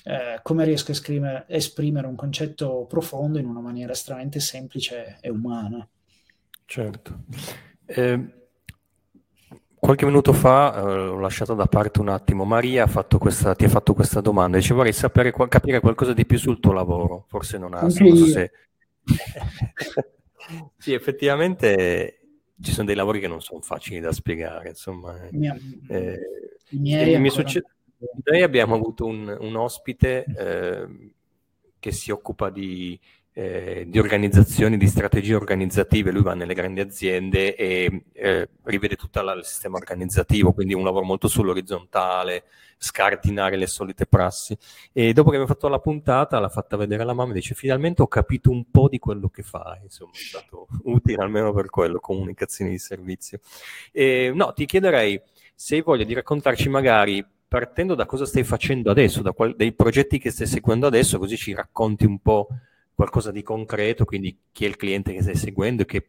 Eh, 0.04 0.40
come 0.42 0.64
riesco 0.64 0.90
a 0.90 0.94
esprimere, 0.94 1.44
esprimere, 1.48 2.06
un 2.06 2.16
concetto 2.16 2.86
profondo 2.88 3.38
in 3.38 3.46
una 3.46 3.60
maniera 3.60 3.92
estremamente 3.92 4.40
semplice 4.40 5.18
e 5.20 5.28
umana. 5.28 5.86
Certo. 6.64 7.24
Eh, 7.84 8.34
qualche 9.78 10.06
minuto 10.06 10.32
fa 10.32 10.74
eh, 10.74 10.80
ho 10.80 11.18
lasciato 11.18 11.54
da 11.54 11.66
parte 11.66 12.00
un 12.00 12.08
attimo. 12.08 12.44
Maria 12.44 12.84
ha 12.84 13.04
questa, 13.18 13.54
ti 13.54 13.64
ha 13.64 13.68
fatto 13.68 13.94
questa 13.94 14.20
domanda. 14.20 14.56
Dice 14.56 14.74
vorrei 14.74 14.92
sapere, 14.92 15.32
capire 15.32 15.80
qualcosa 15.80 16.12
di 16.12 16.26
più 16.26 16.38
sul 16.38 16.60
tuo 16.60 16.72
lavoro. 16.72 17.24
Forse 17.28 17.58
non 17.58 17.74
ha 17.74 17.88
senso 17.90 18.26
se... 18.26 18.50
sì, 20.76 20.92
effettivamente 20.92 22.20
ci 22.60 22.72
sono 22.72 22.86
dei 22.86 22.96
lavori 22.96 23.20
che 23.20 23.28
non 23.28 23.40
sono 23.40 23.60
facili 23.60 24.00
da 24.00 24.12
spiegare. 24.12 24.68
Insomma, 24.70 25.18
eh, 25.28 26.18
i 26.70 26.78
miei 26.78 27.18
mi 27.20 27.30
succede 27.30 27.66
noi 28.24 28.42
abbiamo 28.42 28.74
avuto 28.74 29.04
un, 29.04 29.36
un 29.40 29.56
ospite 29.56 30.24
eh, 30.24 31.10
che 31.78 31.92
si 31.92 32.10
occupa 32.10 32.50
di, 32.50 32.98
eh, 33.38 33.84
di, 33.86 33.98
organizzazioni, 33.98 34.76
di 34.76 34.88
strategie 34.88 35.34
organizzative. 35.34 36.10
Lui 36.10 36.22
va 36.22 36.34
nelle 36.34 36.54
grandi 36.54 36.80
aziende 36.80 37.54
e 37.54 38.04
eh, 38.12 38.48
rivede 38.64 38.96
tutto 38.96 39.20
il 39.20 39.44
sistema 39.44 39.76
organizzativo, 39.76 40.52
quindi 40.52 40.74
un 40.74 40.82
lavoro 40.82 41.04
molto 41.04 41.28
sull'orizzontale, 41.28 42.44
scardinare 42.78 43.56
le 43.56 43.68
solite 43.68 44.06
prassi. 44.06 44.56
E 44.92 45.12
dopo 45.12 45.30
che 45.30 45.36
abbiamo 45.36 45.52
fatto 45.52 45.68
la 45.68 45.78
puntata, 45.78 46.40
l'ha 46.40 46.48
fatta 46.48 46.76
vedere 46.76 47.02
alla 47.02 47.14
mamma 47.14 47.30
e 47.30 47.34
dice: 47.34 47.54
Finalmente 47.54 48.02
ho 48.02 48.08
capito 48.08 48.50
un 48.50 48.70
po' 48.70 48.88
di 48.88 48.98
quello 48.98 49.28
che 49.28 49.42
fai. 49.42 49.82
Insomma, 49.84 50.10
è 50.12 50.16
stato 50.16 50.66
utile 50.84 51.22
almeno 51.22 51.52
per 51.52 51.70
quello, 51.70 52.00
comunicazioni 52.00 52.72
di 52.72 52.78
servizio. 52.78 53.38
E, 53.92 54.32
no, 54.34 54.52
ti 54.52 54.66
chiederei 54.66 55.20
se 55.54 55.76
hai 55.76 55.82
voglia 55.82 56.04
di 56.04 56.14
raccontarci 56.14 56.68
magari 56.68 57.24
partendo 57.48 57.94
da 57.94 58.06
cosa 58.06 58.26
stai 58.26 58.44
facendo 58.44 58.90
adesso, 58.90 59.22
da 59.22 59.32
qual- 59.32 59.56
dai 59.56 59.72
progetti 59.72 60.18
che 60.18 60.30
stai 60.30 60.46
seguendo 60.46 60.86
adesso, 60.86 61.18
così 61.18 61.36
ci 61.36 61.54
racconti 61.54 62.04
un 62.04 62.18
po' 62.20 62.48
qualcosa 62.94 63.30
di 63.32 63.42
concreto, 63.42 64.04
quindi 64.04 64.38
chi 64.52 64.64
è 64.64 64.68
il 64.68 64.76
cliente 64.76 65.12
che 65.12 65.22
stai 65.22 65.36
seguendo 65.36 65.82
e 65.82 65.86
che, 65.86 66.08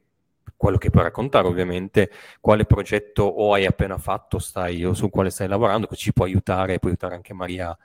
quello 0.58 0.78
che 0.78 0.90
puoi 0.90 1.04
raccontare 1.04 1.48
ovviamente, 1.48 2.12
quale 2.42 2.66
progetto 2.66 3.24
o 3.24 3.54
hai 3.54 3.66
appena 3.66 3.98
fatto 3.98 4.40
stai, 4.40 4.84
o 4.84 4.94
su 4.94 5.10
quale 5.10 5.30
stai 5.30 5.48
lavorando, 5.48 5.88
così 5.88 6.02
ci 6.02 6.14
può 6.14 6.26
aiutare, 6.26 6.80
può 6.80 6.90
aiutare 6.90 7.16
anche 7.16 7.34
Maria 7.34 7.78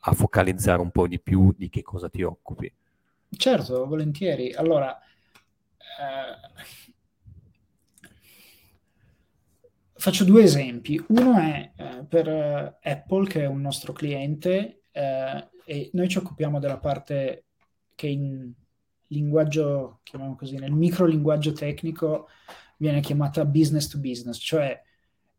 a 0.00 0.12
focalizzare 0.12 0.80
un 0.80 0.90
po' 0.90 1.06
di 1.06 1.20
più 1.20 1.52
di 1.56 1.68
che 1.68 1.82
cosa 1.82 2.08
ti 2.08 2.22
occupi. 2.22 2.72
Certo, 3.30 3.86
volentieri. 3.86 4.52
Allora, 4.54 4.98
eh, 4.98 6.96
Faccio 10.00 10.22
due 10.22 10.44
esempi. 10.44 11.04
Uno 11.08 11.36
è 11.38 11.72
eh, 11.74 12.04
per 12.08 12.28
eh, 12.28 12.78
Apple, 12.82 13.26
che 13.26 13.42
è 13.42 13.46
un 13.46 13.60
nostro 13.60 13.92
cliente, 13.92 14.82
eh, 14.92 15.48
e 15.64 15.90
noi 15.94 16.08
ci 16.08 16.18
occupiamo 16.18 16.60
della 16.60 16.78
parte 16.78 17.46
che 17.96 18.06
in 18.06 18.52
linguaggio, 19.08 19.98
chiamiamo 20.04 20.36
così, 20.36 20.56
nel 20.56 20.70
micro 20.70 21.04
linguaggio 21.04 21.52
tecnico 21.52 22.28
viene 22.76 23.00
chiamata 23.00 23.44
business 23.44 23.88
to 23.88 23.98
business, 23.98 24.38
cioè 24.38 24.80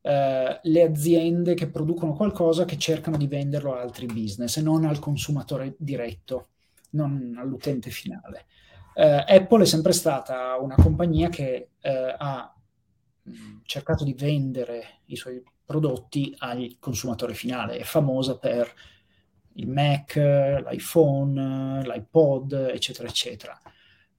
eh, 0.02 0.60
le 0.62 0.84
aziende 0.84 1.54
che 1.54 1.70
producono 1.70 2.14
qualcosa 2.14 2.66
che 2.66 2.78
cercano 2.78 3.16
di 3.16 3.28
venderlo 3.28 3.76
a 3.76 3.80
altri 3.80 4.08
business 4.08 4.58
e 4.58 4.62
non 4.62 4.84
al 4.84 5.00
consumatore 5.00 5.76
diretto, 5.78 6.50
non 6.92 7.38
all'utente 7.40 7.92
finale. 7.92 8.46
Eh, 8.94 9.24
Apple 9.26 9.64
è 9.64 9.66
sempre 9.66 9.94
stata 9.94 10.58
una 10.58 10.76
compagnia 10.76 11.30
che 11.30 11.70
eh, 11.80 12.16
ha 12.18 12.54
cercato 13.64 14.04
di 14.04 14.14
vendere 14.14 15.02
i 15.06 15.16
suoi 15.16 15.42
prodotti 15.66 16.34
al 16.40 16.78
consumatore 16.80 17.34
finale. 17.34 17.78
È 17.78 17.84
famosa 17.84 18.38
per 18.38 18.74
il 19.54 19.68
Mac, 19.68 20.16
l'iPhone, 20.16 21.84
l'iPod, 21.84 22.54
eccetera, 22.74 23.08
eccetera. 23.08 23.60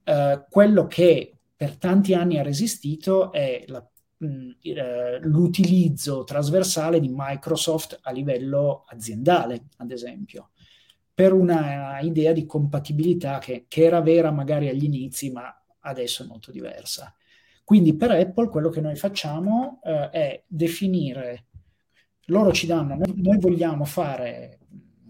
Uh, 0.04 0.44
quello 0.48 0.86
che 0.86 1.38
per 1.56 1.76
tanti 1.76 2.14
anni 2.14 2.38
ha 2.38 2.42
resistito 2.42 3.32
è 3.32 3.64
la, 3.66 3.86
mh, 4.18 4.26
uh, 4.26 5.18
l'utilizzo 5.22 6.24
trasversale 6.24 7.00
di 7.00 7.10
Microsoft 7.12 7.98
a 8.02 8.12
livello 8.12 8.84
aziendale, 8.86 9.66
ad 9.78 9.90
esempio, 9.90 10.50
per 11.12 11.32
una 11.32 12.00
idea 12.00 12.32
di 12.32 12.46
compatibilità 12.46 13.38
che, 13.38 13.66
che 13.68 13.84
era 13.84 14.00
vera 14.00 14.30
magari 14.30 14.68
agli 14.68 14.84
inizi, 14.84 15.30
ma 15.30 15.54
adesso 15.80 16.22
è 16.22 16.26
molto 16.26 16.50
diversa. 16.50 17.14
Quindi 17.70 17.94
per 17.94 18.10
Apple 18.10 18.48
quello 18.48 18.68
che 18.68 18.80
noi 18.80 18.96
facciamo 18.96 19.78
eh, 19.84 20.10
è 20.10 20.42
definire, 20.48 21.44
loro 22.24 22.50
ci 22.50 22.66
danno, 22.66 22.96
noi, 22.96 23.12
noi, 23.14 23.38
vogliamo 23.38 23.84
fare, 23.84 24.58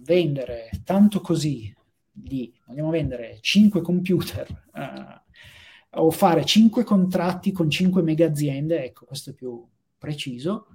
vendere 0.04 0.68
tanto 0.84 1.22
così, 1.22 1.74
di, 2.12 2.52
vogliamo 2.66 2.90
vendere 2.90 3.38
5 3.40 3.80
computer 3.80 4.46
eh, 4.74 5.22
o 5.92 6.10
fare 6.10 6.44
5 6.44 6.84
contratti 6.84 7.50
con 7.50 7.70
5 7.70 8.02
mega 8.02 8.26
aziende, 8.26 8.84
ecco 8.84 9.06
questo 9.06 9.30
è 9.30 9.32
più 9.32 9.66
preciso. 9.96 10.66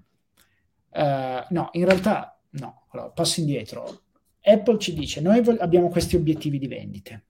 Uh, 0.90 1.46
no, 1.50 1.70
in 1.74 1.86
realtà 1.86 2.42
no, 2.50 2.88
allora, 2.90 3.12
passo 3.12 3.42
indietro. 3.42 4.02
Apple 4.42 4.80
ci 4.80 4.96
dice, 4.96 5.22
noi 5.22 5.44
vo- 5.44 5.58
abbiamo 5.60 5.90
questi 5.90 6.16
obiettivi 6.16 6.58
di 6.58 6.68
vendite. 6.68 7.26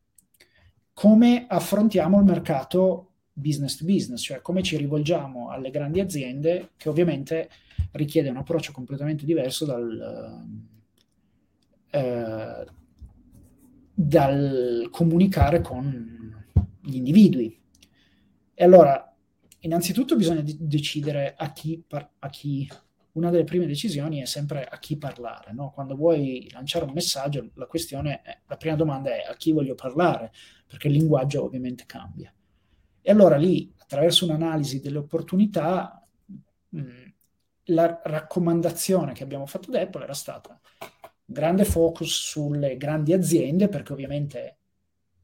Come 0.94 1.46
affrontiamo 1.46 2.20
il 2.20 2.24
mercato 2.24 3.10
business 3.38 3.76
to 3.76 3.86
business, 3.86 4.22
cioè 4.22 4.42
come 4.42 4.64
ci 4.64 4.78
rivolgiamo 4.78 5.50
alle 5.50 5.70
grandi 5.70 6.00
aziende, 6.00 6.72
che 6.78 6.88
ovviamente 6.88 7.50
richiede 7.92 8.30
un 8.30 8.38
approccio 8.38 8.72
completamente 8.72 9.26
diverso 9.26 9.66
dal, 9.66 10.42
eh, 11.92 12.66
dal 13.94 14.88
comunicare 14.90 15.62
con 15.62 16.44
gli 16.82 16.96
individui. 16.96 17.62
E 18.54 18.64
allora, 18.64 19.14
innanzitutto 19.60 20.16
bisogna 20.16 20.42
d- 20.42 20.58
decidere 20.58 21.36
a 21.38 21.52
chi, 21.52 21.84
par- 21.86 22.12
a 22.20 22.30
chi, 22.30 22.70
una 23.14 23.30
delle 23.30 23.44
prime 23.44 23.66
decisioni 23.66 24.22
è 24.22 24.26
sempre 24.26 24.66
a 24.66 24.78
chi 24.80 24.98
parlare. 24.98 25.54
No? 25.54 25.72
Quando 25.72 25.96
vuoi 25.96 26.50
lanciare 26.52 26.86
un 26.86 26.94
messaggio, 26.94 27.50
la 27.56 27.66
questione 27.66 28.22
è, 28.22 28.40
la 28.48 28.58
prima 28.58 28.76
domanda 28.76 29.10
è 29.10 29.26
a 29.30 29.36
chi 29.36 29.52
voglio 29.52 29.76
parlare, 29.76 30.32
perché 30.68 30.88
il 30.88 30.94
linguaggio 30.94 31.44
ovviamente 31.44 31.86
cambia. 31.86 32.35
E 33.08 33.12
allora 33.12 33.36
lì, 33.38 33.72
attraverso 33.78 34.26
un'analisi 34.26 34.80
delle 34.80 34.98
opportunità, 34.98 36.04
mh, 36.70 37.04
la 37.66 38.02
raccomandazione 38.04 39.14
che 39.14 39.22
abbiamo 39.22 39.46
fatto 39.46 39.70
ad 39.70 39.76
Apple 39.76 40.06
era 40.06 40.16
stata 40.16 40.60
grande 41.24 41.66
focus 41.66 42.10
sulle 42.10 42.78
grandi 42.78 43.14
aziende, 43.14 43.68
perché 43.68 43.94
ovviamente 43.94 44.58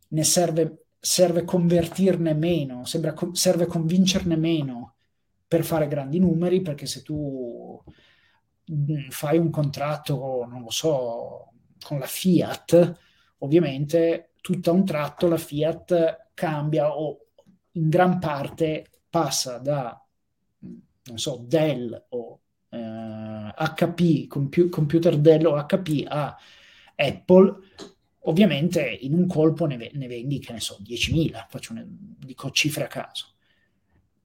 ne 0.10 0.24
serve, 0.24 0.86
serve 1.00 1.44
convertirne 1.44 2.36
meno, 2.36 2.86
sembra, 2.86 3.16
serve 3.32 3.66
convincerne 3.66 4.36
meno 4.36 4.94
per 5.48 5.64
fare 5.64 5.88
grandi 5.88 6.20
numeri, 6.20 6.62
perché 6.62 6.86
se 6.86 7.02
tu 7.02 7.84
fai 9.10 9.40
un 9.40 9.50
contratto, 9.50 10.46
non 10.48 10.62
lo 10.62 10.70
so, 10.70 11.52
con 11.84 11.98
la 11.98 12.06
Fiat, 12.06 13.00
ovviamente 13.40 14.34
tutto 14.40 14.70
a 14.70 14.74
un 14.74 14.86
tratto 14.86 15.28
la 15.28 15.38
Fiat 15.38 16.30
cambia 16.36 16.96
o 16.96 17.21
in 17.74 17.90
gran 17.90 18.20
parte 18.20 18.86
passa 19.10 19.58
da, 19.58 20.04
non 20.60 21.18
so, 21.18 21.44
Dell 21.48 22.06
o 22.10 22.40
eh, 22.70 23.54
HP, 23.56 24.28
compu- 24.28 24.70
computer 24.70 25.18
Dell 25.18 25.46
o 25.46 25.56
HP 25.66 26.06
a 26.08 26.36
Apple, 26.96 27.56
ovviamente 28.22 28.82
in 28.82 29.14
un 29.14 29.28
colpo 29.28 29.66
ne, 29.66 29.90
ne 29.94 30.08
vendi, 30.08 30.40
che 30.40 30.54
ne 30.54 30.60
so, 30.60 30.78
10.000, 30.82 31.46
faccio 31.50 31.74
un, 31.74 31.86
dico 32.18 32.50
cifre 32.52 32.86
a 32.86 32.88
caso. 32.88 33.28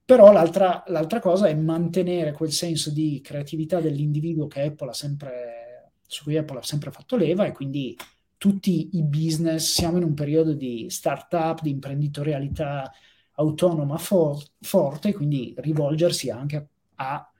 Però 0.04 0.30
l'altra, 0.30 0.84
l'altra, 0.86 1.18
cosa 1.18 1.48
è 1.48 1.54
mantenere 1.54 2.30
quel 2.32 2.52
senso 2.52 2.92
di 2.92 3.20
creatività 3.22 3.80
dell'individuo 3.80 4.46
che 4.46 4.62
Apple 4.62 4.90
ha 4.90 4.92
sempre, 4.92 5.90
su 6.06 6.22
cui 6.22 6.36
Apple 6.36 6.58
ha 6.58 6.62
sempre 6.62 6.92
fatto 6.92 7.16
leva 7.16 7.44
e 7.44 7.50
quindi 7.52 7.96
tutti 8.36 8.90
i 8.92 9.02
business, 9.02 9.72
siamo 9.72 9.96
in 9.96 10.04
un 10.04 10.14
periodo 10.14 10.52
di 10.52 10.88
startup, 10.90 11.60
di 11.60 11.70
imprenditorialità 11.70 12.92
autonoma 13.36 13.96
for- 13.98 14.42
forte, 14.60 15.14
quindi 15.14 15.54
rivolgersi 15.58 16.30
anche 16.30 16.68
a, 16.96 17.30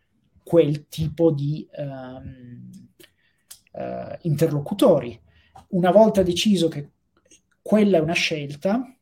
quel 0.43 0.87
tipo 0.89 1.33
di 1.33 1.67
um, 1.77 2.71
uh, 3.73 4.17
interlocutori. 4.23 5.21
Una 5.69 5.91
volta 5.91 6.23
deciso 6.23 6.69
che 6.69 6.91
quella 7.61 7.99
è 7.99 8.01
una 8.01 8.13
scelta, 8.13 8.97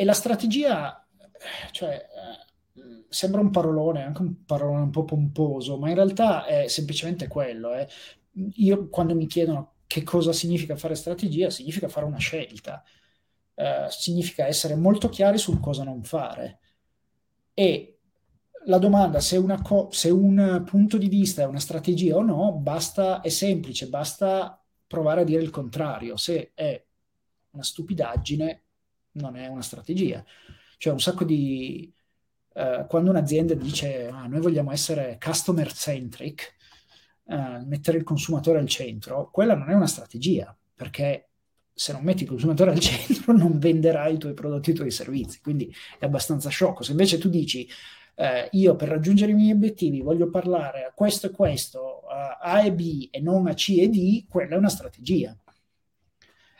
e 0.00 0.04
la 0.04 0.12
strategia, 0.12 1.04
cioè, 1.72 2.06
sembra 3.08 3.40
un 3.40 3.50
parolone, 3.50 4.04
anche 4.04 4.22
un 4.22 4.44
parolone 4.44 4.82
un 4.82 4.90
po' 4.90 5.04
pomposo, 5.04 5.76
ma 5.76 5.88
in 5.88 5.96
realtà 5.96 6.46
è 6.46 6.68
semplicemente 6.68 7.26
quello. 7.26 7.74
Eh. 7.74 7.88
Io 8.58 8.88
quando 8.88 9.16
mi 9.16 9.26
chiedono 9.26 9.72
che 9.88 10.04
cosa 10.04 10.32
significa 10.32 10.76
fare 10.76 10.94
strategia, 10.94 11.50
significa 11.50 11.88
fare 11.88 12.06
una 12.06 12.18
scelta, 12.18 12.84
eh, 13.58 13.86
significa 13.90 14.46
essere 14.46 14.76
molto 14.76 15.08
chiari 15.08 15.36
su 15.36 15.58
cosa 15.58 15.82
non 15.82 16.04
fare. 16.04 16.60
E 17.54 17.98
la 18.66 18.78
domanda 18.78 19.18
se, 19.18 19.42
co- 19.64 19.88
se, 19.90 20.10
un 20.10 20.62
punto 20.64 20.96
di 20.96 21.08
vista 21.08 21.42
è 21.42 21.46
una 21.46 21.58
strategia 21.58 22.16
o 22.16 22.22
no, 22.22 22.52
basta, 22.52 23.20
è 23.20 23.28
semplice, 23.28 23.88
basta 23.88 24.62
provare 24.86 25.22
a 25.22 25.24
dire 25.24 25.42
il 25.42 25.50
contrario. 25.50 26.16
Se 26.16 26.52
è 26.54 26.84
una 27.50 27.62
stupidaggine, 27.64 28.62
non 29.12 29.36
è 29.36 29.48
una 29.48 29.62
strategia. 29.62 30.24
Cioè 30.76 30.92
un 30.92 31.00
sacco 31.00 31.24
di, 31.24 31.92
eh, 32.54 32.86
quando 32.88 33.10
un'azienda 33.10 33.54
dice 33.54 34.06
ah, 34.06 34.26
noi 34.28 34.40
vogliamo 34.40 34.70
essere 34.70 35.18
customer 35.20 35.72
centric, 35.72 36.54
eh, 37.24 37.64
mettere 37.66 37.98
il 37.98 38.04
consumatore 38.04 38.60
al 38.60 38.68
centro, 38.68 39.30
quella 39.32 39.56
non 39.56 39.70
è 39.70 39.74
una 39.74 39.88
strategia, 39.88 40.56
perché 40.74 41.27
se 41.78 41.92
non 41.92 42.02
metti 42.02 42.24
il 42.24 42.28
consumatore 42.28 42.72
al 42.72 42.80
centro 42.80 43.32
non 43.38 43.58
venderai 43.58 44.14
i 44.14 44.18
tuoi 44.18 44.34
prodotti 44.34 44.70
e 44.70 44.72
i 44.72 44.76
tuoi 44.76 44.90
servizi, 44.90 45.40
quindi 45.40 45.72
è 45.96 46.06
abbastanza 46.06 46.48
sciocco. 46.48 46.82
Se 46.82 46.90
invece 46.90 47.18
tu 47.18 47.28
dici 47.28 47.68
eh, 48.16 48.48
io 48.50 48.74
per 48.74 48.88
raggiungere 48.88 49.30
i 49.30 49.34
miei 49.34 49.52
obiettivi 49.52 50.00
voglio 50.00 50.28
parlare 50.28 50.84
a 50.84 50.92
questo 50.92 51.28
e 51.28 51.30
questo, 51.30 52.00
a 52.08 52.38
A 52.40 52.64
e 52.64 52.72
B 52.72 53.08
e 53.12 53.20
non 53.20 53.46
a 53.46 53.54
C 53.54 53.76
e 53.78 53.88
D, 53.88 54.26
quella 54.28 54.56
è 54.56 54.58
una 54.58 54.68
strategia. 54.68 55.36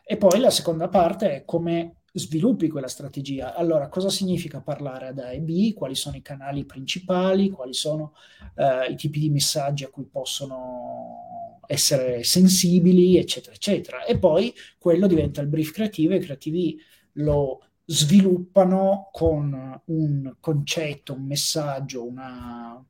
E 0.04 0.16
poi 0.16 0.38
la 0.38 0.50
seconda 0.50 0.88
parte 0.88 1.34
è 1.34 1.44
come 1.44 2.02
sviluppi 2.12 2.68
quella 2.68 2.86
strategia. 2.86 3.54
Allora, 3.54 3.88
cosa 3.88 4.08
significa 4.08 4.60
parlare 4.60 5.08
ad 5.08 5.18
A 5.18 5.32
e 5.32 5.40
B? 5.40 5.74
Quali 5.74 5.96
sono 5.96 6.16
i 6.16 6.22
canali 6.22 6.64
principali? 6.64 7.50
Quali 7.50 7.74
sono 7.74 8.14
uh, 8.54 8.90
i 8.90 8.94
tipi 8.94 9.18
di 9.18 9.30
messaggi 9.30 9.84
a 9.84 9.90
cui 9.90 10.04
possono 10.04 11.47
essere 11.68 12.24
sensibili, 12.24 13.18
eccetera, 13.18 13.54
eccetera. 13.54 14.04
E 14.04 14.18
poi 14.18 14.52
quello 14.78 15.06
diventa 15.06 15.42
il 15.42 15.48
brief 15.48 15.70
creativo 15.70 16.14
e 16.14 16.16
i 16.16 16.20
creativi 16.20 16.80
lo 17.12 17.62
sviluppano 17.84 19.10
con 19.12 19.82
un 19.84 20.36
concetto, 20.40 21.12
un 21.12 21.26
messaggio, 21.26 22.06
una, 22.06 22.82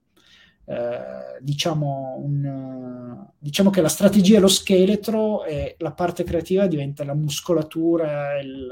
eh, 0.64 1.41
diciamo, 1.41 2.20
un, 2.22 3.26
diciamo, 3.39 3.70
che 3.70 3.81
la 3.81 3.89
strategia 3.89 4.37
è 4.37 4.41
lo 4.41 4.49
scheletro 4.49 5.45
e 5.45 5.74
la 5.79 5.93
parte 5.93 6.22
creativa 6.22 6.68
diventa 6.68 7.05
la 7.05 7.14
muscolatura, 7.14 8.41
il, 8.41 8.70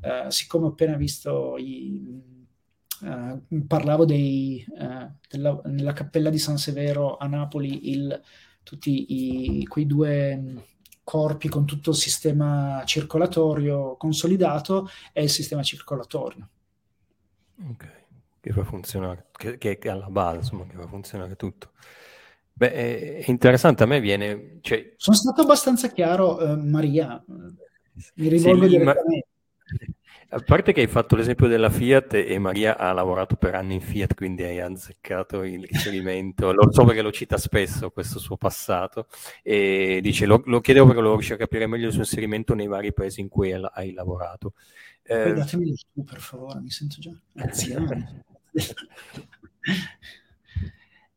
eh, 0.00 0.30
siccome 0.30 0.66
ho 0.66 0.70
appena 0.70 0.96
visto 0.96 1.56
i, 1.58 2.30
Uh, 3.02 3.66
parlavo 3.66 4.04
dei, 4.04 4.64
uh, 4.68 5.10
della, 5.28 5.60
nella 5.64 5.92
cappella 5.92 6.30
di 6.30 6.38
San 6.38 6.56
Severo 6.56 7.16
a 7.16 7.26
Napoli 7.26 7.90
il, 7.90 8.22
tutti 8.62 9.60
i, 9.60 9.66
quei 9.66 9.86
due 9.86 10.54
corpi 11.04 11.48
con 11.48 11.66
tutto 11.66 11.90
il 11.90 11.96
sistema 11.96 12.82
circolatorio 12.84 13.96
consolidato 13.96 14.88
è 15.12 15.20
il 15.20 15.30
sistema 15.30 15.62
circolatorio. 15.62 16.48
Ok 17.70 18.00
che 18.42 18.50
fa 18.50 18.64
funzionare, 18.64 19.28
che, 19.30 19.56
che 19.56 19.78
è 19.78 19.88
alla 19.88 20.10
base, 20.10 20.38
insomma, 20.38 20.66
che 20.66 20.74
fa 20.74 20.88
funzionare 20.88 21.36
tutto. 21.36 21.70
Beh, 22.52 22.72
è, 23.22 23.30
interessante, 23.30 23.84
a 23.84 23.86
me 23.86 24.00
viene... 24.00 24.58
Cioè... 24.62 24.94
Sono 24.96 25.16
stato 25.16 25.42
abbastanza 25.42 25.88
chiaro, 25.92 26.40
eh, 26.40 26.56
Maria, 26.56 27.24
mi 27.26 28.28
rivolgo 28.28 28.64
sì, 28.64 28.70
direttamente. 28.70 29.26
Ma... 29.28 29.31
A 30.34 30.40
parte 30.40 30.72
che 30.72 30.80
hai 30.80 30.86
fatto 30.86 31.14
l'esempio 31.14 31.46
della 31.46 31.68
Fiat 31.68 32.14
e 32.14 32.38
Maria 32.38 32.78
ha 32.78 32.90
lavorato 32.92 33.36
per 33.36 33.54
anni 33.54 33.74
in 33.74 33.82
Fiat, 33.82 34.14
quindi 34.14 34.42
hai 34.42 34.60
azzeccato 34.60 35.42
il 35.42 35.66
riferimento. 35.66 36.52
Lo 36.52 36.72
so 36.72 36.84
perché 36.84 37.02
lo 37.02 37.12
cita 37.12 37.36
spesso 37.36 37.90
questo 37.90 38.18
suo 38.18 38.38
passato 38.38 39.08
e 39.42 40.00
dice 40.00 40.24
lo, 40.24 40.42
lo 40.46 40.60
chiedevo 40.60 40.86
perché 40.86 41.00
volevo 41.00 41.16
riuscire 41.16 41.36
a 41.42 41.46
capire 41.46 41.66
meglio 41.66 41.88
il 41.88 41.92
suo 41.92 42.00
inserimento 42.00 42.54
nei 42.54 42.66
vari 42.66 42.94
paesi 42.94 43.20
in 43.20 43.28
cui 43.28 43.52
hai 43.52 43.92
lavorato. 43.92 44.54
Eh, 45.02 45.34
datemi 45.34 45.74
tu 45.92 46.02
per 46.02 46.20
favore, 46.20 46.60
mi 46.60 46.70
sento 46.70 46.96
già 46.98 47.12
anziano. 47.34 48.24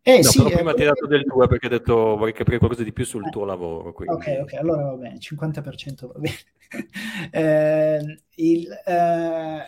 Eh, 0.07 0.17
no, 0.17 0.21
sì, 0.21 0.37
però 0.37 0.55
prima 0.55 0.71
eh, 0.71 0.73
ti 0.75 0.81
hai 0.81 0.87
dato 0.87 1.07
del 1.07 1.23
tuo 1.23 1.47
perché 1.47 1.65
hai 1.65 1.71
detto 1.71 1.95
vorrei 2.15 2.31
capire 2.31 2.59
qualcosa 2.59 2.83
di 2.83 2.93
più 2.93 3.03
sul 3.05 3.25
eh, 3.25 3.29
tuo 3.31 3.43
lavoro. 3.43 3.91
Quindi. 3.91 4.13
Ok, 4.13 4.37
ok, 4.43 4.53
allora 4.53 4.83
va 4.83 4.95
bene, 4.97 5.17
50% 5.17 6.05
va 6.05 6.19
bene. 6.19 6.37
eh, 7.31 8.19
il, 8.35 8.67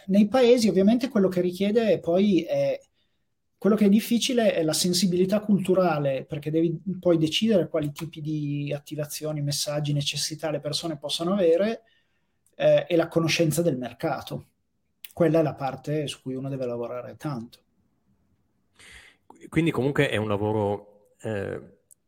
nei 0.05 0.27
paesi 0.27 0.67
ovviamente 0.67 1.09
quello 1.09 1.27
che 1.27 1.41
richiede 1.41 1.99
poi 1.99 2.43
è 2.43 2.79
quello 3.57 3.75
che 3.75 3.85
è 3.85 3.89
difficile 3.89 4.53
è 4.53 4.61
la 4.61 4.73
sensibilità 4.73 5.39
culturale, 5.39 6.23
perché 6.23 6.51
devi 6.51 6.79
poi 6.99 7.17
decidere 7.17 7.67
quali 7.67 7.91
tipi 7.91 8.21
di 8.21 8.71
attivazioni, 8.71 9.41
messaggi, 9.41 9.93
necessità 9.93 10.51
le 10.51 10.59
persone 10.59 10.97
possano 10.97 11.33
avere 11.33 11.81
eh, 12.55 12.85
e 12.88 12.95
la 12.95 13.07
conoscenza 13.07 13.63
del 13.63 13.77
mercato 13.77 14.49
quella 15.17 15.39
è 15.39 15.41
la 15.41 15.55
parte 15.55 16.05
su 16.05 16.21
cui 16.21 16.35
uno 16.35 16.47
deve 16.47 16.67
lavorare 16.67 17.17
tanto. 17.17 17.57
Quindi 19.49 19.71
comunque 19.71 20.09
è 20.09 20.17
un 20.17 20.27
lavoro 20.27 21.13
eh, 21.21 21.59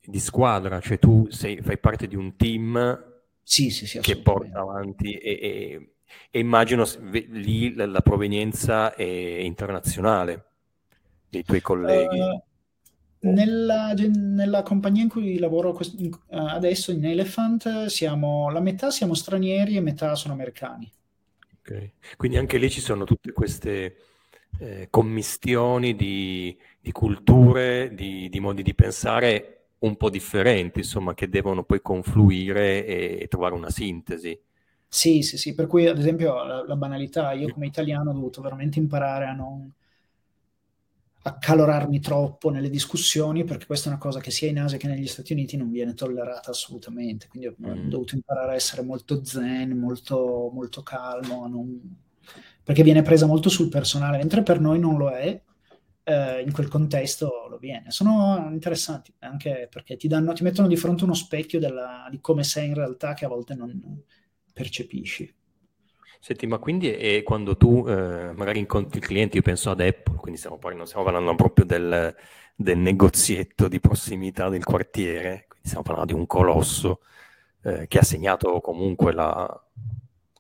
di 0.03 0.19
squadra, 0.19 0.80
cioè 0.80 0.99
tu 0.99 1.27
sei, 1.30 1.61
fai 1.61 1.77
parte 1.77 2.07
di 2.07 2.15
un 2.15 2.36
team 2.36 3.07
sì, 3.43 3.69
sì, 3.69 3.88
sì, 3.88 3.99
che 3.99 4.17
porta 4.17 4.59
avanti 4.59 5.13
e, 5.13 5.39
e, 5.41 5.93
e 6.30 6.39
immagino 6.39 6.88
lì 7.30 7.73
la, 7.73 7.86
la, 7.88 8.01
provenienza 8.01 8.93
è 8.93 9.03
internazionale 9.03 10.45
dei 11.30 11.43
tuoi 11.43 11.61
colleghi. 11.61 12.19
Uh, 12.19 12.43
nella, 13.21 13.93
nella, 13.93 14.61
compagnia 14.61 15.03
in 15.03 15.09
cui 15.09 15.39
lavoro 15.39 15.77
adesso, 16.30 16.91
in 16.91 17.05
Elephant, 17.05 17.86
siamo, 17.86 18.49
la 18.49 18.61
metà 18.61 18.91
siamo 18.91 19.13
stranieri 19.13 19.75
e 19.75 19.82
metà 19.82 20.15
sono 20.15 20.34
americani. 20.34 20.89
Okay. 21.59 21.93
Quindi 22.17 22.38
anche 22.38 22.57
lì 22.57 22.69
ci 22.69 22.82
sono 22.82 23.03
tutte 23.03 23.32
queste 23.32 23.95
eh, 24.58 24.88
commistioni 24.89 25.95
di, 25.95 26.58
di 26.80 26.91
culture, 26.91 27.93
di, 27.93 28.30
di, 28.30 28.39
modi 28.39 28.64
di 28.64 28.74
pensare 28.74 29.68
un 29.80 29.95
po' 29.95 30.10
differenti, 30.10 30.80
insomma, 30.80 31.14
che 31.14 31.30
devono 31.30 31.64
poi 31.64 31.82
confluire 31.82 32.86
e, 32.86 33.18
e 33.22 33.28
trovare 33.28 33.54
una 33.54 33.70
sintesi. 33.70 34.38
Sì, 34.88 35.22
sì, 35.22 35.38
sì, 35.38 35.54
per 35.54 35.68
cui 35.68 35.86
ad 35.88 36.00
esempio 36.00 36.43
la, 36.43 36.66
la 36.66 36.76
banalità, 36.76 37.32
io 37.34 37.50
come 37.54 37.68
italiano 37.68 38.10
ho 38.10 38.14
dovuto 38.14 38.41
veramente 38.41 38.80
imparare 38.80 39.26
a 39.26 39.34
non 39.34 39.72
accalorarmi 41.22 42.00
troppo 42.00 42.50
nelle 42.50 42.70
discussioni 42.70 43.43
perché 43.43 43.66
questa 43.66 43.89
è 43.89 43.91
una 43.91 44.02
cosa 44.02 44.20
che 44.20 44.32
sia 44.32 44.50
in 44.50 44.60
Asia 44.60 44.78
che 44.78 44.88
negli 44.88 45.08
Stati 45.08 45.34
Uniti 45.34 45.58
non 45.58 45.70
viene 45.70 45.93
tollerata 45.93 46.52
assolutamente 46.52 47.28
quindi 47.28 47.47
ho 47.47 47.56
mm. 47.62 47.89
dovuto 47.89 48.16
imparare 48.16 48.54
a 48.54 48.56
essere 48.56 48.84
molto 48.84 49.24
zen 49.24 49.78
molto, 49.78 50.50
molto 50.54 50.82
calmo 50.82 51.47
non... 51.47 52.08
perché 52.70 52.84
viene 52.84 53.01
presa 53.01 53.26
molto 53.26 53.49
sul 53.49 53.67
personale 53.67 54.17
mentre 54.17 54.43
per 54.43 54.59
noi 54.59 54.78
non 54.78 54.95
lo 54.95 55.09
è 55.09 55.41
eh, 56.03 56.41
in 56.43 56.51
quel 56.51 56.67
contesto 56.67 57.47
lo 57.49 57.57
viene. 57.57 57.89
Sono 57.89 58.47
interessanti 58.51 59.11
anche 59.22 59.67
perché 59.72 59.97
ti, 59.97 60.07
danno, 60.07 60.34
ti 60.34 60.43
mettono 60.43 60.67
di 60.67 60.76
fronte 60.76 61.03
uno 61.03 61.15
specchio 61.15 61.57
della, 61.57 62.07
di 62.11 62.20
come 62.22 62.43
sei 62.43 62.67
in 62.67 62.76
realtà 62.76 63.15
che 63.15 63.26
a 63.26 63.28
volte 63.28 63.55
non 63.55 64.03
percepisci. 64.53 65.34
Senti, 66.20 66.45
ma 66.45 66.59
quindi 66.59 66.91
è 66.91 67.24
quando 67.24 67.57
tu 67.57 67.86
eh, 67.88 68.34
magari 68.36 68.59
incontri 68.59 68.99
il 68.99 69.05
cliente, 69.05 69.38
io 69.38 69.41
penso 69.41 69.72
ad 69.72 69.82
Apple, 69.82 70.17
quindi 70.17 70.38
stiamo 70.38 70.59
non 70.61 70.86
stiamo 70.86 71.05
parlando 71.05 71.34
proprio 71.34 71.65
del, 71.65 72.15
del, 72.53 72.78
negozietto 72.78 73.67
di 73.67 73.80
prossimità 73.80 74.47
del 74.47 74.63
quartiere, 74.63 75.45
quindi 75.47 75.65
stiamo 75.70 75.82
parlando 75.82 76.13
di 76.13 76.20
un 76.20 76.28
colosso 76.28 76.99
eh, 77.63 77.88
che 77.88 77.97
ha 77.97 78.03
segnato 78.03 78.61
comunque 78.61 79.11
la, 79.11 79.59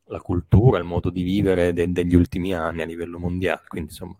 la, 0.09 0.21
cultura, 0.21 0.77
il 0.77 0.83
modo 0.83 1.09
di 1.09 1.23
vivere 1.23 1.73
de, 1.73 1.91
degli 1.91 2.15
ultimi 2.15 2.53
anni 2.53 2.81
a 2.81 2.85
livello 2.85 3.19
mondiale. 3.19 3.61
Quindi 3.67 3.89
insomma, 3.91 4.17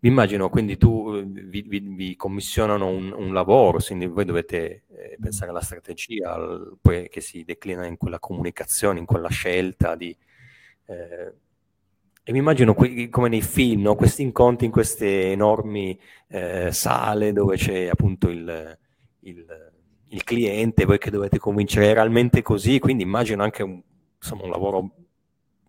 mi 0.00 0.08
immagino, 0.08 0.48
quindi 0.50 0.76
tu 0.76 1.14
eh, 1.14 1.24
vi, 1.24 1.62
vi, 1.62 1.80
vi 1.80 2.16
commissionano 2.16 2.88
un, 2.88 3.12
un, 3.12 3.32
lavoro, 3.32 3.78
quindi 3.78 4.06
voi 4.06 4.24
dovete 4.24 4.84
eh, 4.88 5.16
pensare 5.20 5.50
alla 5.50 5.60
strategia, 5.60 6.32
al, 6.34 6.76
poi 6.80 7.08
che 7.08 7.20
si 7.20 7.44
declina 7.44 7.86
in 7.86 7.96
quella 7.96 8.18
comunicazione, 8.18 8.98
in 8.98 9.06
quella 9.06 9.28
scelta 9.28 9.94
di 9.96 10.16
eh, 10.86 11.32
e 12.28 12.32
mi 12.32 12.38
immagino 12.38 12.74
que- 12.74 13.08
come 13.08 13.28
nei 13.28 13.40
film, 13.40 13.82
no? 13.82 13.94
questi 13.94 14.22
incontri 14.22 14.66
in 14.66 14.72
queste 14.72 15.30
enormi 15.30 15.96
eh, 16.26 16.72
sale 16.72 17.32
dove 17.32 17.56
c'è 17.56 17.86
appunto 17.86 18.28
il, 18.28 18.76
il, 19.20 19.46
il, 20.08 20.24
cliente, 20.24 20.86
voi 20.86 20.98
che 20.98 21.10
dovete 21.12 21.38
convincere, 21.38 21.88
è 21.88 21.92
realmente 21.94 22.42
così, 22.42 22.80
quindi 22.80 23.04
immagino 23.04 23.44
anche 23.44 23.62
un, 23.62 23.80
insomma, 24.20 24.44
un 24.44 24.50
lavoro 24.50 24.90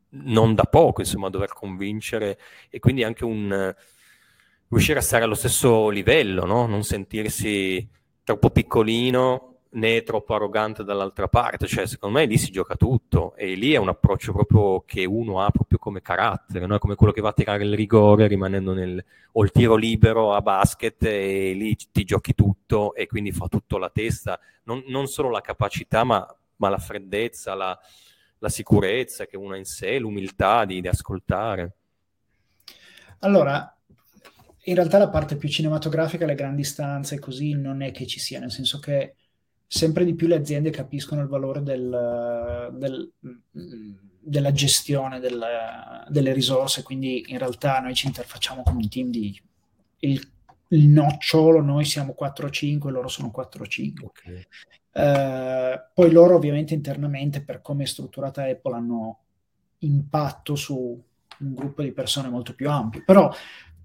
non 0.10 0.56
da 0.56 0.64
poco, 0.64 1.02
insomma, 1.02 1.30
dover 1.30 1.54
convincere 1.54 2.40
e 2.70 2.80
quindi 2.80 3.04
anche 3.04 3.26
un 3.26 3.76
riuscire 4.70 5.00
a 5.00 5.02
stare 5.02 5.24
allo 5.24 5.36
stesso 5.36 5.90
livello, 5.90 6.46
no? 6.46 6.66
non 6.66 6.84
sentirsi 6.84 7.88
troppo 8.24 8.50
piccolino 8.50 9.54
né 9.70 10.02
troppo 10.04 10.34
arrogante 10.34 10.84
dall'altra 10.84 11.28
parte, 11.28 11.68
cioè 11.68 11.86
secondo 11.86 12.18
me 12.18 12.26
lì 12.26 12.38
si 12.38 12.52
gioca 12.52 12.76
tutto 12.76 13.36
e 13.36 13.54
lì 13.54 13.74
è 13.74 13.78
un 13.78 13.90
approccio 13.90 14.32
proprio 14.32 14.84
che 14.86 15.06
uno 15.06 15.42
ha 15.42 15.50
proprio 15.52 15.78
come 15.78 16.02
carattere, 16.02 16.66
no? 16.66 16.78
come 16.80 16.96
quello 16.96 17.14
che 17.14 17.22
va 17.22 17.30
a 17.30 17.34
tirare 17.34 17.64
il 17.64 17.76
rigore 17.76 18.28
rimanendo 18.28 18.74
nel, 18.74 19.04
o 19.34 19.44
il 19.44 19.52
tiro 19.52 19.76
libero 19.76 20.34
a 20.34 20.42
basket 20.42 21.04
e 21.04 21.54
lì 21.54 21.76
ti 21.92 22.04
giochi 22.04 22.34
tutto 22.34 22.94
e 22.96 23.08
quindi 23.08 23.32
fa 23.32 23.48
tutto 23.48 23.78
la 23.78 23.90
testa, 23.90 24.40
non, 24.64 24.84
non 24.88 25.08
solo 25.08 25.30
la 25.30 25.42
capacità 25.42 26.04
ma, 26.04 26.26
ma 26.58 26.70
la 26.70 26.80
freddezza, 26.80 27.54
la, 27.54 27.78
la, 28.40 28.50
sicurezza 28.50 29.26
che 29.26 29.38
uno 29.38 29.54
ha 29.54 29.58
in 29.58 29.66
sé, 29.66 30.00
l'umiltà 30.00 30.66
di, 30.66 30.82
di 30.82 30.88
ascoltare. 30.88 31.76
Allora, 33.20 33.76
in 34.64 34.76
realtà 34.76 34.98
la 34.98 35.10
parte 35.10 35.38
più 35.38 35.50
cinematografica, 35.50 36.26
le 36.26 36.36
grandi 36.36 36.64
stanze, 36.64 37.20
così 37.20 37.54
non 37.54 37.82
è 37.82 37.92
che 37.92 38.06
ci 38.06 38.20
sia, 38.20 38.40
nel 38.40 38.52
senso 38.52 38.80
che 38.80 39.16
sempre 39.66 40.06
di 40.06 40.16
più 40.16 40.28
le 40.28 40.36
aziende 40.36 40.70
capiscono 40.70 41.22
il 41.22 41.28
valore 41.28 41.62
del, 41.62 42.70
del, 42.74 43.12
della 44.20 44.52
gestione 44.52 45.20
del, 45.20 45.44
delle 46.10 46.34
risorse, 46.34 46.84
quindi 46.84 47.26
in 47.28 47.38
realtà 47.38 47.80
noi 47.80 47.94
ci 47.94 48.08
interfacciamo 48.08 48.64
con 48.64 48.76
un 48.76 48.90
team 48.90 49.10
di 49.10 49.42
il, 50.00 50.32
il 50.70 50.88
nocciolo, 50.88 51.62
noi 51.62 51.86
siamo 51.86 52.16
4-5, 52.20 52.90
loro 52.90 53.08
sono 53.08 53.32
4-5. 53.36 54.04
Okay. 54.04 54.48
Eh, 54.98 55.90
poi 55.94 56.12
loro 56.12 56.36
ovviamente 56.36 56.74
internamente 56.74 57.44
per 57.44 57.62
come 57.62 57.84
è 57.84 57.86
strutturata 57.86 58.44
Apple 58.44 58.76
hanno 58.76 59.20
impatto 59.80 60.56
su 60.56 61.04
un 61.40 61.54
gruppo 61.54 61.84
di 61.84 61.92
persone 61.92 62.30
molto 62.30 62.56
più 62.56 62.70
ampio, 62.70 63.04
però 63.06 63.32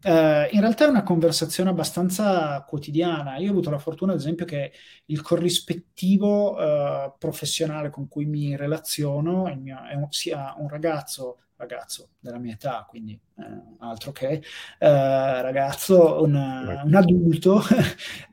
Uh, 0.05 0.49
in 0.51 0.59
realtà 0.59 0.85
è 0.85 0.89
una 0.89 1.05
conversazione 1.05 1.71
abbastanza 1.71 2.61
quotidiana. 2.65 3.37
Io 3.37 3.47
ho 3.47 3.51
avuto 3.53 3.71
la 3.71 3.79
fortuna, 3.79 4.11
ad 4.11 4.19
esempio, 4.19 4.45
che 4.45 4.73
il 5.07 5.23
corrispettivo 5.23 6.57
uh, 6.57 7.15
professionale 7.17 7.89
con 7.89 8.09
cui 8.09 8.25
mi 8.25 8.57
relaziono 8.57 9.45
mio, 9.61 9.81
è 9.89 9.95
un, 9.95 10.09
sia 10.11 10.57
un 10.59 10.69
ragazzo, 10.69 11.43
ragazzo 11.63 12.11
della 12.19 12.39
mia 12.39 12.55
età, 12.55 12.85
quindi 12.89 13.13
eh, 13.13 13.43
altro 13.79 14.13
che 14.13 14.43
uh, 14.81 14.85
ragazzo, 14.85 16.23
un, 16.23 16.35
un 16.35 16.95
adulto 16.95 17.63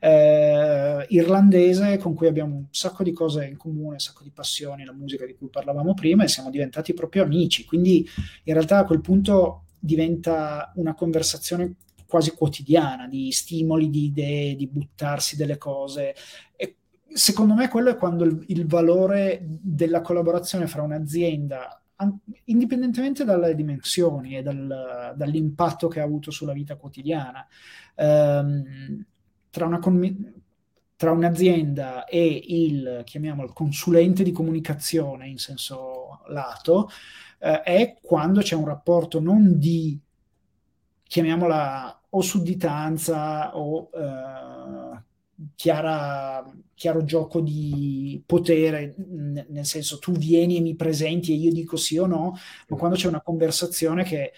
irlandese 1.08 1.96
con 1.98 2.14
cui 2.14 2.26
abbiamo 2.26 2.56
un 2.56 2.66
sacco 2.70 3.02
di 3.02 3.12
cose 3.12 3.46
in 3.46 3.56
comune, 3.56 3.94
un 3.94 3.98
sacco 3.98 4.22
di 4.22 4.30
passioni, 4.30 4.84
la 4.84 4.92
musica 4.92 5.24
di 5.24 5.34
cui 5.34 5.48
parlavamo 5.48 5.94
prima 5.94 6.24
e 6.24 6.28
siamo 6.28 6.50
diventati 6.50 6.92
proprio 6.92 7.22
amici. 7.22 7.64
Quindi 7.64 8.06
in 8.44 8.52
realtà 8.52 8.78
a 8.78 8.84
quel 8.84 9.00
punto 9.00 9.64
diventa 9.78 10.72
una 10.76 10.94
conversazione 10.94 11.76
quasi 12.06 12.32
quotidiana 12.32 13.06
di 13.06 13.30
stimoli, 13.30 13.88
di 13.88 14.06
idee, 14.06 14.56
di 14.56 14.66
buttarsi 14.66 15.36
delle 15.36 15.56
cose. 15.56 16.14
E 16.56 16.76
secondo 17.12 17.54
me 17.54 17.68
quello 17.68 17.90
è 17.90 17.96
quando 17.96 18.24
il, 18.24 18.44
il 18.48 18.66
valore 18.66 19.40
della 19.42 20.00
collaborazione 20.00 20.66
fra 20.66 20.82
un'azienda, 20.82 21.79
indipendentemente 22.44 23.24
dalle 23.24 23.54
dimensioni 23.54 24.36
e 24.36 24.42
dal, 24.42 25.14
dall'impatto 25.16 25.88
che 25.88 26.00
ha 26.00 26.04
avuto 26.04 26.30
sulla 26.30 26.52
vita 26.52 26.76
quotidiana, 26.76 27.46
ehm, 27.94 29.04
tra, 29.50 29.66
una, 29.66 29.78
tra, 30.96 31.10
un'azienda 31.10 32.04
e 32.04 32.42
il, 32.48 33.02
chiamiamolo, 33.04 33.52
consulente 33.52 34.22
di 34.22 34.32
comunicazione 34.32 35.28
in 35.28 35.38
senso 35.38 36.20
lato, 36.28 36.88
eh, 37.38 37.62
è 37.62 37.98
quando 38.00 38.40
c'è 38.40 38.54
un 38.54 38.66
rapporto 38.66 39.20
non 39.20 39.58
di, 39.58 39.98
chiamiamola, 41.02 42.00
o 42.10 42.20
sudditanza 42.22 43.56
o 43.56 43.90
eh, 43.94 45.02
chiara, 45.54 46.44
chiaro 46.74 47.04
gioco 47.04 47.40
di 47.40 48.22
potere, 48.26 48.94
nel 48.96 49.64
senso 49.66 49.98
tu 49.98 50.12
vieni 50.12 50.56
e 50.56 50.60
mi 50.60 50.76
presenti 50.76 51.32
e 51.32 51.36
io 51.36 51.52
dico 51.52 51.76
sì 51.76 51.98
o 51.98 52.06
no, 52.06 52.34
ma 52.68 52.76
quando 52.76 52.96
c'è 52.96 53.08
una 53.08 53.22
conversazione 53.22 54.04
che 54.04 54.32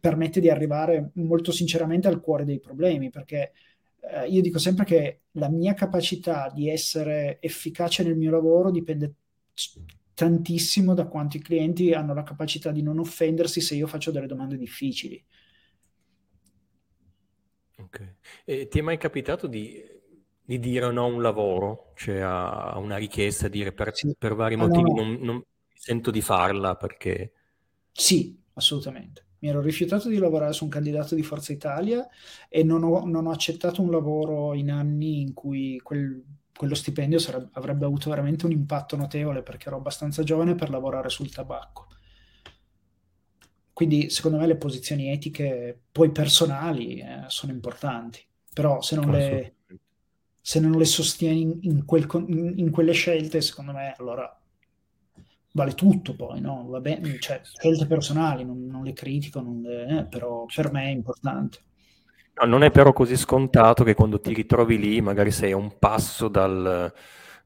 permette 0.00 0.40
di 0.40 0.50
arrivare 0.50 1.10
molto 1.14 1.52
sinceramente 1.52 2.08
al 2.08 2.20
cuore 2.20 2.44
dei 2.44 2.60
problemi, 2.60 3.10
perché 3.10 3.52
eh, 4.00 4.26
io 4.28 4.40
dico 4.40 4.58
sempre 4.58 4.84
che 4.84 5.20
la 5.32 5.48
mia 5.48 5.74
capacità 5.74 6.50
di 6.52 6.68
essere 6.68 7.38
efficace 7.40 8.02
nel 8.02 8.16
mio 8.16 8.30
lavoro 8.30 8.70
dipende 8.70 9.14
tantissimo 10.14 10.94
da 10.94 11.06
quanti 11.06 11.40
clienti 11.40 11.92
hanno 11.92 12.14
la 12.14 12.22
capacità 12.22 12.70
di 12.70 12.82
non 12.82 12.98
offendersi 12.98 13.60
se 13.60 13.74
io 13.74 13.86
faccio 13.86 14.10
delle 14.10 14.26
domande 14.26 14.56
difficili. 14.56 15.22
Ok. 17.78 18.14
E 18.44 18.68
ti 18.68 18.78
è 18.78 18.82
mai 18.82 18.96
capitato 18.96 19.46
di, 19.46 19.82
di 20.46 20.58
dire 20.58 20.90
no 20.92 21.04
a 21.04 21.06
un 21.06 21.20
lavoro, 21.20 21.92
cioè 21.96 22.20
a, 22.20 22.78
una 22.78 22.96
richiesta, 22.96 23.48
dire 23.48 23.72
per, 23.72 23.94
sì. 23.94 24.14
per 24.16 24.34
vari 24.34 24.54
ah, 24.54 24.58
motivi 24.58 24.92
no. 24.92 25.02
non, 25.02 25.18
non 25.20 25.42
sento 25.74 26.10
di 26.10 26.22
farla 26.22 26.76
perché... 26.76 27.32
Sì, 27.92 28.38
assolutamente. 28.54 29.24
Mi 29.40 29.48
ero 29.48 29.60
rifiutato 29.60 30.08
di 30.08 30.18
lavorare 30.18 30.52
su 30.52 30.64
un 30.64 30.70
candidato 30.70 31.14
di 31.14 31.22
Forza 31.22 31.52
Italia 31.52 32.06
e 32.48 32.62
non 32.62 32.84
ho, 32.84 33.04
non 33.04 33.26
ho 33.26 33.30
accettato 33.30 33.82
un 33.82 33.90
lavoro 33.90 34.54
in 34.54 34.70
anni 34.70 35.20
in 35.20 35.34
cui 35.34 35.78
quel 35.82 36.24
quello 36.56 36.74
stipendio 36.74 37.18
sarebbe, 37.18 37.50
avrebbe 37.52 37.84
avuto 37.84 38.08
veramente 38.08 38.46
un 38.46 38.52
impatto 38.52 38.96
notevole 38.96 39.42
perché 39.42 39.68
ero 39.68 39.76
abbastanza 39.76 40.22
giovane 40.22 40.54
per 40.54 40.70
lavorare 40.70 41.10
sul 41.10 41.30
tabacco. 41.30 41.86
Quindi 43.72 44.08
secondo 44.08 44.38
me 44.38 44.46
le 44.46 44.56
posizioni 44.56 45.10
etiche, 45.10 45.78
poi 45.92 46.10
personali, 46.10 46.98
eh, 46.98 47.24
sono 47.26 47.52
importanti, 47.52 48.26
però 48.54 48.80
se 48.80 48.96
non, 48.96 49.10
le, 49.10 49.55
se 50.46 50.60
non 50.60 50.78
le, 50.78 50.84
sostieni 50.84 51.58
in, 51.62 51.84
quel, 51.84 52.06
in, 52.28 52.70
quelle 52.70 52.92
scelte, 52.92 53.40
secondo 53.40 53.72
me 53.72 53.96
allora 53.98 54.32
vale 55.50 55.74
tutto 55.74 56.14
poi, 56.14 56.40
no? 56.40 56.64
Va 56.68 56.78
bene, 56.78 57.18
cioè, 57.18 57.40
scelte 57.42 57.84
personali, 57.86 58.44
non, 58.44 58.64
non 58.64 58.84
le 58.84 58.92
critico, 58.92 59.40
non 59.40 59.60
le, 59.60 59.86
eh, 59.88 60.04
però 60.04 60.46
per 60.54 60.70
me 60.70 60.84
è 60.84 60.90
importante. 60.90 61.58
No, 62.34 62.46
non 62.46 62.62
è 62.62 62.70
però 62.70 62.92
così 62.92 63.16
scontato 63.16 63.82
che 63.82 63.94
quando 63.94 64.20
ti 64.20 64.32
ritrovi 64.32 64.78
lì 64.78 65.00
magari 65.00 65.32
sei 65.32 65.50
a 65.50 65.56
un 65.56 65.78
passo 65.80 66.28
dal, 66.28 66.92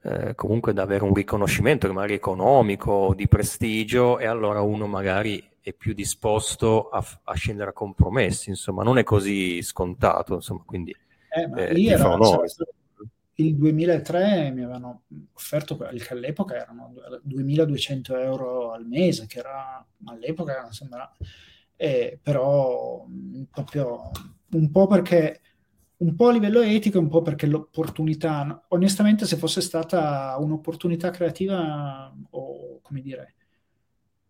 eh, 0.03 0.35
comunque 0.35 0.75
da 0.75 0.83
avere 0.83 1.05
un 1.05 1.15
riconoscimento, 1.15 1.91
magari 1.91 2.13
economico, 2.13 3.15
di 3.17 3.27
prestigio, 3.29 4.19
e 4.19 4.27
allora 4.27 4.61
uno 4.61 4.87
magari 4.87 5.43
è 5.63 5.73
più 5.73 5.95
disposto 5.95 6.91
a, 6.91 7.03
a 7.25 7.33
scendere 7.33 7.71
a 7.71 7.73
compromessi, 7.73 8.51
insomma, 8.51 8.83
non 8.83 8.99
è 8.99 9.05
così 9.05 9.63
scontato, 9.63 10.35
insomma, 10.35 10.65
quindi 10.67 10.95
eh, 11.31 11.49
eh, 11.63 11.73
lì 11.73 11.87
era, 11.87 12.15
il 13.41 13.57
2003 13.57 14.51
mi 14.53 14.63
avevano 14.63 15.05
offerto, 15.33 15.77
che 15.77 16.13
all'epoca 16.13 16.57
erano 16.57 16.95
2200 17.23 18.17
euro 18.17 18.73
al 18.73 18.87
mese, 18.87 19.27
che 19.27 19.39
era 19.39 19.85
all'epoca 20.07 20.71
sembra, 20.71 21.11
eh, 21.77 22.19
però 22.23 23.07
proprio 23.51 24.11
un 24.53 24.71
po' 24.71 24.87
perché 24.87 25.41
un 26.01 26.15
po' 26.15 26.29
a 26.29 26.33
livello 26.33 26.61
etico 26.61 26.99
un 26.99 27.09
po' 27.09 27.23
perché 27.23 27.47
l'opportunità, 27.47 28.65
onestamente 28.69 29.27
se 29.27 29.37
fosse 29.37 29.61
stata 29.61 30.37
un'opportunità 30.39 31.11
creativa 31.11 32.13
o 32.31 32.81
come 32.81 33.01
dire 33.03 33.35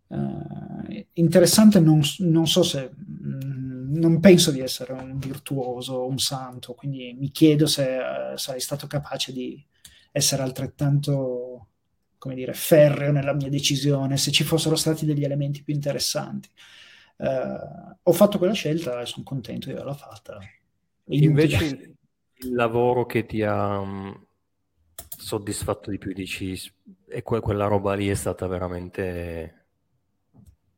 eh, 0.09 1.07
interessante 1.15 1.79
non, 1.79 2.01
non, 2.19 2.47
so 2.49 2.65
se 2.65 2.91
mh, 2.91 3.70
non 3.93 4.21
penso 4.21 4.51
di 4.51 4.61
essere 4.61 4.93
un 4.93 5.19
virtuoso, 5.19 6.07
un 6.07 6.19
santo, 6.19 6.75
quindi 6.75 7.15
mi 7.19 7.31
chiedo 7.31 7.67
se 7.67 8.33
eh, 8.33 8.39
sarei 8.39 8.61
stato 8.61 8.87
capace 8.87 9.33
di 9.33 9.65
essere 10.13 10.43
altrettanto 10.43 11.67
come 12.21 12.35
dire, 12.35 12.53
ferreo 12.53 13.13
nella 13.13 13.33
mia 13.33 13.49
decisione, 13.49 14.19
se 14.19 14.31
ci 14.31 14.45
fossero 14.45 14.77
stati 14.77 15.07
degli 15.07 15.25
elementi 15.25 15.63
più 15.63 15.73
interessanti. 15.73 16.51
Uh, 17.17 17.97
ho 18.03 18.13
fatto 18.13 18.37
quella 18.37 18.53
scelta 18.53 19.01
e 19.01 19.07
sono 19.07 19.25
contento 19.25 19.69
di 19.69 19.73
averla 19.73 19.95
fatta. 19.95 20.39
Invece 21.07 21.97
il, 22.35 22.55
lavoro 22.55 23.07
che 23.07 23.25
ti 23.25 23.43
ha 23.43 23.79
um, 23.79 24.27
soddisfatto 24.99 25.91
di 25.91 25.97
più, 25.97 26.13
dici, 26.13 26.55
e 27.09 27.23
que- 27.23 27.41
quella 27.41 27.67
roba 27.67 27.95
lì 27.95 28.09
è 28.09 28.15
stata 28.15 28.47
veramente 28.47 29.60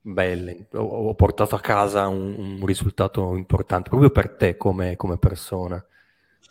bella, 0.02 0.52
ho, 0.74 0.80
ho 0.80 1.14
portato 1.14 1.54
a 1.54 1.60
casa 1.60 2.08
un, 2.08 2.58
un, 2.60 2.66
risultato 2.66 3.36
importante 3.36 3.88
proprio 3.88 4.10
per 4.10 4.30
te 4.30 4.56
come, 4.56 4.96
come 4.96 5.16
persona. 5.16 5.82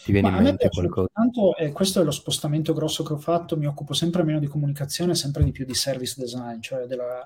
Ti 0.04 0.12
viene 0.12 0.32
Ma 0.32 0.38
in 0.38 0.44
mente 0.44 0.70
qualcosa? 0.70 1.10
Tanto, 1.14 1.56
eh, 1.58 1.72
questo 1.72 2.02
è 2.02 2.04
lo 2.04 2.12
spostamento 2.12 2.74
grosso 2.74 3.04
che 3.04 3.14
ho 3.14 3.18
fatto, 3.18 3.56
mi 3.56 3.68
occupo 3.68 3.94
sempre 3.94 4.24
meno 4.24 4.40
di 4.40 4.48
comunicazione, 4.48 5.14
sempre 5.14 5.44
di 5.44 5.52
più 5.52 5.64
di 5.64 5.76
service 5.76 6.20
design, 6.20 6.60
cioè 6.60 6.86
della 6.86 7.24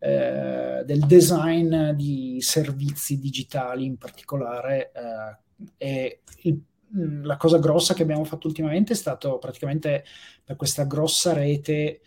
eh, 0.00 0.82
del 0.84 1.00
design 1.06 1.90
di 1.90 2.40
servizi 2.40 3.18
digitali 3.18 3.84
in 3.84 3.96
particolare. 3.96 4.92
Eh, 4.94 5.36
e 5.76 6.20
il, 6.42 6.60
mm, 6.96 7.24
la 7.24 7.36
cosa 7.36 7.58
grossa 7.58 7.94
che 7.94 8.02
abbiamo 8.02 8.24
fatto 8.24 8.46
ultimamente 8.46 8.92
è 8.92 8.96
stato 8.96 9.38
praticamente 9.38 10.04
per 10.44 10.54
questa 10.54 10.84
grossa 10.84 11.32
rete, 11.32 12.00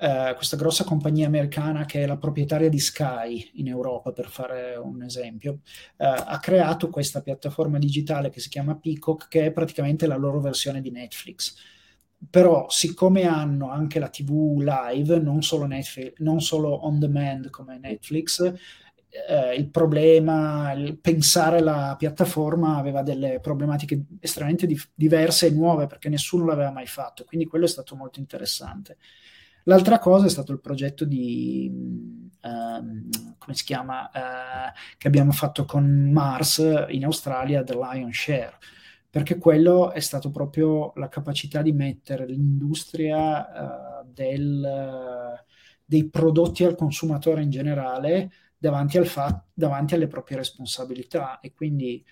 eh, 0.00 0.32
questa 0.36 0.56
grossa 0.56 0.84
compagnia 0.84 1.26
americana 1.26 1.84
che 1.84 2.02
è 2.02 2.06
la 2.06 2.16
proprietaria 2.16 2.68
di 2.68 2.78
Sky 2.78 3.50
in 3.54 3.68
Europa, 3.68 4.12
per 4.12 4.28
fare 4.28 4.76
un 4.76 5.02
esempio, 5.02 5.60
eh, 5.96 6.06
ha 6.06 6.38
creato 6.40 6.90
questa 6.90 7.20
piattaforma 7.22 7.78
digitale 7.78 8.30
che 8.30 8.40
si 8.40 8.48
chiama 8.48 8.76
Peacock, 8.76 9.28
che 9.28 9.46
è 9.46 9.52
praticamente 9.52 10.06
la 10.06 10.16
loro 10.16 10.40
versione 10.40 10.80
di 10.80 10.90
Netflix 10.90 11.54
però 12.30 12.68
siccome 12.68 13.26
hanno 13.26 13.70
anche 13.70 13.98
la 14.00 14.08
TV 14.08 14.58
live, 14.60 15.20
non 15.20 15.42
solo, 15.42 15.66
Netflix, 15.66 16.14
non 16.18 16.40
solo 16.40 16.84
on 16.84 16.98
demand 16.98 17.48
come 17.50 17.78
Netflix, 17.78 18.52
eh, 19.28 19.54
il 19.54 19.70
problema, 19.70 20.72
il 20.72 20.98
pensare 20.98 21.60
la 21.60 21.94
piattaforma 21.98 22.76
aveva 22.76 23.02
delle 23.02 23.40
problematiche 23.40 24.04
estremamente 24.20 24.66
di- 24.66 24.78
diverse 24.94 25.46
e 25.46 25.50
nuove 25.50 25.86
perché 25.86 26.08
nessuno 26.08 26.44
l'aveva 26.44 26.70
mai 26.70 26.86
fatto, 26.86 27.24
quindi 27.24 27.46
quello 27.46 27.64
è 27.64 27.68
stato 27.68 27.94
molto 27.96 28.20
interessante. 28.20 28.98
L'altra 29.68 29.98
cosa 29.98 30.24
è 30.24 30.30
stato 30.30 30.52
il 30.52 30.60
progetto 30.60 31.04
di, 31.04 31.70
um, 32.42 33.10
come 33.36 33.54
si 33.54 33.64
chiama, 33.64 34.06
uh, 34.06 34.72
che 34.96 35.08
abbiamo 35.08 35.30
fatto 35.30 35.66
con 35.66 36.10
Mars 36.10 36.86
in 36.88 37.04
Australia, 37.04 37.62
The 37.62 37.74
Lion 37.74 38.10
Share, 38.10 38.56
perché 39.10 39.36
quello 39.36 39.90
è 39.92 40.00
stato 40.00 40.30
proprio 40.30 40.92
la 40.94 41.10
capacità 41.10 41.60
di 41.60 41.72
mettere 41.72 42.24
l'industria 42.24 44.00
uh, 44.00 44.10
del, 44.10 45.44
dei 45.84 46.08
prodotti 46.08 46.64
al 46.64 46.74
consumatore 46.74 47.42
in 47.42 47.50
generale 47.50 48.32
davanti, 48.56 48.96
al 48.96 49.06
fa- 49.06 49.44
davanti 49.52 49.94
alle 49.94 50.06
proprie 50.06 50.38
responsabilità. 50.38 51.40
E 51.40 51.52
quindi 51.52 52.02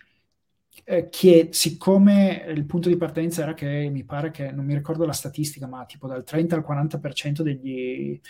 eh, 0.88 1.08
che 1.08 1.48
siccome 1.50 2.44
il 2.48 2.64
punto 2.64 2.88
di 2.88 2.96
partenza 2.96 3.42
era 3.42 3.54
che 3.54 3.88
mi 3.90 4.04
pare 4.04 4.30
che, 4.30 4.52
non 4.52 4.64
mi 4.64 4.74
ricordo 4.74 5.04
la 5.04 5.12
statistica, 5.12 5.66
ma 5.66 5.84
tipo 5.84 6.06
dal 6.06 6.22
30 6.22 6.54
al 6.54 6.64
40% 6.64 7.42
degli 7.42 8.20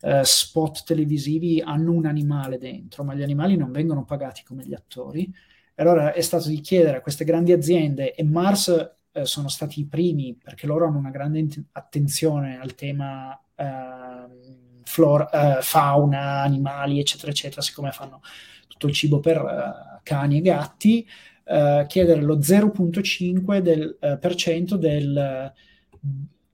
eh, 0.00 0.20
spot 0.24 0.84
televisivi 0.84 1.60
hanno 1.60 1.92
un 1.92 2.06
animale 2.06 2.56
dentro, 2.56 3.04
ma 3.04 3.14
gli 3.14 3.22
animali 3.22 3.56
non 3.56 3.70
vengono 3.70 4.04
pagati 4.06 4.42
come 4.44 4.64
gli 4.64 4.72
attori. 4.72 5.30
Allora 5.74 6.14
è 6.14 6.22
stato 6.22 6.48
di 6.48 6.60
chiedere 6.60 6.96
a 6.96 7.00
queste 7.02 7.24
grandi 7.26 7.52
aziende, 7.52 8.14
e 8.14 8.24
Mars 8.24 8.68
eh, 9.12 9.26
sono 9.26 9.48
stati 9.48 9.80
i 9.80 9.86
primi 9.86 10.38
perché 10.42 10.66
loro 10.66 10.86
hanno 10.86 10.96
una 10.98 11.10
grande 11.10 11.38
int- 11.38 11.64
attenzione 11.72 12.58
al 12.58 12.74
tema 12.74 13.38
ehm, 13.54 14.80
flora, 14.84 15.58
eh, 15.58 15.62
fauna, 15.62 16.40
animali, 16.40 16.98
eccetera, 16.98 17.30
eccetera, 17.30 17.60
siccome 17.60 17.90
fanno 17.92 18.22
tutto 18.68 18.86
il 18.86 18.94
cibo 18.94 19.20
per 19.20 19.36
eh, 19.36 20.00
cani 20.02 20.38
e 20.38 20.40
gatti, 20.40 21.06
eh, 21.48 21.84
chiedere 21.86 22.20
lo 22.22 22.38
0,5% 22.38 23.60
del, 23.60 23.96
eh, 24.00 24.36
cento 24.36 24.76
del 24.76 25.52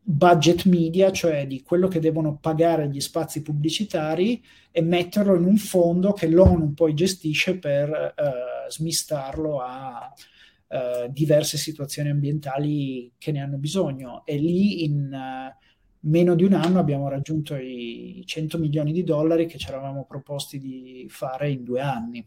budget 0.04 0.64
media, 0.64 1.10
cioè 1.12 1.46
di 1.46 1.62
quello 1.62 1.88
che 1.88 2.00
devono 2.00 2.36
pagare 2.36 2.88
gli 2.88 3.00
spazi 3.00 3.40
pubblicitari 3.40 4.42
e 4.70 4.82
metterlo 4.82 5.34
in 5.36 5.44
un 5.44 5.56
fondo 5.56 6.12
che 6.12 6.28
l'ONU 6.28 6.74
poi 6.74 6.92
gestisce 6.94 7.58
per 7.58 8.14
uh, 8.16 8.70
smistarlo 8.70 9.60
a 9.60 10.12
uh, 10.66 11.10
diverse 11.10 11.56
situazioni 11.56 12.10
ambientali 12.10 13.12
che 13.16 13.30
ne 13.32 13.40
hanno 13.40 13.58
bisogno. 13.58 14.26
E 14.26 14.36
lì 14.36 14.84
in 14.84 15.10
uh, 15.12 15.68
meno 16.00 16.34
di 16.34 16.44
un 16.44 16.54
anno 16.54 16.80
abbiamo 16.80 17.08
raggiunto 17.08 17.54
i 17.54 18.22
100 18.26 18.58
milioni 18.58 18.92
di 18.92 19.04
dollari 19.04 19.46
che 19.46 19.58
ci 19.58 19.68
eravamo 19.68 20.04
proposti 20.04 20.58
di 20.58 21.06
fare 21.08 21.50
in 21.50 21.62
due 21.62 21.80
anni. 21.80 22.26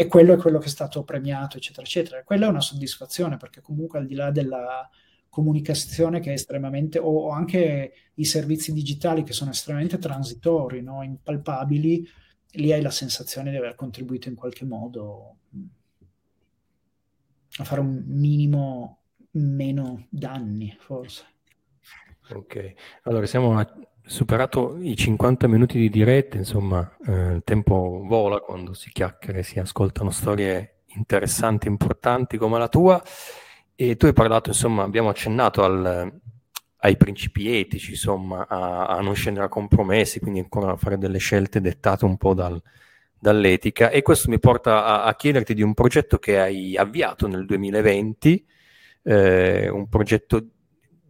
E 0.00 0.06
quello 0.06 0.32
è 0.32 0.38
quello 0.38 0.56
che 0.56 0.64
è 0.64 0.70
stato 0.70 1.04
premiato, 1.04 1.58
eccetera, 1.58 1.82
eccetera. 1.82 2.24
quella 2.24 2.46
è 2.46 2.48
una 2.48 2.62
soddisfazione 2.62 3.36
perché 3.36 3.60
comunque 3.60 3.98
al 3.98 4.06
di 4.06 4.14
là 4.14 4.30
della 4.30 4.88
comunicazione 5.28 6.20
che 6.20 6.30
è 6.30 6.32
estremamente, 6.32 6.98
o, 6.98 7.28
anche 7.28 7.92
i 8.14 8.24
servizi 8.24 8.72
digitali 8.72 9.24
che 9.24 9.34
sono 9.34 9.50
estremamente 9.50 9.98
transitori, 9.98 10.80
no? 10.80 11.02
impalpabili, 11.02 12.08
lì 12.52 12.72
hai 12.72 12.80
la 12.80 12.90
sensazione 12.90 13.50
di 13.50 13.58
aver 13.58 13.74
contribuito 13.74 14.30
in 14.30 14.36
qualche 14.36 14.64
modo 14.64 15.36
a 17.58 17.64
fare 17.64 17.82
un 17.82 18.02
minimo 18.06 19.02
meno 19.32 20.06
danni, 20.08 20.74
forse. 20.80 21.26
Ok, 22.30 22.72
allora 23.02 23.26
siamo 23.26 23.58
a, 23.58 23.70
superato 24.10 24.76
i 24.80 24.96
50 24.96 25.46
minuti 25.46 25.78
di 25.78 25.88
diretta, 25.88 26.36
insomma, 26.36 26.96
eh, 27.06 27.34
il 27.34 27.42
tempo 27.44 28.02
vola 28.04 28.40
quando 28.40 28.74
si 28.74 28.90
chiacchiera 28.90 29.38
e 29.38 29.44
si 29.44 29.60
ascoltano 29.60 30.10
storie 30.10 30.80
interessanti, 30.96 31.68
importanti 31.68 32.36
come 32.36 32.58
la 32.58 32.66
tua. 32.66 33.00
E 33.76 33.96
tu 33.96 34.06
hai 34.06 34.12
parlato, 34.12 34.50
insomma, 34.50 34.82
abbiamo 34.82 35.10
accennato 35.10 35.62
al, 35.62 36.12
ai 36.78 36.96
principi 36.96 37.56
etici, 37.56 37.92
insomma, 37.92 38.46
a, 38.48 38.86
a, 38.86 39.00
non 39.00 39.14
scendere 39.14 39.46
a 39.46 39.48
compromessi, 39.48 40.18
quindi 40.18 40.40
ancora 40.40 40.72
a 40.72 40.76
fare 40.76 40.98
delle 40.98 41.18
scelte 41.18 41.60
dettate 41.60 42.04
un 42.04 42.16
po' 42.16 42.34
dal, 42.34 42.60
dall'etica. 43.16 43.90
E 43.90 44.02
questo 44.02 44.28
mi 44.28 44.40
porta 44.40 44.84
a, 44.84 45.04
a, 45.04 45.14
chiederti 45.14 45.54
di 45.54 45.62
un 45.62 45.72
progetto 45.72 46.18
che 46.18 46.40
hai 46.40 46.76
avviato 46.76 47.28
nel 47.28 47.46
2020, 47.46 48.44
eh, 49.04 49.68
un 49.68 49.88
progetto 49.88 50.46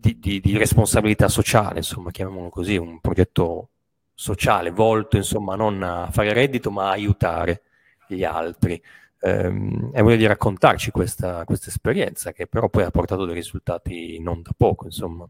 di, 0.01 0.19
di, 0.19 0.41
di, 0.41 0.57
responsabilità 0.57 1.29
sociale, 1.29 1.79
insomma, 1.79 2.11
chiamiamolo 2.11 2.49
così, 2.49 2.77
un 2.77 3.01
progetto 3.01 3.69
sociale 4.15 4.71
volto, 4.71 5.17
insomma, 5.17 5.55
non 5.57 5.83
a 5.83 6.11
fare 6.11 6.33
reddito, 6.33 6.71
ma 6.71 6.89
a 6.89 6.93
aiutare 6.93 7.63
gli 8.07 8.25
altri. 8.25 8.83
Ehm, 9.21 9.91
e 9.93 10.01
voglio 10.01 10.27
raccontarci 10.27 10.91
questa, 10.91 11.45
questa 11.45 11.69
esperienza, 11.69 12.33
che 12.33 12.47
però 12.47 12.69
poi 12.69 12.85
ha 12.85 12.91
portato 12.91 13.27
dei 13.27 13.35
risultati 13.35 14.19
non 14.21 14.41
da 14.43 14.53
poco, 14.57 14.87
insomma. 14.87 15.29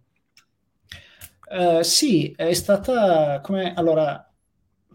Uh, 1.51 1.83
sì, 1.83 2.33
è 2.37 2.53
stata 2.53 3.41
come 3.41 3.75
allora 3.75 4.25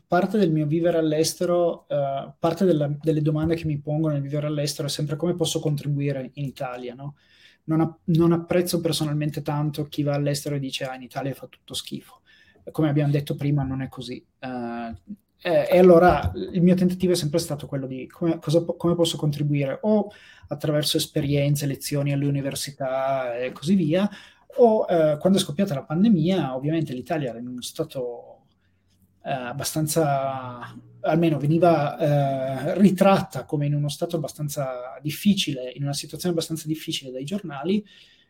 parte 0.08 0.38
del 0.38 0.52
mio 0.52 0.66
vivere 0.66 0.98
all'estero, 0.98 1.86
uh, 1.90 2.32
parte 2.40 2.64
della, 2.64 2.90
delle 3.02 3.22
domande 3.22 3.56
che 3.56 3.66
mi 3.66 3.78
pongo 3.78 4.08
nel 4.08 4.22
vivere 4.22 4.48
all'estero 4.48 4.88
è 4.88 4.92
sempre 4.92 5.18
come 5.18 5.36
posso 5.36 5.60
contribuire 5.60 6.32
in 6.36 6.46
Italia, 6.46 6.94
no? 6.94 7.16
Non, 7.66 7.82
a, 7.82 7.98
non, 8.06 8.32
apprezzo 8.32 8.82
personalmente 8.82 9.42
tanto 9.42 9.88
chi 9.88 10.04
va 10.04 10.14
all'estero 10.14 10.56
e 10.56 10.60
dice 10.60 10.86
ah 10.86 10.96
in 10.96 11.04
Italia 11.04 11.34
fa 11.34 11.48
tutto 11.48 11.74
schifo. 11.74 12.22
Come 12.72 12.90
abbiamo 12.90 13.12
detto 13.12 13.36
prima 13.36 13.64
non 13.64 13.82
è 13.82 13.90
così. 13.90 14.24
Uh, 14.40 14.96
eh, 15.42 15.68
e 15.70 15.78
allora 15.78 16.32
il 16.52 16.62
mio 16.64 16.74
tentativo 16.74 17.14
è 17.14 17.16
sempre 17.16 17.38
stato 17.38 17.68
quello 17.68 17.86
di 17.86 18.08
come, 18.08 18.40
cosa, 18.40 18.64
come 18.64 18.96
posso 18.96 19.16
contribuire 19.16 19.78
o 19.84 20.10
attraverso 20.48 20.98
esperienze, 20.98 21.68
lezioni 21.68 22.12
alle 22.12 22.26
università 22.26 23.38
e 23.38 23.52
così 23.52 23.76
via, 23.76 24.10
o 24.58 24.86
eh, 24.90 25.18
quando 25.20 25.38
è 25.38 25.42
scoppiata 25.42 25.76
la 25.76 25.84
pandemia, 25.84 26.56
ovviamente 26.56 26.94
l'Italia 26.94 27.30
era 27.30 27.38
in 27.40 27.48
uno 27.48 27.62
stato 27.62 28.46
eh, 29.24 29.32
abbastanza, 29.32 30.76
almeno 31.06 31.38
veniva 31.38 31.98
eh, 31.98 32.80
ritratta 32.80 33.46
come 33.46 33.66
in 33.66 33.74
uno 33.74 33.90
stato 33.90 34.16
abbastanza 34.16 34.98
difficile, 35.02 35.72
in 35.76 35.84
una 35.84 35.94
situazione 35.94 36.34
abbastanza 36.34 36.68
difficile 36.68 37.12
dai 37.12 37.24
giornali. 37.24 37.86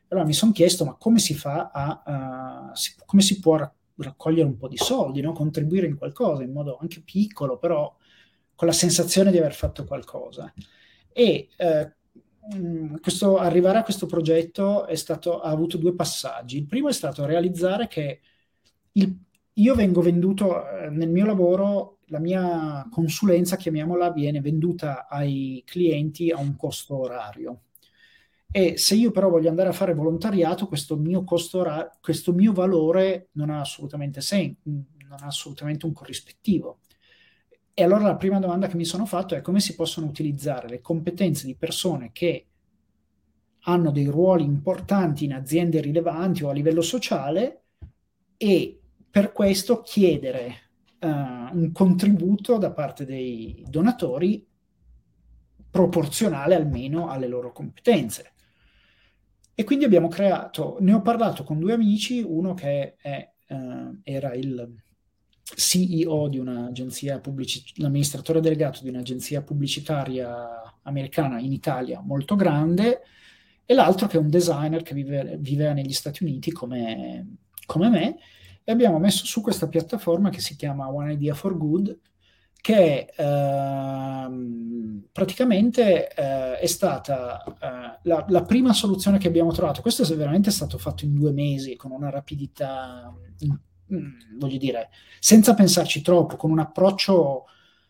Allora 0.09 0.25
mi 0.25 0.33
sono 0.33 0.51
chiesto, 0.51 0.85
ma 0.85 0.95
come 0.95 1.19
si 1.19 1.33
fa 1.33 1.71
a, 1.73 2.69
uh, 2.71 2.75
si, 2.75 2.93
come 3.05 3.21
si 3.21 3.39
può 3.39 3.57
raccogliere 3.97 4.47
un 4.47 4.57
po' 4.57 4.67
di 4.67 4.77
soldi, 4.77 5.21
no? 5.21 5.31
contribuire 5.31 5.87
in 5.87 5.97
qualcosa, 5.97 6.43
in 6.43 6.51
modo 6.51 6.77
anche 6.79 7.01
piccolo, 7.01 7.57
però 7.57 7.93
con 8.53 8.67
la 8.67 8.73
sensazione 8.73 9.31
di 9.31 9.37
aver 9.37 9.53
fatto 9.53 9.83
qualcosa. 9.83 10.53
E 11.11 11.49
eh, 11.57 11.93
questo, 13.01 13.37
arrivare 13.37 13.79
a 13.79 13.83
questo 13.83 14.05
progetto 14.05 14.87
stato, 14.93 15.39
ha 15.39 15.49
avuto 15.49 15.77
due 15.77 15.95
passaggi. 15.95 16.57
Il 16.57 16.67
primo 16.67 16.89
è 16.89 16.93
stato 16.93 17.25
realizzare 17.25 17.87
che 17.87 18.21
il, 18.93 19.17
io 19.57 19.75
vengo 19.75 20.01
venduto 20.01 20.67
eh, 20.69 20.89
nel 20.89 21.09
mio 21.09 21.25
lavoro, 21.25 21.99
la 22.07 22.19
mia 22.19 22.87
consulenza, 22.91 23.55
chiamiamola, 23.55 24.11
viene 24.11 24.41
venduta 24.41 25.07
ai 25.07 25.63
clienti 25.65 26.29
a 26.31 26.39
un 26.39 26.55
costo 26.55 26.97
orario. 26.97 27.61
E 28.51 28.77
se 28.77 28.95
io 28.95 29.11
però 29.11 29.29
voglio 29.29 29.49
andare 29.49 29.69
a 29.69 29.73
fare 29.73 29.93
volontariato, 29.93 30.67
questo 30.67 30.97
mio 30.97 31.23
costo 31.23 31.59
orario, 31.59 31.91
questo 32.01 32.33
mio 32.33 32.53
valore 32.53 33.29
non 33.33 33.49
ha 33.49 33.59
assolutamente 33.61 34.21
senso, 34.21 34.59
non 34.63 34.85
ha 35.21 35.25
assolutamente 35.25 35.85
un 35.85 35.93
corrispettivo. 35.93 36.79
E 37.73 37.83
allora 37.83 38.03
la 38.03 38.15
prima 38.15 38.39
domanda 38.39 38.67
che 38.67 38.77
mi 38.77 38.85
sono 38.85 39.05
fatto 39.05 39.35
è 39.35 39.41
come 39.41 39.59
si 39.59 39.75
possono 39.75 40.07
utilizzare 40.07 40.69
le 40.69 40.81
competenze 40.81 41.45
di 41.45 41.55
persone 41.55 42.11
che 42.13 42.47
hanno 43.67 43.91
dei 43.91 44.05
ruoli 44.05 44.43
importanti 44.43 45.25
in 45.25 45.33
aziende 45.33 45.81
rilevanti 45.81 46.43
o 46.43 46.49
a 46.49 46.53
livello 46.53 46.81
sociale 46.81 47.63
e 48.37 48.79
per 49.15 49.31
questo 49.31 49.81
chiedere 49.81 50.71
uh, 50.99 51.07
un 51.07 51.69
contributo 51.71 52.57
da 52.57 52.73
parte 52.73 53.05
dei 53.05 53.63
donatori 53.65 54.45
proporzionale 55.71 56.53
almeno 56.53 57.07
alle 57.07 57.29
loro 57.29 57.53
competenze. 57.53 58.33
E 59.53 59.63
quindi 59.63 59.85
abbiamo 59.85 60.09
creato, 60.09 60.75
ne 60.81 60.91
ho 60.91 61.01
parlato 61.01 61.45
con 61.45 61.59
due 61.59 61.71
amici, 61.71 62.21
uno 62.27 62.53
che 62.55 62.95
è, 62.97 63.31
uh, 63.47 63.97
era 64.03 64.33
il 64.33 64.83
CEO 65.41 66.27
di 66.27 66.37
un'agenzia 66.37 67.21
pubblicitaria, 67.21 67.85
l'amministratore 67.85 68.41
delegato 68.41 68.83
di 68.83 68.89
un'agenzia 68.89 69.43
pubblicitaria 69.43 70.73
americana 70.81 71.39
in 71.39 71.53
Italia 71.53 72.01
molto 72.01 72.35
grande, 72.35 73.03
e 73.65 73.73
l'altro 73.73 74.07
che 74.07 74.17
è 74.17 74.19
un 74.19 74.29
designer 74.29 74.81
che 74.81 74.93
vive, 74.93 75.37
vive 75.39 75.71
negli 75.71 75.93
Stati 75.93 76.21
Uniti 76.21 76.51
come, 76.51 77.37
come 77.65 77.87
me, 77.87 78.17
e 78.67 78.71
abbiamo 78.71 78.97
messo 78.97 79.25
su 79.25 79.41
questa 79.41 79.67
piattaforma 79.67 80.31
che 80.31 80.41
si 80.41 80.55
chiama 80.55 80.91
One 80.91 81.13
Idea 81.13 81.35
for 81.35 81.55
Good, 81.55 81.99
che 82.59 83.13
ehm, 83.15 85.03
praticamente 85.11 86.11
eh, 86.11 86.57
è 86.57 86.65
stata 86.65 87.43
eh, 87.43 87.99
la, 88.01 88.25
la, 88.27 88.41
prima 88.41 88.73
soluzione 88.73 89.19
che 89.19 89.27
abbiamo 89.27 89.51
trovato. 89.51 89.81
Questo 89.81 90.01
è 90.01 90.15
veramente 90.15 90.49
stato 90.49 90.79
fatto 90.79 91.05
in 91.05 91.13
due 91.13 91.31
mesi, 91.31 91.75
con 91.75 91.91
una 91.91 92.09
rapidità, 92.09 93.13
mm, 93.45 94.07
voglio 94.39 94.57
dire, 94.57 94.89
senza 95.19 95.53
pensarci 95.53 96.01
troppo, 96.01 96.37
con 96.37 96.49
un 96.49 96.57
approccio 96.57 97.45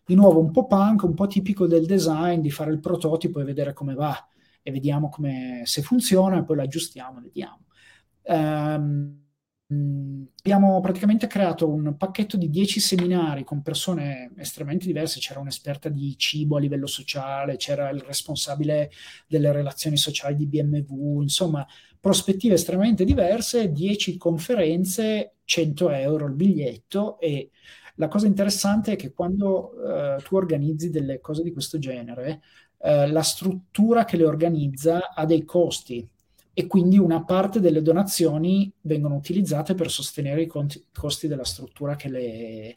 di 0.05 0.13
nuovo 0.13 0.41
un 0.41 0.51
po' 0.51 0.67
punk, 0.67 1.03
un 1.03 1.13
po' 1.13 1.28
tipico 1.28 1.67
del 1.67 1.86
design, 1.86 2.41
di 2.41 2.51
fare 2.51 2.71
il 2.71 2.82
prototipo 2.82 3.39
e 3.39 3.45
vedere 3.45 3.71
come 3.71 3.93
va 3.93 4.28
e 4.61 4.71
vediamo 4.71 5.07
come, 5.07 5.61
se 5.63 5.84
funziona 5.84 6.38
e 6.38 6.43
poi 6.43 6.57
lo 6.57 6.63
aggiustiamo 6.63 7.21
vediamo. 7.21 7.61
Um, 8.23 9.24
abbiamo 9.68 10.80
praticamente 10.80 11.26
creato 11.26 11.68
un 11.68 11.97
pacchetto 11.97 12.38
di 12.38 12.49
10 12.49 12.80
seminari 12.80 13.43
con 13.43 13.63
persone 13.63 14.32
estremamente 14.38 14.86
diverse, 14.86 15.20
c'era 15.20 15.39
un'esperta 15.39 15.89
di 15.89 16.16
cibo 16.18 16.57
a 16.57 16.59
livello 16.59 16.86
sociale, 16.86 17.57
c'era 17.57 17.89
il 17.89 18.01
responsabile 18.01 18.91
delle 19.28 19.51
relazioni 19.51 19.97
sociali 19.97 20.36
di 20.36 20.45
BMW, 20.45 21.22
insomma 21.22 21.66
prospettive 21.99 22.53
estremamente 22.53 23.03
diverse, 23.05 23.72
10 23.72 24.18
conferenze, 24.18 25.38
100 25.43 25.89
euro 25.89 26.28
il 26.28 26.34
biglietto 26.34 27.20
e 27.20 27.49
la 27.95 28.07
cosa 28.07 28.28
interessante 28.28 28.93
è 28.93 28.95
che 28.95 29.13
quando 29.13 29.72
uh, 29.74 30.22
tu 30.22 30.36
organizzi 30.36 30.89
delle 30.91 31.20
cose 31.22 31.41
di 31.41 31.51
questo 31.51 31.80
genere, 31.80 32.41
uh, 32.78 33.09
la 33.09 33.24
struttura 33.24 34.05
che 34.05 34.18
le 34.18 34.26
organizza 34.26 35.13
ha 35.13 35.26
dei 35.26 35.43
costi 35.43 36.07
e 36.58 36.68
quindi 36.68 36.97
una 36.97 37.22
parte 37.26 37.60
delle 37.60 37.82
donazioni 37.82 38.72
vengono 38.82 39.16
utilizzate 39.16 39.76
per 39.76 39.91
sostenere 39.91 40.43
i 40.43 40.47
conti, 40.47 40.86
costi 40.93 41.28
della 41.28 41.43
struttura 41.43 41.97
che 41.97 42.10
le, 42.10 42.76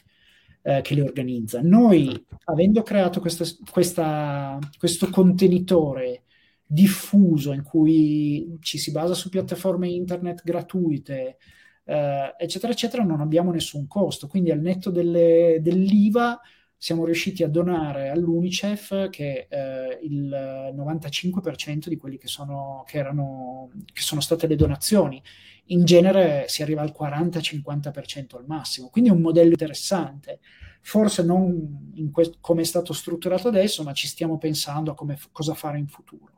eh, 0.63 0.81
che 0.83 0.97
le 0.97 1.03
organizza. 1.03 1.61
Noi, 1.63 2.07
certo. 2.07 2.39
avendo 2.47 2.83
creato 2.83 3.21
questa, 3.21 3.45
questa, 3.71 4.59
questo 4.77 5.09
contenitore 5.11 6.25
diffuso 6.67 7.53
in 7.53 7.63
cui 7.63 8.59
ci 8.61 8.79
si 8.79 8.91
basa 8.91 9.15
su 9.15 9.29
piattaforme 9.29 9.89
internet 9.89 10.43
gratuite, 10.43 11.37
eh, 11.85 12.35
eccetera, 12.37 12.73
eccetera, 12.73 13.05
non 13.05 13.21
abbiamo 13.21 13.53
nessun 13.53 13.87
costo. 13.87 14.27
Quindi 14.27 14.51
al 14.51 14.59
netto 14.59 14.91
delle, 14.91 15.59
dell'IVA 15.63 16.41
siamo 16.81 17.05
riusciti 17.05 17.43
a 17.43 17.49
donare 17.49 18.09
all'UNICEF 18.09 19.11
che 19.11 19.49
eh, 19.51 19.99
il 20.03 20.31
95% 20.77 21.89
di 21.89 21.97
quelli 21.97 22.19
che 22.19 22.29
sono, 22.29 22.85
che, 22.87 22.99
erano, 22.99 23.71
che 23.93 24.01
sono 24.01 24.21
state 24.21 24.47
le 24.47 24.55
donazioni. 24.55 25.21
In 25.67 25.85
genere 25.85 26.45
si 26.47 26.63
arriva 26.63 26.81
al 26.83 26.95
40-50% 26.97 28.37
al 28.37 28.45
massimo, 28.47 28.91
quindi 28.91 29.11
è 29.11 29.13
un 29.13 29.21
modello 29.21 29.51
interessante. 29.51 30.39
Forse 30.81 31.25
non 31.25 31.93
que- 32.13 32.37
come 32.41 32.63
è 32.63 32.65
stato 32.65 32.93
strutturato 32.93 33.49
adesso, 33.49 33.83
ma 33.83 33.93
ci 33.93 34.07
stiamo 34.07 34.39
pensando 34.39 34.93
a 34.93 34.95
come, 34.95 35.19
cosa 35.33 35.55
fare 35.55 35.79
in 35.79 35.89
futuro. 35.89 36.37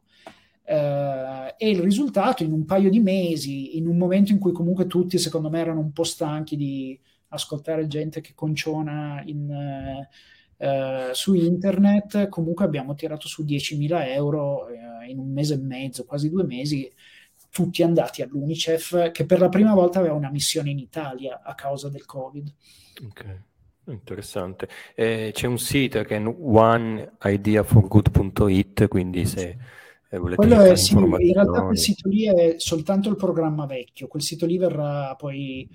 Uh, 0.64 1.52
e 1.58 1.68
il 1.68 1.80
risultato 1.80 2.44
in 2.44 2.52
un 2.52 2.64
paio 2.64 2.88
di 2.88 3.00
mesi, 3.00 3.76
in 3.76 3.86
un 3.86 3.98
momento 3.98 4.32
in 4.32 4.38
cui 4.38 4.52
comunque 4.52 4.86
tutti 4.86 5.18
secondo 5.18 5.50
me 5.50 5.58
erano 5.60 5.80
un 5.80 5.92
po' 5.92 6.04
stanchi 6.04 6.56
di 6.56 6.98
ascoltare 7.30 7.86
gente 7.86 8.20
che 8.20 8.32
conciona 8.34 9.22
in, 9.24 10.06
uh, 10.56 11.12
su 11.12 11.34
internet, 11.34 12.28
comunque 12.28 12.64
abbiamo 12.64 12.94
tirato 12.94 13.26
su 13.26 13.44
10.000 13.44 14.06
euro 14.08 14.66
uh, 14.66 15.08
in 15.08 15.18
un 15.18 15.32
mese 15.32 15.54
e 15.54 15.58
mezzo, 15.58 16.04
quasi 16.04 16.30
due 16.30 16.44
mesi, 16.44 16.88
tutti 17.50 17.82
andati 17.82 18.22
all'UNICEF 18.22 19.10
che 19.10 19.26
per 19.26 19.40
la 19.40 19.48
prima 19.48 19.74
volta 19.74 19.98
aveva 19.98 20.14
una 20.14 20.30
missione 20.30 20.70
in 20.70 20.78
Italia 20.78 21.40
a 21.42 21.54
causa 21.54 21.88
del 21.88 22.04
Covid. 22.04 22.54
Ok. 23.06 23.48
Interessante. 23.86 24.68
Eh, 24.94 25.30
c'è 25.32 25.48
un 25.48 25.58
sito 25.58 26.02
che 26.02 26.16
è 26.16 26.24
oneideaforgood.it, 26.24 28.88
quindi 28.88 29.26
se 29.26 29.56
eh, 30.12 30.18
Quello 30.18 30.60
è, 30.60 30.74
sì, 30.74 30.94
in 30.94 31.32
realtà 31.32 31.62
quel 31.62 31.78
sito 31.78 32.08
lì 32.08 32.26
è 32.26 32.56
soltanto 32.58 33.08
il 33.10 33.16
programma 33.16 33.64
vecchio, 33.66 34.08
quel 34.08 34.22
sito 34.22 34.44
lì 34.44 34.58
verrà 34.58 35.14
poi 35.14 35.68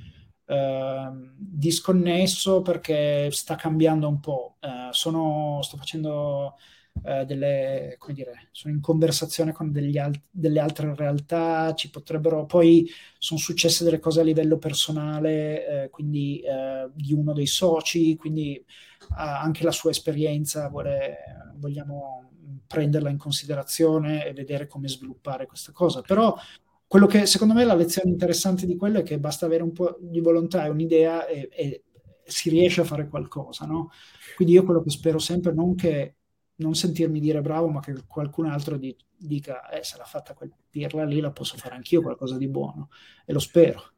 eh, 0.46 1.12
disconnesso 1.38 2.62
perché 2.62 3.30
sta 3.32 3.56
cambiando 3.56 4.08
un 4.08 4.20
po'. 4.20 4.58
Eh, 4.60 4.90
sono, 4.92 5.60
sto 5.62 5.78
facendo 5.78 6.56
eh, 7.04 7.26
delle, 7.26 7.96
come 7.98 8.14
dire, 8.14 8.48
sono 8.52 8.74
in 8.74 8.82
conversazione 8.82 9.52
con 9.52 9.72
al- 9.98 10.22
delle 10.30 10.60
altre 10.60 10.96
realtà, 10.96 11.74
ci 11.74 11.90
potrebbero, 11.90 12.46
poi 12.46 12.90
sono 13.18 13.40
successe 13.40 13.84
delle 13.84 14.00
cose 14.00 14.22
a 14.22 14.24
livello 14.24 14.58
personale, 14.58 15.84
eh, 15.84 15.90
quindi 15.90 16.40
eh, 16.40 16.90
di 16.94 17.14
uno 17.14 17.34
dei 17.34 17.48
soci, 17.48 18.16
quindi 18.16 18.64
anche 19.18 19.64
la 19.64 19.72
sua 19.72 19.92
esperienza 19.92 20.68
vuole, 20.68 21.18
vogliamo 21.58 22.32
prenderla 22.66 23.10
in 23.10 23.18
considerazione 23.18 24.26
e 24.26 24.34
vedere 24.34 24.68
come 24.68 24.88
sviluppare 24.88 25.46
questa 25.46 25.72
cosa. 25.72 26.02
Però 26.02 26.36
quello 26.96 27.08
che 27.08 27.26
secondo 27.26 27.54
me 27.54 27.66
la 27.66 27.76
lezione 27.76 28.10
interessante 28.10 28.66
di 28.66 28.78
quello 28.78 29.00
è 29.00 29.04
che 29.04 29.20
basta 29.20 29.46
avere 29.46 29.64
un 29.64 29.74
po' 29.74 29.98
di 30.00 30.22
volontà 30.22 30.64
e 30.64 30.70
un'idea 30.70 31.28
e, 31.28 31.50
e 31.52 31.84
si 32.24 32.50
riesce 32.50 32.80
a 32.80 32.86
fare 32.86 33.10
qualcosa, 33.10 33.66
no? 33.66 33.92
Quindi 34.34 34.54
io 34.54 34.64
quello 34.64 34.82
che 34.82 34.92
spero 34.92 35.20
sempre 35.20 35.52
non 35.52 35.76
che 35.76 36.16
non 36.56 36.74
sentirmi 36.74 37.20
dire 37.20 37.42
bravo, 37.42 37.68
ma 37.68 37.82
che 37.82 37.96
qualcun 38.08 38.46
altro 38.46 38.78
di, 38.78 38.96
dica 39.14 39.68
eh, 39.68 39.84
se 39.84 39.98
l'ha 39.98 40.06
fatta 40.06 40.34
quel 40.34 40.54
pirla 40.70 41.04
lì, 41.04 41.20
la 41.20 41.32
posso 41.32 41.58
fare 41.58 41.76
anch'io 41.76 42.02
qualcosa 42.02 42.38
di 42.38 42.48
buono 42.48 42.88
e 43.26 43.34
lo 43.34 43.40
spero. 43.40 43.92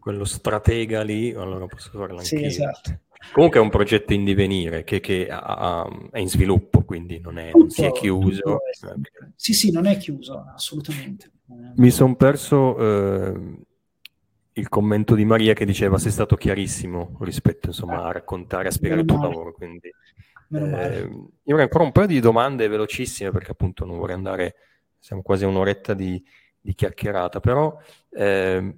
Quello 0.00 0.24
stratega 0.24 1.00
lì, 1.02 1.30
allora 1.30 1.66
posso 1.66 1.90
farlo 1.92 2.18
anch'io. 2.18 2.38
Sì, 2.38 2.44
esatto. 2.44 3.02
Comunque 3.30 3.60
è 3.60 3.62
un 3.62 3.70
progetto 3.70 4.12
in 4.14 4.24
divenire 4.24 4.82
che, 4.82 4.98
che 4.98 5.28
ha, 5.30 5.88
è 6.10 6.18
in 6.18 6.28
sviluppo, 6.28 6.82
quindi 6.82 7.20
non, 7.20 7.38
è, 7.38 7.52
non 7.54 7.70
si 7.70 7.84
è 7.84 7.92
chiuso. 7.92 8.58
Sì, 9.36 9.52
sì, 9.52 9.70
non 9.70 9.86
è 9.86 9.96
chiuso, 9.96 10.44
assolutamente. 10.52 11.30
Mi 11.74 11.90
sono 11.90 12.14
perso 12.16 12.76
eh, 12.78 13.56
il 14.52 14.68
commento 14.68 15.14
di 15.14 15.24
Maria 15.24 15.54
che 15.54 15.64
diceva 15.64 15.98
sei 15.98 16.10
stato 16.10 16.36
chiarissimo 16.36 17.16
rispetto 17.20 17.68
insomma, 17.68 18.04
a 18.04 18.12
raccontare, 18.12 18.68
a 18.68 18.72
spiegare 18.72 19.00
il 19.00 19.06
tuo 19.06 19.20
lavoro. 19.20 19.52
Quindi, 19.52 19.88
eh, 20.50 21.00
io 21.00 21.54
avrei 21.54 21.62
ancora 21.62 21.84
un 21.84 21.92
paio 21.92 22.06
di 22.06 22.20
domande 22.20 22.68
velocissime 22.68 23.30
perché 23.30 23.52
appunto 23.52 23.84
non 23.84 23.98
vorrei 23.98 24.16
andare, 24.16 24.54
siamo 24.98 25.22
quasi 25.22 25.44
a 25.44 25.48
un'oretta 25.48 25.94
di, 25.94 26.22
di 26.60 26.74
chiacchierata, 26.74 27.40
però 27.40 27.76
eh, 28.10 28.76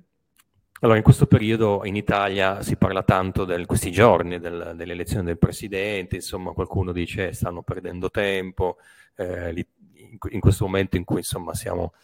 allora, 0.85 0.99
in 0.99 1.05
questo 1.05 1.27
periodo 1.27 1.81
in 1.85 1.97
Italia 1.97 2.61
si 2.61 2.77
parla 2.77 3.03
tanto 3.03 3.47
di 3.47 3.64
questi 3.64 3.91
giorni 3.91 4.39
del, 4.39 4.75
dell'elezione 4.77 5.22
del 5.25 5.39
presidente, 5.39 6.16
insomma 6.16 6.53
qualcuno 6.53 6.93
dice 6.93 7.33
stanno 7.33 7.62
perdendo 7.62 8.11
tempo, 8.11 8.77
eh, 9.16 9.51
li, 9.53 9.66
in, 9.95 10.18
in, 10.29 10.41
questo 10.41 10.66
momento 10.66 10.99
in 10.99 11.05
cui 11.05 11.18
insomma 11.18 11.55
siamo 11.55 11.95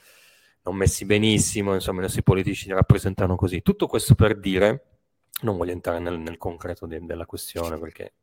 non 0.70 0.78
messi 0.78 1.04
benissimo, 1.04 1.74
insomma 1.74 1.98
i 1.98 2.02
nostri 2.02 2.22
politici 2.22 2.68
li 2.68 2.74
rappresentano 2.74 3.34
così. 3.34 3.60
Tutto 3.60 3.86
questo 3.86 4.14
per 4.14 4.38
dire, 4.38 4.98
non 5.42 5.56
voglio 5.56 5.72
entrare 5.72 5.98
nel, 5.98 6.18
nel 6.18 6.38
concreto 6.38 6.86
de, 6.86 7.00
della 7.02 7.26
questione 7.26 7.78
perché 7.78 8.14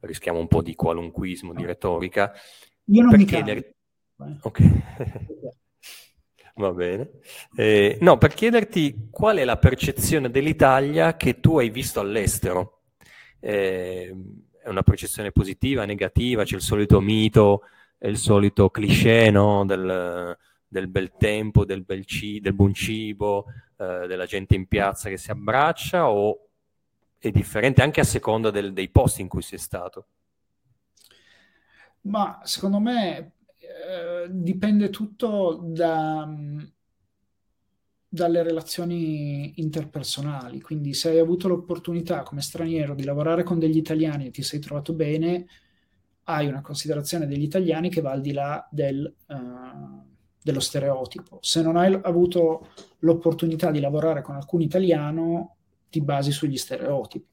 rischiamo 0.00 0.38
un 0.38 0.48
po' 0.48 0.62
di 0.62 0.74
qualunquismo, 0.74 1.54
di 1.54 1.64
retorica. 1.64 2.32
Io 2.86 3.02
non 3.02 3.14
mi 3.16 3.24
chiedere... 3.24 3.76
Ok. 4.42 4.60
Va 6.56 6.72
bene. 6.72 7.10
Eh, 7.54 7.96
no, 8.00 8.18
per 8.18 8.34
chiederti 8.34 9.08
qual 9.10 9.38
è 9.38 9.44
la 9.44 9.56
percezione 9.56 10.28
dell'Italia 10.28 11.16
che 11.16 11.40
tu 11.40 11.58
hai 11.58 11.70
visto 11.70 12.00
all'estero. 12.00 12.82
Eh, 13.38 14.14
è 14.62 14.68
una 14.68 14.82
percezione 14.82 15.30
positiva, 15.30 15.86
negativa? 15.86 16.42
C'è 16.44 16.56
il 16.56 16.60
solito 16.60 17.00
mito, 17.00 17.62
il 18.00 18.18
solito 18.18 18.68
cliché 18.68 19.30
no? 19.30 19.64
del, 19.64 20.36
del, 20.70 20.88
bel 20.88 21.12
tempo, 21.18 21.64
del, 21.64 21.82
bel 21.82 22.06
ci, 22.06 22.40
del 22.40 22.54
buon 22.54 22.72
cibo, 22.72 23.46
eh, 23.76 24.06
della 24.06 24.24
gente 24.24 24.54
in 24.54 24.66
piazza 24.66 25.08
che 25.08 25.16
si 25.16 25.30
abbraccia 25.30 26.08
o 26.08 26.48
è 27.18 27.30
differente 27.30 27.82
anche 27.82 28.00
a 28.00 28.04
seconda 28.04 28.50
del, 28.50 28.72
dei 28.72 28.88
posti 28.88 29.20
in 29.20 29.28
cui 29.28 29.42
sei 29.42 29.58
stato? 29.58 30.06
Ma 32.02 32.40
secondo 32.44 32.78
me 32.78 33.32
eh, 33.58 34.26
dipende 34.30 34.88
tutto 34.88 35.60
da, 35.62 36.26
dalle 38.08 38.42
relazioni 38.42 39.60
interpersonali. 39.60 40.60
Quindi, 40.60 40.94
se 40.94 41.10
hai 41.10 41.18
avuto 41.18 41.48
l'opportunità 41.48 42.22
come 42.22 42.40
straniero 42.40 42.94
di 42.94 43.04
lavorare 43.04 43.42
con 43.42 43.58
degli 43.58 43.76
italiani 43.76 44.26
e 44.26 44.30
ti 44.30 44.42
sei 44.42 44.60
trovato 44.60 44.94
bene, 44.94 45.46
hai 46.24 46.46
una 46.46 46.62
considerazione 46.62 47.26
degli 47.26 47.42
italiani 47.42 47.90
che 47.90 48.00
va 48.00 48.12
al 48.12 48.20
di 48.20 48.32
là 48.32 48.66
del, 48.70 49.12
uh, 49.26 50.09
dello 50.42 50.60
stereotipo. 50.60 51.38
Se 51.42 51.62
non 51.62 51.76
hai 51.76 51.98
avuto 52.02 52.68
l'opportunità 53.00 53.70
di 53.70 53.80
lavorare 53.80 54.22
con 54.22 54.36
alcun 54.36 54.62
italiano, 54.62 55.56
ti 55.90 56.00
basi 56.00 56.32
sugli 56.32 56.56
stereotipi. 56.56 57.28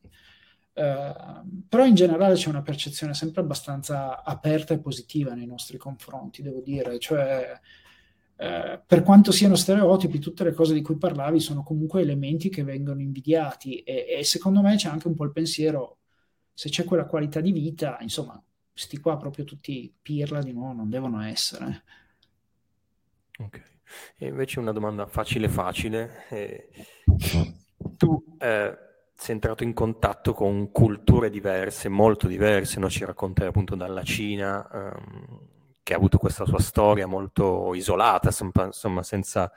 Ehm, 0.78 1.64
però 1.68 1.86
in 1.86 1.96
generale 1.96 2.36
c'è 2.36 2.50
una 2.50 2.62
percezione 2.62 3.16
sempre 3.16 3.42
abbastanza 3.42 4.24
aperta 4.24 4.74
e 4.76 4.80
positiva 4.80 5.34
nei 5.34 5.48
nostri 5.48 5.78
confronti, 5.78 6.44
devo 6.44 6.62
dire, 6.62 7.00
cioè 7.00 7.60
uh, 8.38 8.80
per 8.86 9.02
quanto 9.02 9.32
siano 9.32 9.56
stereotipi, 9.56 10.20
tutte 10.20 10.44
le 10.44 10.54
cose 10.54 10.76
di 10.76 10.84
cui 10.84 10.98
parlavi 10.98 11.40
sono 11.40 11.64
comunque 11.64 12.02
elementi 12.02 12.50
che 12.50 12.64
vengono 12.64 13.02
invidiati 13.02 13.80
e, 13.80 14.06
e, 14.20 14.24
secondo 14.24 14.62
me 14.62 14.76
c'è 14.76 14.90
anche 14.90 15.08
un 15.08 15.16
po' 15.16 15.24
il 15.24 15.32
pensiero, 15.32 15.98
se 16.54 16.70
c'è 16.70 16.84
quella 16.84 17.06
qualità 17.06 17.42
di 17.42 17.52
vita, 17.52 17.98
insomma, 18.02 18.42
sti 18.74 19.00
qua 19.00 19.18
proprio 19.18 19.46
tutti 19.46 19.92
pirla 20.00 20.44
di 20.44 20.54
nuovo 20.54 20.74
non 20.74 20.90
devono 20.90 21.22
essere. 21.24 21.84
Ok. 23.38 23.62
E 24.18 24.28
invece 24.28 24.60
una 24.60 24.72
domanda 24.72 25.06
facile 25.06 25.48
facile. 25.48 26.26
Eh, 26.30 26.70
tu 27.96 28.38
eh, 28.40 28.78
sei 29.16 29.36
entrato 29.36 29.64
in 29.64 29.74
contatto 29.74 30.34
con 30.34 30.72
culture 30.72 31.30
diverse, 31.30 31.90
molto 31.90 32.28
diverse, 32.28 32.80
no? 32.80 32.90
ci 32.90 33.06
raccontai 33.06 33.48
appunto 33.48 33.76
dalla 33.76 34.04
Cina, 34.04 34.68
ehm, 34.72 35.40
che 35.84 35.94
ha 35.94 35.98
avuto 35.98 36.18
questa 36.18 36.46
sua 36.46 36.60
storia 36.60 37.08
molto 37.08 37.74
isolata, 37.74 38.30
insomma, 38.30 39.04
senza 39.04 39.52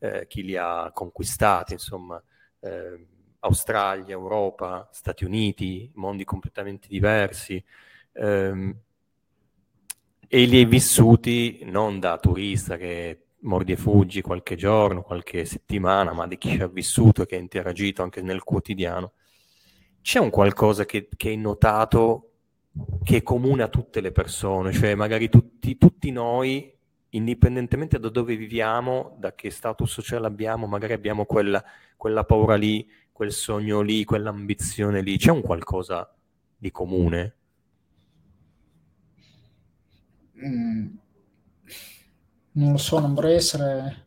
eh, 0.00 0.26
chi 0.26 0.42
li 0.42 0.56
ha 0.56 0.90
conquistati, 0.92 1.74
insomma, 1.74 2.20
eh, 2.60 3.06
Australia, 3.40 4.14
Europa, 4.14 4.88
Stati 4.92 5.24
Uniti, 5.24 5.90
mondi 5.94 6.24
completamente 6.24 6.88
diversi. 6.88 7.62
Ehm, 8.12 8.74
e 10.28 10.44
li 10.44 10.58
hai 10.58 10.64
vissuti 10.64 11.60
non 11.64 12.00
da 12.00 12.18
turista 12.18 12.76
che 12.76 13.26
mordi 13.40 13.72
e 13.72 13.76
fuggi 13.76 14.22
qualche 14.22 14.56
giorno, 14.56 15.02
qualche 15.02 15.44
settimana, 15.44 16.12
ma 16.12 16.26
di 16.26 16.36
chi 16.36 16.60
ha 16.60 16.66
vissuto 16.66 17.22
e 17.22 17.26
che 17.26 17.36
ha 17.36 17.38
interagito 17.38 18.02
anche 18.02 18.22
nel 18.22 18.42
quotidiano. 18.42 19.12
C'è 20.00 20.18
un 20.18 20.30
qualcosa 20.30 20.84
che, 20.84 21.08
che 21.16 21.28
hai 21.28 21.36
notato 21.36 22.30
che 23.02 23.18
è 23.18 23.22
comune 23.22 23.62
a 23.62 23.68
tutte 23.68 24.00
le 24.00 24.12
persone, 24.12 24.72
cioè 24.72 24.94
magari 24.94 25.28
tutti, 25.28 25.78
tutti 25.78 26.10
noi, 26.10 26.76
indipendentemente 27.10 27.98
da 27.98 28.10
dove 28.10 28.36
viviamo, 28.36 29.16
da 29.18 29.34
che 29.34 29.50
status 29.50 29.90
sociale 29.90 30.26
abbiamo, 30.26 30.66
magari 30.66 30.92
abbiamo 30.92 31.24
quella, 31.24 31.62
quella 31.96 32.24
paura 32.24 32.56
lì, 32.56 32.86
quel 33.12 33.32
sogno 33.32 33.80
lì, 33.80 34.04
quell'ambizione 34.04 35.00
lì. 35.00 35.16
C'è 35.16 35.30
un 35.30 35.40
qualcosa 35.40 36.12
di 36.56 36.70
comune? 36.70 37.35
Mm. 40.44 40.86
Non 42.52 42.72
lo 42.72 42.78
so, 42.78 42.98
non 42.98 43.14
vorrei 43.14 43.36
essere... 43.36 44.04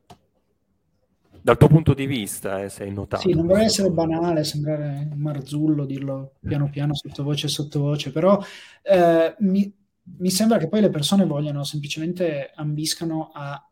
Dal 1.41 1.57
tuo 1.57 1.67
punto 1.67 1.93
di 1.93 2.05
vista, 2.05 2.63
eh, 2.63 2.69
sei 2.69 2.91
notato. 2.91 3.27
Sì, 3.27 3.33
non 3.33 3.47
vorrei 3.47 3.65
essere 3.65 3.89
banale, 3.91 4.43
sembrare 4.43 5.09
marzullo, 5.15 5.85
dirlo 5.85 6.33
piano 6.39 6.69
piano, 6.69 6.93
sottovoce, 6.93 7.47
sottovoce, 7.47 8.11
però 8.11 8.39
eh, 8.81 9.35
mi, 9.39 9.73
mi, 10.17 10.29
sembra 10.29 10.57
che 10.57 10.67
poi 10.67 10.81
le 10.81 10.89
persone 10.89 11.25
vogliano 11.25 11.63
semplicemente 11.63 12.51
ambiscano 12.53 13.31
a 13.33 13.69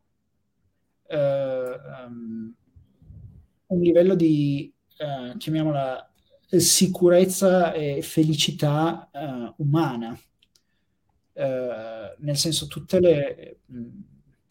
eh, 1.08 1.80
um, 2.08 2.53
un 3.68 3.80
livello 3.82 4.16
di, 4.16 4.74
eh, 4.97 5.38
chiamiamola, 5.38 6.10
sicurezza 6.49 7.74
e 7.74 8.01
felicità 8.01 9.10
eh, 9.12 9.53
umana. 9.58 10.18
Eh, 11.38 12.15
nel 12.17 12.38
senso, 12.38 12.67
tutte 12.67 12.99
le... 12.99 13.59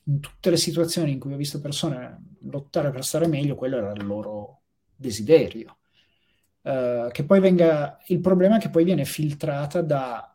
In 0.09 0.21
tutte 0.21 0.51
le 0.51 0.57
situazioni 0.57 1.11
in 1.11 1.19
cui 1.19 1.33
ho 1.33 1.37
visto 1.37 1.61
persone 1.61 2.37
lottare 2.43 2.93
per 2.93 3.05
stare 3.05 3.27
meglio, 3.27 3.57
quello 3.57 3.79
era 3.79 3.91
il 3.91 4.07
loro 4.07 4.61
desiderio. 4.95 5.79
Uh, 6.63 7.11
che 7.11 7.25
poi 7.25 7.41
venga, 7.41 7.99
il 8.07 8.21
problema 8.21 8.57
è 8.57 8.61
che 8.61 8.71
poi 8.71 8.85
viene 8.85 9.05
filtrata 9.05 9.83
da 9.83 10.33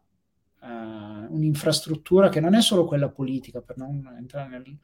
uh, 0.59 1.33
un'infrastruttura 1.33 2.27
che 2.27 2.41
non 2.41 2.53
è 2.53 2.61
solo 2.61 2.83
quella 2.83 3.07
politica, 3.07 3.61
per 3.61 3.77
non 3.77 4.13
entrare 4.17 4.49
nel 4.49 4.77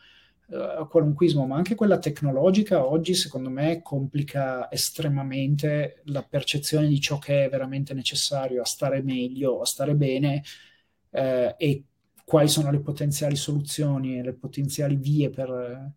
uh, 0.81 0.87
qualunquismo, 0.87 1.45
ma 1.45 1.57
anche 1.57 1.75
quella 1.75 1.99
tecnologica 1.99 2.85
oggi, 2.85 3.13
secondo 3.13 3.49
me, 3.49 3.81
complica 3.81 4.71
estremamente 4.71 6.01
la 6.05 6.23
percezione 6.23 6.87
di 6.87 7.01
ciò 7.01 7.19
che 7.19 7.43
è 7.43 7.49
veramente 7.49 7.93
necessario 7.93 8.61
a 8.61 8.65
stare 8.65 9.01
meglio, 9.01 9.59
a 9.59 9.65
stare 9.65 9.95
bene 9.95 10.43
e 11.09 11.83
quali 12.27 12.49
sono 12.49 12.71
le 12.71 12.79
potenziali 12.79 13.37
soluzioni 13.37 14.17
e 14.17 14.21
le 14.21 14.33
potenziali 14.33 14.97
vie 14.97 15.29
per 15.29 15.49
eh, 15.49 15.91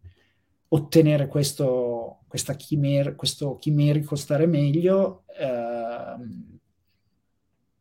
ottenere 0.68 1.26
questo, 1.26 2.20
chimer- 2.56 3.16
questo 3.16 3.56
chimerico 3.56 4.14
stare 4.14 4.46
meglio 4.46 5.24
eh, 5.36 6.14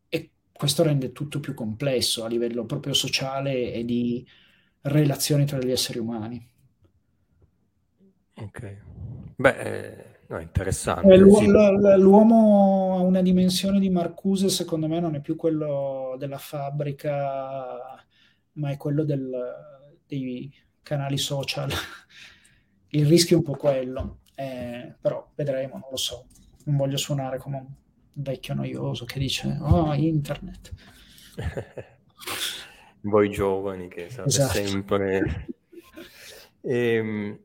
e 0.09 0.32
questo 0.51 0.82
rende 0.82 1.11
tutto 1.11 1.39
più 1.39 1.53
complesso 1.53 2.23
a 2.23 2.27
livello 2.27 2.65
proprio 2.65 2.93
sociale 2.93 3.71
e 3.71 3.86
di 3.86 4.27
relazioni 4.82 5.45
tra 5.45 5.59
gli 5.59 5.69
esseri 5.69 5.99
umani. 5.99 6.49
Ok, 8.34 8.77
beh, 9.36 9.57
eh, 9.59 10.09
no, 10.30 10.39
interessante. 10.39 11.13
Eh, 11.13 11.17
l'u- 11.17 11.38
sì. 11.38 11.47
l'uomo 11.47 12.97
a 12.97 13.01
una 13.01 13.21
dimensione 13.21 13.80
di 13.80 13.89
Marcuse, 13.89 14.49
secondo 14.49 14.88
me, 14.88 14.99
non 14.99 15.15
è 15.15 15.21
più 15.21 15.36
quello 15.36 16.15
della 16.17 16.38
fabbrica 16.39 17.99
ma 18.59 18.71
è 18.71 18.77
quello 18.77 19.03
del, 19.03 19.32
dei 20.05 20.53
canali 20.84 21.17
social. 21.17 21.71
Il 22.89 23.05
rischio 23.05 23.36
è 23.36 23.39
un 23.39 23.45
po' 23.45 23.55
quello, 23.55 24.19
eh, 24.36 24.95
però 24.99 25.32
vedremo, 25.36 25.77
non 25.77 25.89
lo 25.89 25.97
so. 25.97 26.27
Non 26.65 26.75
voglio 26.75 26.97
suonare 26.97 27.38
come 27.38 27.57
un 27.57 27.67
vecchio 28.13 28.53
noioso 28.53 29.05
che 29.05 29.19
dice, 29.19 29.57
oh, 29.61 29.93
internet. 29.93 30.73
Voi 33.01 33.30
giovani 33.30 33.88
che 33.88 34.09
sapete 34.09 34.27
esatto. 34.27 34.53
sempre... 34.53 35.47
Ehm, 36.61 37.39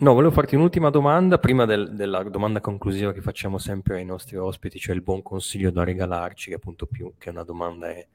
no, 0.00 0.12
volevo 0.12 0.32
farti 0.32 0.54
un'ultima 0.54 0.90
domanda 0.90 1.38
prima 1.38 1.64
del, 1.64 1.94
della 1.94 2.22
domanda 2.24 2.60
conclusiva 2.60 3.12
che 3.12 3.20
facciamo 3.20 3.58
sempre 3.58 3.96
ai 3.96 4.04
nostri 4.04 4.36
ospiti, 4.36 4.78
cioè 4.78 4.94
il 4.94 5.02
buon 5.02 5.22
consiglio 5.22 5.70
da 5.70 5.84
regalarci, 5.84 6.50
che 6.50 6.56
appunto 6.56 6.86
più 6.86 7.14
che 7.16 7.30
una 7.30 7.44
domanda 7.44 7.88
è 7.88 8.06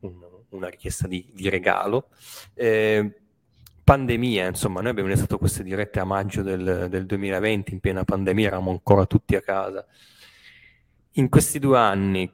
un, 0.00 0.14
una 0.50 0.68
richiesta 0.68 1.06
di, 1.06 1.28
di 1.32 1.48
regalo. 1.48 2.08
Eh, 2.54 3.20
pandemia, 3.82 4.46
insomma, 4.46 4.80
noi 4.80 4.90
abbiamo 4.90 5.08
iniziato 5.08 5.38
queste 5.38 5.62
dirette 5.62 6.00
a 6.00 6.04
maggio 6.04 6.42
del, 6.42 6.86
del 6.88 7.06
2020, 7.06 7.72
in 7.72 7.80
piena 7.80 8.04
pandemia, 8.04 8.46
eravamo 8.46 8.70
ancora 8.70 9.06
tutti 9.06 9.34
a 9.34 9.40
casa. 9.40 9.84
In 11.16 11.28
questi 11.28 11.58
due 11.58 11.78
anni 11.78 12.32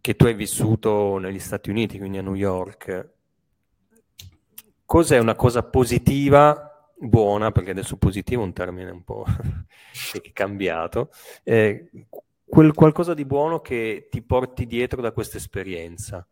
che 0.00 0.16
tu 0.16 0.24
hai 0.24 0.34
vissuto 0.34 1.18
negli 1.18 1.38
Stati 1.38 1.70
Uniti, 1.70 1.98
quindi 1.98 2.18
a 2.18 2.22
New 2.22 2.34
York, 2.34 3.10
cos'è 4.84 5.18
una 5.18 5.34
cosa 5.34 5.62
positiva, 5.62 6.65
buona, 6.98 7.52
perché 7.52 7.70
adesso 7.70 7.96
positivo 7.96 8.42
è 8.42 8.44
un 8.44 8.52
termine 8.52 8.90
un 8.90 9.04
po' 9.04 9.24
cambiato, 10.32 11.10
eh, 11.42 11.90
quel 12.44 12.72
qualcosa 12.72 13.14
di 13.14 13.24
buono 13.24 13.60
che 13.60 14.08
ti 14.10 14.22
porti 14.22 14.66
dietro 14.66 15.00
da 15.00 15.12
questa 15.12 15.36
esperienza? 15.36 16.26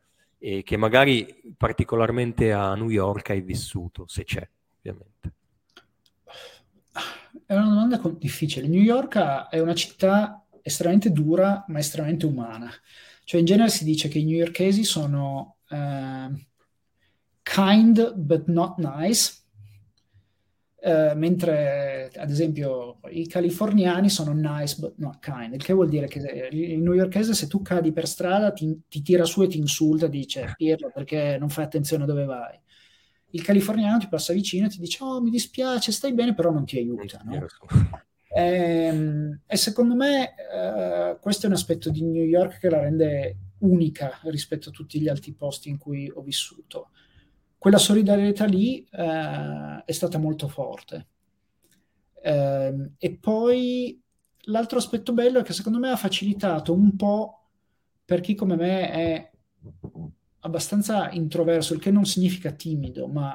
e 0.45 0.63
che 0.63 0.77
magari 0.77 1.55
particolarmente 1.57 2.53
a 2.53 2.75
New 2.75 2.91
York 2.91 3.31
hai 3.31 3.41
vissuto, 3.41 4.05
se 4.07 4.25
c'è, 4.25 4.47
ovviamente? 4.77 5.33
È 7.47 7.55
una 7.55 7.69
domanda 7.69 7.99
difficile. 8.19 8.69
New 8.69 8.83
York 8.83 9.17
è 9.49 9.59
una 9.59 9.75
città 9.75 10.45
estremamente 10.61 11.13
dura, 11.13 11.65
ma 11.69 11.79
estremamente 11.79 12.27
umana. 12.27 12.71
Cioè, 13.25 13.41
in 13.41 13.47
genere 13.47 13.71
si 13.71 13.85
dice 13.85 14.09
che 14.09 14.19
i 14.19 14.25
newyorkesi 14.25 14.85
sono 14.85 15.57
uh, 15.71 16.39
kind 17.43 18.15
but 18.15 18.47
not 18.47 18.77
nice, 18.77 19.44
Uh, 20.85 21.17
mentre 21.17 22.11
ad 22.15 22.29
esempio 22.29 22.99
i 23.09 23.27
californiani 23.27 24.11
sono 24.11 24.35
nice 24.35 24.77
but 24.79 24.99
not 24.99 25.19
kind, 25.19 25.55
il 25.55 25.65
che 25.65 25.73
vuol 25.73 25.89
dire 25.89 26.07
che 26.09 26.19
il 26.51 26.83
newyorkese 26.83 27.33
se 27.33 27.47
tu 27.47 27.63
cadi 27.63 27.91
per 27.91 28.07
strada 28.07 28.53
ti, 28.53 28.83
ti 28.87 29.01
tira 29.01 29.25
su 29.25 29.43
e 29.43 29.47
ti 29.47 29.57
insulta, 29.57 30.09
dice 30.09 30.53
Pirlo 30.55 30.91
perché 30.93 31.39
non 31.41 31.49
fai 31.49 31.65
attenzione 31.65 32.03
a 32.03 32.07
dove 32.07 32.27
vai. 32.27 32.61
Il 33.31 33.43
californiano 33.43 33.97
ti 33.97 34.09
passa 34.09 34.35
vicino 34.35 34.67
e 34.67 34.69
ti 34.69 34.79
dice 34.79 35.03
oh 35.03 35.23
mi 35.23 35.31
dispiace, 35.31 35.91
stai 35.91 36.13
bene, 36.13 36.35
però 36.35 36.51
non 36.51 36.67
ti 36.67 36.77
aiuta. 36.77 37.23
No? 37.25 37.47
E, 38.29 38.43
ehm, 38.43 39.41
e, 39.47 39.57
secondo 39.57 39.95
me 39.95 40.35
uh, 40.53 41.19
questo 41.19 41.47
è 41.47 41.49
un 41.49 41.55
aspetto 41.55 41.89
di 41.89 42.03
New 42.03 42.25
York 42.25 42.59
che 42.59 42.69
la 42.69 42.81
rende 42.81 43.37
unica 43.61 44.21
rispetto 44.25 44.69
a 44.69 44.73
tutti 44.73 45.01
gli 45.01 45.09
altri 45.09 45.33
posti 45.33 45.69
in 45.69 45.79
cui 45.79 46.11
ho 46.13 46.21
vissuto 46.21 46.91
quella 47.65 47.79
solidarietà 47.79 48.45
lì 48.45 48.87
eh, 48.91 49.83
è 49.87 49.93
stata 49.93 50.19
molto 50.19 50.49
forte. 50.49 51.07
Eh, 52.23 52.91
e 52.99 53.17
poi 53.17 53.99
l'altro 54.49 54.77
aspetto 54.77 55.15
bello 55.15 55.41
è 55.41 55.43
che 55.43 55.55
secondo 55.55 55.79
me 55.79 55.89
ha 55.89 55.97
facilitato 55.97 56.75
un 56.75 56.95
po' 56.95 57.49
per 58.05 58.21
chi 58.21 58.35
come 58.35 58.57
me 58.57 58.91
è 58.91 59.31
abbastanza 60.41 61.11
introverso, 61.13 61.73
il 61.73 61.81
che 61.81 61.91
non 61.91 62.05
significa 62.05 62.51
timido, 62.51 63.07
ma 63.07 63.35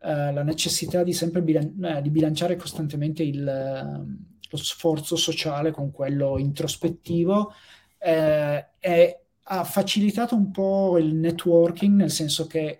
eh, 0.00 0.32
la 0.32 0.42
necessità 0.42 1.02
di 1.02 1.12
sempre 1.12 1.42
bilan- 1.42 1.84
eh, 1.84 2.00
di 2.00 2.08
bilanciare 2.08 2.56
costantemente 2.56 3.22
il, 3.22 3.44
lo 3.44 4.56
sforzo 4.56 5.14
sociale 5.14 5.72
con 5.72 5.90
quello 5.90 6.38
introspettivo 6.38 7.52
eh, 7.98 8.68
e 8.80 9.20
ha 9.42 9.64
facilitato 9.64 10.34
un 10.34 10.50
po' 10.50 10.96
il 10.96 11.14
networking, 11.14 11.96
nel 11.96 12.10
senso 12.10 12.46
che 12.46 12.78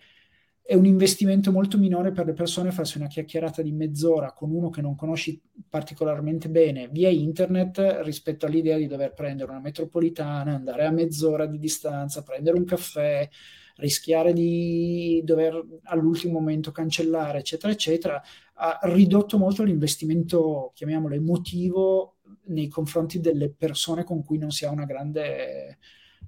è 0.72 0.74
un 0.74 0.86
investimento 0.86 1.52
molto 1.52 1.76
minore 1.76 2.12
per 2.12 2.24
le 2.24 2.32
persone 2.32 2.70
farsi 2.70 2.96
una 2.96 3.06
chiacchierata 3.06 3.60
di 3.60 3.72
mezz'ora 3.72 4.32
con 4.32 4.50
uno 4.50 4.70
che 4.70 4.80
non 4.80 4.96
conosci 4.96 5.38
particolarmente 5.68 6.48
bene 6.48 6.88
via 6.90 7.10
internet 7.10 8.00
rispetto 8.02 8.46
all'idea 8.46 8.78
di 8.78 8.86
dover 8.86 9.12
prendere 9.12 9.50
una 9.50 9.60
metropolitana, 9.60 10.54
andare 10.54 10.86
a 10.86 10.90
mezz'ora 10.90 11.44
di 11.44 11.58
distanza, 11.58 12.22
prendere 12.22 12.56
un 12.56 12.64
caffè, 12.64 13.28
rischiare 13.76 14.32
di 14.32 15.20
dover 15.22 15.62
all'ultimo 15.82 16.40
momento 16.40 16.72
cancellare, 16.72 17.40
eccetera, 17.40 17.70
eccetera, 17.70 18.22
ha 18.54 18.78
ridotto 18.84 19.36
molto 19.36 19.64
l'investimento, 19.64 20.72
chiamiamolo 20.74 21.14
emotivo, 21.14 22.16
nei 22.44 22.68
confronti 22.68 23.20
delle 23.20 23.50
persone 23.50 24.04
con 24.04 24.24
cui 24.24 24.38
non 24.38 24.50
si 24.50 24.64
ha 24.64 24.70
una 24.70 24.86
grande 24.86 25.76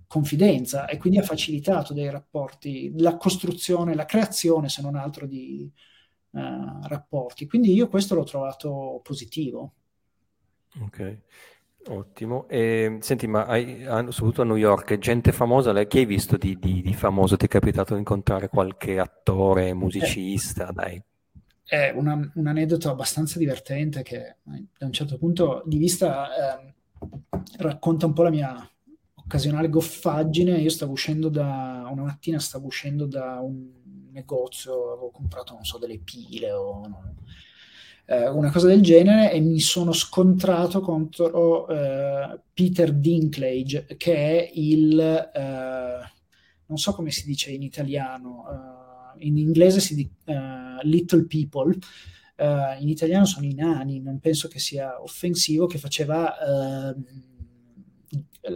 confidenza 0.07 0.87
e 0.87 0.97
quindi 0.97 1.19
ha 1.19 1.23
facilitato 1.23 1.93
dei 1.93 2.11
rapporti, 2.11 2.93
la 2.99 3.17
costruzione, 3.17 3.95
la 3.95 4.05
creazione, 4.05 4.69
se 4.69 4.83
non 4.83 4.97
altro, 4.97 5.27
di 5.27 5.71
uh, 6.31 6.87
rapporti. 6.87 7.47
Quindi 7.47 7.73
io 7.73 7.89
questo 7.89 8.15
l'ho 8.15 8.25
trovato 8.25 9.01
positivo. 9.03 9.75
Ok. 10.81 11.19
Ottimo. 11.87 12.49
E, 12.49 12.99
senti, 13.01 13.27
ma 13.27 13.45
hai, 13.45 13.83
soprattutto 13.83 14.43
a 14.43 14.45
New 14.45 14.57
York, 14.57 14.97
gente 14.99 15.33
famosa, 15.33 15.73
lei, 15.73 15.87
chi 15.87 15.99
hai 15.99 16.07
visto 16.07 16.37
di, 16.37 16.59
di, 16.59 16.81
di 16.81 16.95
famoso? 16.95 17.37
Ti 17.37 17.45
è 17.45 17.49
capitato 17.49 17.93
di 17.93 17.99
incontrare 17.99 18.49
qualche 18.49 18.99
attore, 18.99 19.75
musicista? 19.75 20.69
Eh, 20.69 20.73
dai. 20.73 21.03
È 21.63 21.93
una, 21.95 22.31
un 22.35 22.47
aneddoto 22.47 22.91
abbastanza 22.91 23.39
divertente 23.39 24.03
che 24.03 24.17
eh, 24.17 24.37
da 24.79 24.87
un 24.87 24.93
certo 24.93 25.19
punto 25.19 25.63
di 25.67 25.77
vista 25.77 26.59
eh, 26.59 26.75
racconta 27.59 28.07
un 28.07 28.13
po' 28.13 28.23
la 28.23 28.31
mia 28.31 28.69
occasionale 29.25 29.69
goffaggine. 29.69 30.59
Io 30.59 30.71
stavo 30.71 30.93
uscendo 30.93 31.29
da 31.29 31.89
una 31.91 32.03
mattina, 32.03 32.39
stavo 32.39 32.67
uscendo 32.67 33.07
da 33.07 33.41
un 33.41 33.69
negozio, 34.13 34.93
avevo 34.93 35.11
comprato, 35.11 35.55
non 35.55 35.65
so, 35.65 35.79
delle 35.79 35.99
pile 35.99 36.53
o 36.53 36.87
no, 36.87 37.15
eh, 38.07 38.29
una 38.29 38.51
cosa 38.51 38.67
del 38.67 38.83
genere 38.83 39.33
e 39.33 39.41
mi 39.41 39.61
sono 39.61 39.93
scontrato 39.93 40.81
contro 40.81 41.67
eh, 41.69 42.41
Peter 42.53 42.93
Dinklage, 42.93 43.87
che 43.97 44.15
è 44.15 44.51
il, 44.55 44.99
eh, 45.01 46.13
non 46.67 46.79
so 46.79 46.93
come 46.93 47.11
si 47.11 47.27
dice 47.27 47.51
in 47.51 47.63
italiano, 47.63 48.45
eh, 49.19 49.27
in 49.27 49.39
inglese 49.39 49.81
si 49.81 49.95
dice 49.95 50.11
eh, 50.27 50.87
Little 50.87 51.27
People, 51.27 51.77
in 52.37 52.89
italiano 52.89 53.27
sono 53.27 53.47
i 53.47 53.55
nani, 53.55 54.01
non 54.01 54.19
penso 54.19 54.49
che 54.49 54.59
sia 54.59 55.01
offensivo, 55.01 55.67
che 55.67 55.79
faceva 55.79 56.93
ehm, 56.93 57.05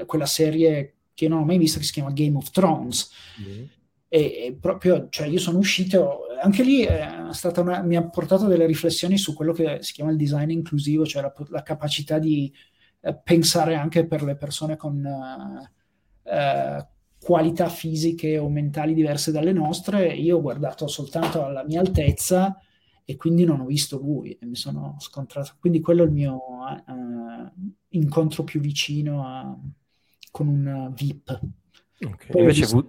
quella 0.07 0.27
serie 0.27 0.95
che 1.15 1.29
non 1.29 1.41
ho 1.41 1.45
mai 1.45 1.59
visto 1.59 1.79
che 1.79 1.85
si 1.85 1.93
chiama 1.93 2.13
Game 2.13 2.37
of 2.37 2.51
Thrones. 2.51 3.11
Mm 3.41 3.65
e, 4.09 4.47
e, 4.47 4.59
proprio, 4.59 5.09
cioè 5.11 5.27
io 5.27 5.39
sono 5.39 5.59
uscito, 5.59 6.21
anche 6.41 6.63
lì 6.63 6.81
è 6.81 7.27
stata 7.33 7.61
una, 7.61 7.83
mi 7.83 7.95
ha 7.95 8.09
portato 8.09 8.47
delle 8.47 8.65
riflessioni 8.65 9.19
su 9.19 9.35
quello 9.35 9.53
che 9.53 9.79
si 9.83 9.93
chiama 9.93 10.11
il 10.11 10.17
design 10.17 10.51
inclusivo, 10.51 11.05
cioè 11.05 11.23
la, 11.23 11.33
la 11.49 11.63
capacità 11.63 12.19
di 12.19 12.51
eh, 13.01 13.15
pensare 13.23 13.75
anche 13.75 14.07
per 14.07 14.23
le 14.23 14.37
persone 14.37 14.77
con 14.77 15.05
eh, 15.05 15.71
eh, 16.35 16.87
qualità 17.21 17.69
fisiche 17.69 18.39
o 18.39 18.49
mentali 18.49 18.95
diverse 18.95 19.31
dalle 19.31 19.53
nostre. 19.53 20.07
Io 20.15 20.39
ho 20.39 20.41
guardato 20.41 20.87
soltanto 20.87 21.45
alla 21.45 21.65
mia 21.65 21.81
altezza 21.81 22.59
e 23.11 23.17
quindi 23.17 23.47
non 23.47 23.61
ho 23.61 23.65
visto 23.65 23.97
lui 23.97 24.37
e 24.39 24.45
mi 24.45 24.55
sono 24.55 24.97
scontrato. 24.99 25.53
Quindi 25.59 25.81
quello 25.81 26.03
è 26.03 26.05
il 26.05 26.13
mio 26.13 26.39
eh, 26.69 27.53
incontro 27.97 28.45
più 28.45 28.61
vicino 28.61 29.27
a, 29.27 29.59
con 30.31 30.47
un 30.47 30.93
VIP. 30.95 31.41
Okay. 32.05 32.39
Invece 32.39 32.61
visto... 32.61 32.87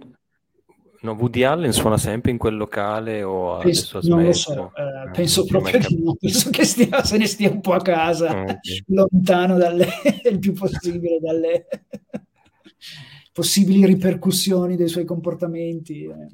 No, 1.00 1.12
Woody 1.12 1.42
Allen 1.44 1.72
suona 1.72 1.96
sempre 1.96 2.32
in 2.32 2.36
quel 2.36 2.58
locale 2.58 3.22
o 3.22 3.56
penso, 3.56 3.96
adesso 3.96 4.14
Non 4.14 4.22
lo 4.22 4.32
so, 4.34 4.72
eh, 4.74 4.82
eh 4.82 5.10
penso 5.10 5.46
proprio 5.46 5.78
di 5.78 6.02
no, 6.02 6.14
penso 6.20 6.50
che 6.50 6.66
stia, 6.66 7.02
se 7.02 7.16
ne 7.16 7.24
stia 7.24 7.50
un 7.50 7.62
po' 7.62 7.72
a 7.72 7.80
casa, 7.80 8.42
okay. 8.42 8.58
lontano 8.88 9.56
dalle, 9.56 9.88
il 10.30 10.38
più 10.38 10.52
possibile 10.52 11.18
dalle 11.18 11.66
possibili 13.32 13.86
ripercussioni 13.86 14.76
dei 14.76 14.88
suoi 14.88 15.06
comportamenti. 15.06 16.04
Eh. 16.04 16.26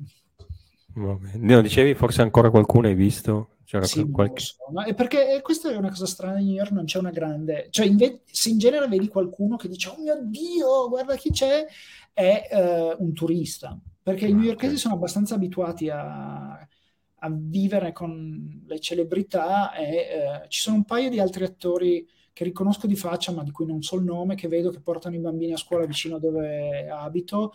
No, 0.95 1.61
dicevi 1.61 1.95
forse 1.95 2.23
ancora 2.23 2.51
qualcuno 2.51 2.89
hai 2.89 2.97
visto? 2.97 3.51
C'era 3.67 3.85
sì, 3.85 4.09
qualche... 4.11 4.43
no? 4.71 4.83
è 4.85 4.95
perché 4.95 5.35
eh, 5.35 5.43
questa 5.43 5.71
è 5.71 5.77
una 5.77 5.91
cosa 5.91 6.07
strana 6.07 6.39
in 6.39 6.47
New 6.47 6.55
York, 6.55 6.71
non 6.71 6.85
c'è 6.85 6.99
una 6.99 7.11
grande... 7.11 7.67
Cioè, 7.71 7.87
in 7.87 8.21
se 8.25 8.49
in 8.49 8.59
genere 8.59 8.89
vedi 8.89 9.09
qualcuno 9.09 9.57
che 9.57 9.69
dice, 9.69 9.89
oh 9.89 10.01
mio 10.01 10.19
Dio, 10.23 10.89
guarda 10.89 11.17
chi 11.17 11.31
c'è, 11.31 11.67
è 12.13 12.49
uh, 12.51 13.03
un 13.03 13.13
turista 13.13 13.79
perché 14.07 14.29
i 14.29 14.33
newyorkesi 14.33 14.77
sono 14.77 14.95
abbastanza 14.95 15.35
abituati 15.35 15.91
a, 15.91 16.53
a 16.53 17.29
vivere 17.29 17.91
con 17.91 18.63
le 18.65 18.79
celebrità 18.79 19.75
e 19.75 19.83
eh, 19.83 20.45
ci 20.47 20.61
sono 20.61 20.77
un 20.77 20.85
paio 20.85 21.11
di 21.11 21.19
altri 21.19 21.43
attori 21.43 22.09
che 22.33 22.45
riconosco 22.45 22.87
di 22.87 22.95
faccia 22.95 23.33
ma 23.33 23.43
di 23.43 23.51
cui 23.51 23.67
non 23.67 23.83
so 23.83 23.97
il 23.97 24.05
nome, 24.05 24.37
che 24.37 24.47
vedo 24.47 24.71
che 24.71 24.79
portano 24.79 25.17
i 25.17 25.19
bambini 25.19 25.55
a 25.55 25.57
scuola 25.57 25.87
vicino 25.87 26.21
dove 26.21 26.89
abito, 26.89 27.53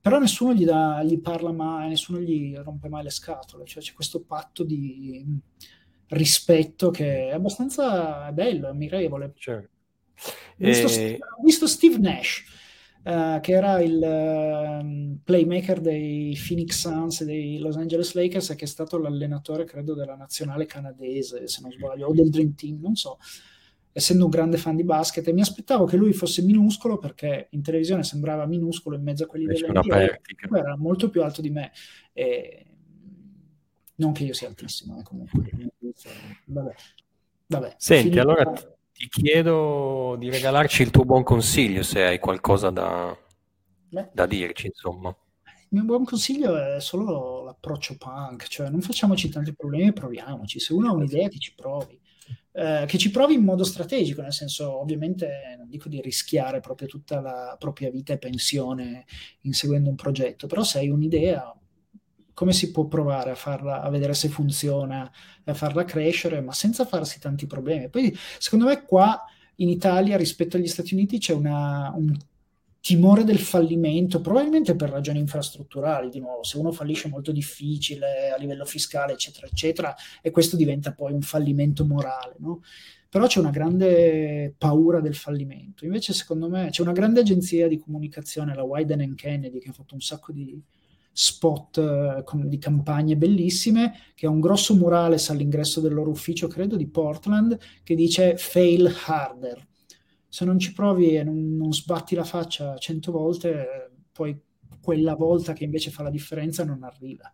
però 0.00 0.18
nessuno 0.18 0.54
gli, 0.54 0.64
dà, 0.64 1.02
gli 1.02 1.20
parla 1.20 1.52
mai, 1.52 1.88
nessuno 1.88 2.20
gli 2.20 2.54
rompe 2.56 2.88
mai 2.88 3.02
le 3.02 3.10
scatole, 3.10 3.64
cioè 3.66 3.82
c'è 3.82 3.92
questo 3.92 4.20
patto 4.22 4.64
di 4.64 5.24
rispetto 6.08 6.90
che 6.90 7.28
è 7.28 7.32
abbastanza 7.32 8.30
bello, 8.32 8.68
ammirevole. 8.68 9.32
Certo. 9.36 9.68
Ho, 10.26 10.30
visto, 10.56 10.88
e... 10.88 11.18
ho 11.20 11.42
visto 11.42 11.66
Steve 11.66 11.98
Nash 11.98 12.44
Uh, 13.02 13.40
che 13.40 13.52
era 13.52 13.80
il 13.80 13.96
uh, 13.96 15.18
playmaker 15.24 15.80
dei 15.80 16.36
Phoenix 16.36 16.80
Suns 16.80 17.22
e 17.22 17.24
dei 17.24 17.58
Los 17.58 17.76
Angeles 17.76 18.12
Lakers 18.12 18.50
e 18.50 18.56
che 18.56 18.66
è 18.66 18.68
stato 18.68 18.98
l'allenatore, 18.98 19.64
credo, 19.64 19.94
della 19.94 20.16
nazionale 20.16 20.66
canadese, 20.66 21.48
se 21.48 21.62
non 21.62 21.72
sbaglio, 21.72 22.08
o 22.08 22.12
del 22.12 22.28
Dream 22.28 22.54
Team, 22.54 22.78
non 22.78 22.96
so, 22.96 23.16
essendo 23.92 24.24
un 24.24 24.30
grande 24.30 24.56
fan 24.56 24.76
di 24.76 24.84
basket. 24.84 25.26
E 25.28 25.32
mi 25.32 25.40
aspettavo 25.40 25.84
che 25.84 25.96
lui 25.96 26.12
fosse 26.12 26.42
minuscolo 26.42 26.98
perché 26.98 27.48
in 27.50 27.62
televisione 27.62 28.02
sembrava 28.02 28.46
minuscolo 28.46 28.96
in 28.96 29.02
mezzo 29.02 29.24
a 29.24 29.26
quelli 29.26 29.46
dell'NBA, 29.46 30.20
era 30.52 30.76
molto 30.76 31.10
più 31.10 31.22
alto 31.22 31.40
di 31.40 31.50
me. 31.50 31.72
E... 32.12 32.64
Non 33.96 34.12
che 34.12 34.24
io 34.24 34.32
sia 34.32 34.48
altissimo, 34.48 34.98
eh, 34.98 35.02
comunque. 35.02 35.50
Vabbè. 36.46 36.74
Vabbè, 37.46 37.74
Senti, 37.76 38.18
allora 38.18 38.50
ti 38.92 39.08
chiedo 39.08 40.14
di 40.18 40.30
regalarci 40.30 40.82
il 40.82 40.90
tuo 40.90 41.04
buon 41.04 41.24
consiglio 41.24 41.82
se 41.82 42.04
hai 42.04 42.18
qualcosa 42.20 42.70
da, 42.70 43.16
da 44.12 44.26
dirci, 44.26 44.66
insomma. 44.66 45.08
Il 45.72 45.78
mio 45.78 45.84
buon 45.84 46.04
consiglio 46.04 46.56
è 46.56 46.80
solo 46.80 47.42
l'approccio 47.44 47.96
punk, 47.96 48.44
cioè 48.44 48.68
non 48.70 48.80
facciamoci 48.80 49.28
tanti 49.28 49.54
problemi, 49.54 49.92
proviamoci. 49.92 50.60
Se 50.60 50.72
uno 50.72 50.88
ha 50.88 50.92
un'idea, 50.92 51.28
che 51.28 51.38
ci 51.38 51.54
provi. 51.54 52.00
Eh, 52.52 52.84
che 52.86 52.98
ci 52.98 53.12
provi 53.12 53.34
in 53.34 53.44
modo 53.44 53.62
strategico, 53.62 54.22
nel 54.22 54.32
senso, 54.32 54.80
ovviamente, 54.80 55.54
non 55.56 55.68
dico 55.68 55.88
di 55.88 56.00
rischiare 56.00 56.60
proprio 56.60 56.88
tutta 56.88 57.20
la 57.20 57.56
propria 57.58 57.90
vita 57.90 58.12
e 58.12 58.18
pensione 58.18 59.04
inseguendo 59.42 59.88
un 59.88 59.94
progetto, 59.94 60.46
però 60.48 60.64
se 60.64 60.78
hai 60.78 60.88
un'idea, 60.88 61.56
come 62.34 62.52
si 62.52 62.72
può 62.72 62.86
provare 62.86 63.30
a 63.30 63.34
farla, 63.36 63.82
a 63.82 63.88
vedere 63.90 64.14
se 64.14 64.28
funziona, 64.28 65.10
a 65.44 65.54
farla 65.54 65.84
crescere, 65.84 66.40
ma 66.40 66.52
senza 66.52 66.84
farsi 66.84 67.20
tanti 67.20 67.46
problemi. 67.46 67.88
Poi, 67.88 68.16
secondo 68.38 68.64
me, 68.64 68.84
qua 68.84 69.24
in 69.56 69.68
Italia 69.68 70.16
rispetto 70.16 70.56
agli 70.56 70.66
Stati 70.66 70.94
Uniti 70.94 71.18
c'è 71.18 71.34
una, 71.34 71.92
un 71.94 72.16
timore 72.80 73.24
del 73.24 73.38
fallimento, 73.38 74.20
probabilmente 74.20 74.74
per 74.74 74.90
ragioni 74.90 75.18
infrastrutturali, 75.18 76.08
di 76.08 76.20
nuovo, 76.20 76.42
se 76.42 76.56
uno 76.56 76.72
fallisce 76.72 77.08
è 77.08 77.10
molto 77.10 77.32
difficile 77.32 78.30
a 78.30 78.38
livello 78.38 78.64
fiscale, 78.64 79.12
eccetera, 79.12 79.46
eccetera, 79.46 79.94
e 80.22 80.30
questo 80.30 80.56
diventa 80.56 80.92
poi 80.92 81.12
un 81.12 81.22
fallimento 81.22 81.84
morale, 81.84 82.36
no? 82.38 82.62
Però 83.08 83.26
c'è 83.26 83.40
una 83.40 83.50
grande 83.50 84.54
paura 84.56 85.00
del 85.00 85.16
fallimento. 85.16 85.84
Invece, 85.84 86.12
secondo 86.12 86.48
me, 86.48 86.68
c'è 86.70 86.80
una 86.82 86.92
grande 86.92 87.20
agenzia 87.20 87.66
di 87.66 87.78
comunicazione, 87.78 88.54
la 88.54 88.62
Wyden 88.62 89.14
Kennedy, 89.16 89.58
che 89.58 89.70
ha 89.70 89.72
fatto 89.72 89.94
un 89.94 90.00
sacco 90.00 90.30
di, 90.30 90.62
spot 91.12 91.78
eh, 91.78 92.24
di 92.46 92.58
campagne 92.58 93.16
bellissime, 93.16 93.94
che 94.14 94.26
ha 94.26 94.30
un 94.30 94.40
grosso 94.40 94.74
murales 94.74 95.28
all'ingresso 95.30 95.80
del 95.80 95.92
loro 95.92 96.10
ufficio, 96.10 96.46
credo, 96.46 96.76
di 96.76 96.86
Portland, 96.86 97.58
che 97.82 97.94
dice 97.94 98.36
fail 98.36 98.90
harder. 99.06 99.68
Se 100.30 100.44
non 100.46 100.58
ci 100.58 100.72
provi 100.72 101.16
e 101.16 101.24
non, 101.24 101.56
non 101.56 101.72
sbatti 101.72 102.14
la 102.14 102.24
faccia 102.24 102.78
cento 102.78 103.12
volte, 103.12 103.90
poi 104.10 104.40
quella 104.80 105.14
volta 105.14 105.52
che 105.52 105.64
invece 105.64 105.90
fa 105.90 106.02
la 106.02 106.10
differenza 106.10 106.64
non 106.64 106.82
arriva. 106.82 107.30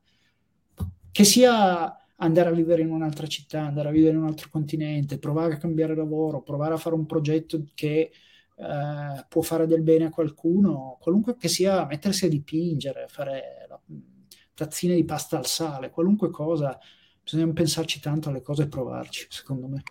Che 1.12 1.24
sia 1.24 1.96
andare 2.16 2.48
a 2.48 2.52
vivere 2.52 2.82
in 2.82 2.90
un'altra 2.90 3.26
città, 3.26 3.62
andare 3.62 3.88
a 3.88 3.92
vivere 3.92 4.16
in 4.16 4.22
un 4.22 4.26
altro 4.26 4.48
continente, 4.50 5.18
provare 5.18 5.54
a 5.54 5.58
cambiare 5.58 5.94
lavoro, 5.94 6.42
provare 6.42 6.74
a 6.74 6.78
fare 6.78 6.96
un 6.96 7.06
progetto 7.06 7.62
che 7.74 8.10
eh, 8.58 9.24
può 9.28 9.42
fare 9.42 9.66
del 9.66 9.82
bene 9.82 10.06
a 10.06 10.10
qualcuno, 10.10 10.96
qualunque 11.00 11.36
che 11.36 11.48
sia 11.48 11.84
mettersi 11.86 12.24
a 12.24 12.28
dipingere, 12.28 13.06
fare 13.08 13.66
la, 13.68 13.80
tazzine 14.56 14.94
di 14.94 15.04
pasta 15.04 15.36
al 15.36 15.46
sale, 15.46 15.90
qualunque 15.90 16.30
cosa, 16.30 16.78
bisogna 17.22 17.52
pensarci 17.52 18.00
tanto 18.00 18.30
alle 18.30 18.40
cose 18.40 18.62
e 18.64 18.68
provarci, 18.68 19.26
secondo 19.28 19.68
me. 19.68 19.82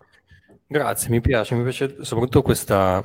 Grazie, 0.68 1.10
mi 1.10 1.20
piace, 1.20 1.54
mi 1.54 1.62
piace 1.62 2.02
soprattutto 2.02 2.42
questa, 2.42 3.04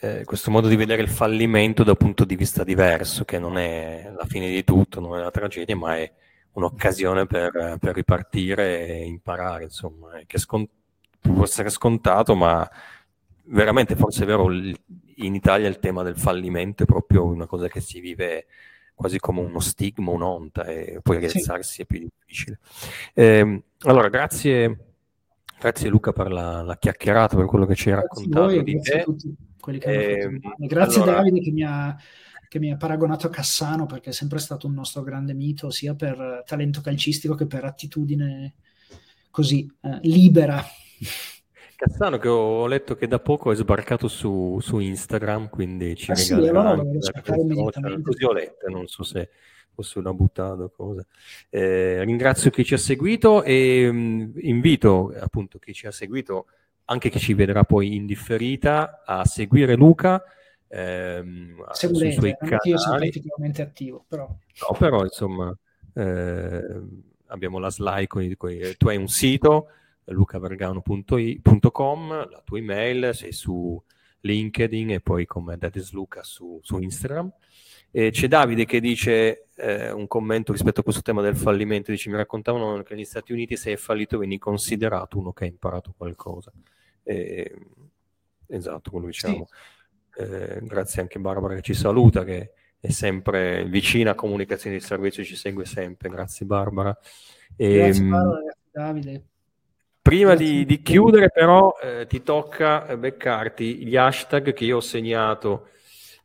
eh, 0.00 0.24
questo 0.24 0.50
modo 0.50 0.68
di 0.68 0.76
vedere 0.76 1.00
il 1.00 1.08
fallimento 1.08 1.82
da 1.82 1.92
un 1.92 1.96
punto 1.96 2.26
di 2.26 2.36
vista 2.36 2.62
diverso, 2.62 3.24
che 3.24 3.38
non 3.38 3.56
è 3.56 4.12
la 4.14 4.26
fine 4.26 4.50
di 4.50 4.64
tutto, 4.64 5.00
non 5.00 5.16
è 5.18 5.22
la 5.22 5.30
tragedia, 5.30 5.74
ma 5.76 5.96
è 5.96 6.12
un'occasione 6.52 7.26
per, 7.26 7.78
per 7.80 7.94
ripartire 7.94 8.86
e 8.86 9.04
imparare, 9.04 9.64
insomma, 9.64 10.20
che 10.26 10.38
scon- 10.38 10.68
può 11.20 11.44
essere 11.44 11.70
scontato, 11.70 12.34
ma 12.34 12.68
veramente 13.44 13.96
forse 13.96 14.24
è 14.24 14.26
vero, 14.26 14.52
in 14.52 15.34
Italia 15.34 15.68
il 15.68 15.78
tema 15.78 16.02
del 16.02 16.18
fallimento 16.18 16.82
è 16.82 16.86
proprio 16.86 17.24
una 17.24 17.46
cosa 17.46 17.68
che 17.68 17.80
si 17.80 17.98
vive 18.00 18.46
quasi 18.94 19.18
come 19.18 19.40
uno 19.40 19.60
stigma, 19.60 20.10
un'onta, 20.10 20.64
e 20.64 21.00
poi 21.02 21.18
rialzarsi 21.18 21.72
sì. 21.72 21.82
è 21.82 21.86
più 21.86 21.98
difficile. 22.00 22.58
Eh, 23.14 23.62
allora, 23.80 24.08
grazie, 24.08 24.93
grazie 25.64 25.88
Luca 25.88 26.12
per 26.12 26.30
la, 26.30 26.62
la, 26.62 26.76
chiacchierata, 26.76 27.36
per 27.36 27.46
quello 27.46 27.64
che 27.64 27.74
ci 27.74 27.88
hai 27.88 27.94
raccontato 27.96 28.44
voi, 28.44 28.62
di 28.62 28.72
grazie 28.72 28.92
te. 28.92 29.00
a 29.00 29.04
tutti 29.04 29.36
quelli 29.58 29.78
che 29.78 30.18
eh, 30.18 30.22
hanno 30.24 30.38
fatto 30.40 30.56
ehm, 30.60 30.66
Grazie 30.66 31.02
allora... 31.02 31.16
Davide 31.16 31.40
che 31.40 31.50
mi 31.50 31.64
ha 31.64 31.96
che 32.46 32.60
mi 32.60 32.70
ha 32.70 32.76
paragonato 32.76 33.26
a 33.26 33.30
Cassano 33.30 33.86
perché 33.86 34.10
è 34.10 34.12
sempre 34.12 34.38
stato 34.38 34.68
un 34.68 34.74
nostro 34.74 35.02
grande 35.02 35.34
mito 35.34 35.70
sia 35.70 35.94
per 35.94 36.44
talento 36.46 36.80
calcistico 36.80 37.34
che 37.34 37.46
per 37.46 37.64
attitudine 37.64 38.54
così 39.30 39.68
eh, 39.80 39.98
libera. 40.02 40.62
Cassano 41.86 42.16
che 42.16 42.28
ho 42.28 42.66
letto 42.66 42.96
che 42.96 43.06
da 43.06 43.18
poco 43.18 43.52
è 43.52 43.54
sbarcato 43.54 44.08
su, 44.08 44.58
su 44.62 44.78
Instagram, 44.78 45.50
quindi 45.50 45.94
ci 45.96 46.12
ah, 46.12 46.14
sì, 46.14 46.32
allora 46.32 46.76
così 48.02 48.24
ho 48.24 48.32
letto, 48.32 48.70
non 48.70 48.86
so 48.86 49.02
se 49.02 49.28
fosse 49.70 49.98
una 49.98 50.14
buttata 50.14 50.62
o 50.62 50.70
cosa. 50.70 51.04
Eh, 51.50 52.02
ringrazio 52.02 52.50
chi 52.50 52.64
ci 52.64 52.72
ha 52.72 52.78
seguito 52.78 53.42
e 53.42 53.92
mh, 53.92 53.96
mm, 53.96 54.30
invito 54.36 55.12
appunto 55.20 55.58
chi 55.58 55.74
ci 55.74 55.86
ha 55.86 55.90
seguito, 55.90 56.46
anche 56.86 57.10
chi 57.10 57.18
ci 57.18 57.34
vedrà 57.34 57.64
poi 57.64 57.96
in 57.96 58.06
differita, 58.06 59.02
a 59.04 59.26
seguire 59.26 59.74
Luca 59.74 60.24
ehm, 60.66 61.66
Se 61.72 61.88
volete, 61.88 62.12
sui 62.12 62.18
suoi 62.18 62.36
canali. 62.38 62.70
Io 62.70 62.78
sono 62.78 62.98
effettivamente 63.02 63.60
attivo, 63.60 64.06
però... 64.08 64.26
No, 64.26 64.76
però 64.78 65.02
insomma, 65.02 65.54
eh, 65.92 66.80
abbiamo 67.26 67.58
la 67.58 67.68
slide 67.68 68.06
con, 68.06 68.34
con, 68.38 68.58
tu 68.78 68.88
hai 68.88 68.96
un 68.96 69.08
sito, 69.08 69.68
lucavergano.com, 70.06 72.30
la 72.30 72.42
tua 72.44 72.58
email, 72.58 73.14
sei 73.14 73.32
su 73.32 73.80
LinkedIn 74.20 74.90
e 74.90 75.00
poi 75.00 75.26
come 75.26 75.56
Dadis 75.56 75.92
Luca 75.92 76.22
su, 76.22 76.58
su 76.62 76.78
Instagram. 76.78 77.32
E 77.90 78.10
c'è 78.10 78.26
Davide 78.26 78.64
che 78.64 78.80
dice 78.80 79.46
eh, 79.54 79.92
un 79.92 80.08
commento 80.08 80.50
rispetto 80.50 80.80
a 80.80 80.82
questo 80.82 81.02
tema 81.02 81.22
del 81.22 81.36
fallimento, 81.36 81.92
dice 81.92 82.10
mi 82.10 82.16
raccontavano 82.16 82.82
che 82.82 82.94
negli 82.94 83.04
Stati 83.04 83.32
Uniti 83.32 83.56
se 83.56 83.72
è 83.72 83.76
fallito 83.76 84.18
vieni 84.18 84.38
considerato 84.38 85.18
uno 85.18 85.32
che 85.32 85.44
ha 85.44 85.46
imparato 85.46 85.94
qualcosa. 85.96 86.50
E, 87.04 87.54
esatto, 88.48 88.90
quello 88.90 89.06
diciamo. 89.06 89.46
Sì. 89.48 90.20
Eh, 90.20 90.60
grazie 90.62 91.02
anche 91.02 91.20
Barbara 91.20 91.54
che 91.54 91.62
ci 91.62 91.74
saluta, 91.74 92.24
che 92.24 92.52
è 92.80 92.90
sempre 92.90 93.64
vicina 93.66 94.12
a 94.12 94.14
comunicazione 94.14 94.76
di 94.76 94.82
servizio, 94.82 95.22
ci 95.22 95.36
segue 95.36 95.64
sempre. 95.64 96.08
Grazie 96.08 96.46
Barbara. 96.46 96.96
E, 97.56 97.74
grazie 97.74 98.02
ehm, 98.02 98.10
Barbara, 98.10 98.40
grazie 98.40 98.70
Davide. 98.72 99.24
Prima 100.04 100.34
di, 100.34 100.66
di, 100.66 100.82
chiudere 100.82 101.30
però 101.30 101.78
eh, 101.80 102.06
ti 102.06 102.22
tocca 102.22 102.94
beccarti 102.94 103.86
gli 103.86 103.96
hashtag 103.96 104.52
che 104.52 104.64
io 104.64 104.76
ho 104.76 104.80
segnato 104.80 105.68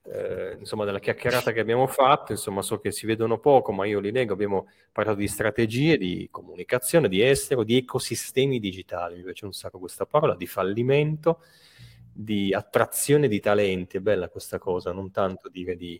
eh, 0.04 0.58
insomma 0.60 0.84
della 0.84 1.00
chiacchierata 1.00 1.54
che 1.54 1.62
abbiamo 1.62 1.88
fatto, 1.88 2.34
insomma 2.34 2.62
so 2.62 2.82
che 2.82 2.92
si 2.92 3.06
vedono 3.06 3.40
poco 3.40 3.72
ma 3.72 3.86
io 3.86 4.02
li 4.02 4.12
leggo, 4.12 4.34
abbiamo 4.34 4.68
parlato 4.92 5.20
di 5.20 5.30
strategie, 5.30 5.98
di 5.98 6.28
comunicazione, 6.30 7.08
di 7.08 7.24
estero, 7.24 7.64
di 7.64 7.78
ecosistemi 7.78 8.60
digitali, 8.60 9.16
mi 9.16 9.24
piace 9.24 9.46
un 9.46 9.54
sacco 9.54 9.80
questa 9.80 10.06
parola, 10.06 10.36
di 10.36 10.46
fallimento, 10.46 11.42
di 12.12 12.54
attrazione 12.54 13.30
di 13.30 13.40
talenti, 13.40 13.96
è 13.96 14.02
bella 14.02 14.28
questa 14.28 14.58
cosa, 14.58 14.92
non 14.92 15.10
tanto 15.10 15.48
dire 15.48 15.78
di, 15.78 16.00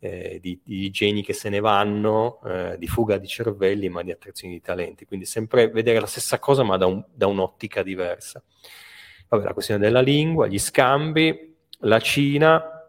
eh, 0.00 0.38
di, 0.40 0.58
di 0.64 0.90
geni 0.90 1.22
che 1.22 1.32
se 1.32 1.48
ne 1.48 1.60
vanno, 1.60 2.40
eh, 2.44 2.76
di 2.78 2.88
fuga 2.88 3.18
di 3.18 3.28
cervelli, 3.28 3.88
ma 3.88 4.02
di 4.02 4.10
attrazione 4.10 4.54
di 4.54 4.60
talenti. 4.60 5.04
Quindi 5.04 5.26
sempre 5.26 5.68
vedere 5.68 6.00
la 6.00 6.06
stessa 6.06 6.38
cosa, 6.38 6.62
ma 6.62 6.76
da, 6.76 6.86
un, 6.86 7.04
da 7.12 7.26
un'ottica 7.26 7.82
diversa. 7.82 8.42
Vabbè, 9.28 9.44
la 9.44 9.52
questione 9.52 9.80
della 9.80 10.00
lingua, 10.00 10.48
gli 10.48 10.58
scambi, 10.58 11.54
la 11.80 12.00
Cina, 12.00 12.88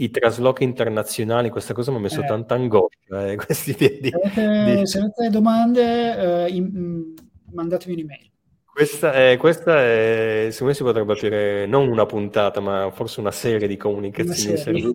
i 0.00 0.10
traslochi 0.10 0.64
internazionali, 0.64 1.50
questa 1.50 1.74
cosa 1.74 1.90
mi 1.90 1.98
ha 1.98 2.00
messo 2.00 2.22
eh. 2.22 2.26
tanta 2.26 2.54
angoscia. 2.54 3.30
Eh, 3.30 3.36
questi 3.44 3.74
di, 3.74 3.98
di, 4.00 4.10
se, 4.10 4.40
avete, 4.40 4.86
se 4.86 4.98
avete 4.98 5.28
domande, 5.30 6.46
eh, 6.46 6.48
in, 6.50 6.64
mm, 6.64 7.14
mandatemi 7.52 7.94
un'email. 7.94 8.30
Questa 8.78 9.12
è, 9.12 9.36
questa 9.38 9.82
è, 9.82 10.46
secondo 10.50 10.66
me 10.66 10.74
si 10.74 10.84
potrebbe 10.84 11.12
aprire 11.12 11.66
non 11.66 11.88
una 11.88 12.06
puntata, 12.06 12.60
ma 12.60 12.92
forse 12.92 13.18
una 13.18 13.32
serie 13.32 13.66
di 13.66 13.76
comunicazioni 13.76 14.56
servizio. 14.56 14.92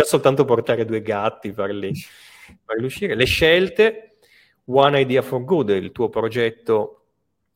Già 0.00 0.08
soltanto 0.08 0.44
portare 0.44 0.84
due 0.84 1.02
gatti, 1.02 1.52
farli, 1.52 1.92
farli 2.64 2.84
uscire. 2.84 3.14
Le 3.14 3.24
scelte, 3.24 4.16
One 4.66 5.00
Idea 5.00 5.22
for 5.22 5.44
Good, 5.44 5.70
il 5.70 5.92
tuo 5.92 6.08
progetto 6.08 6.96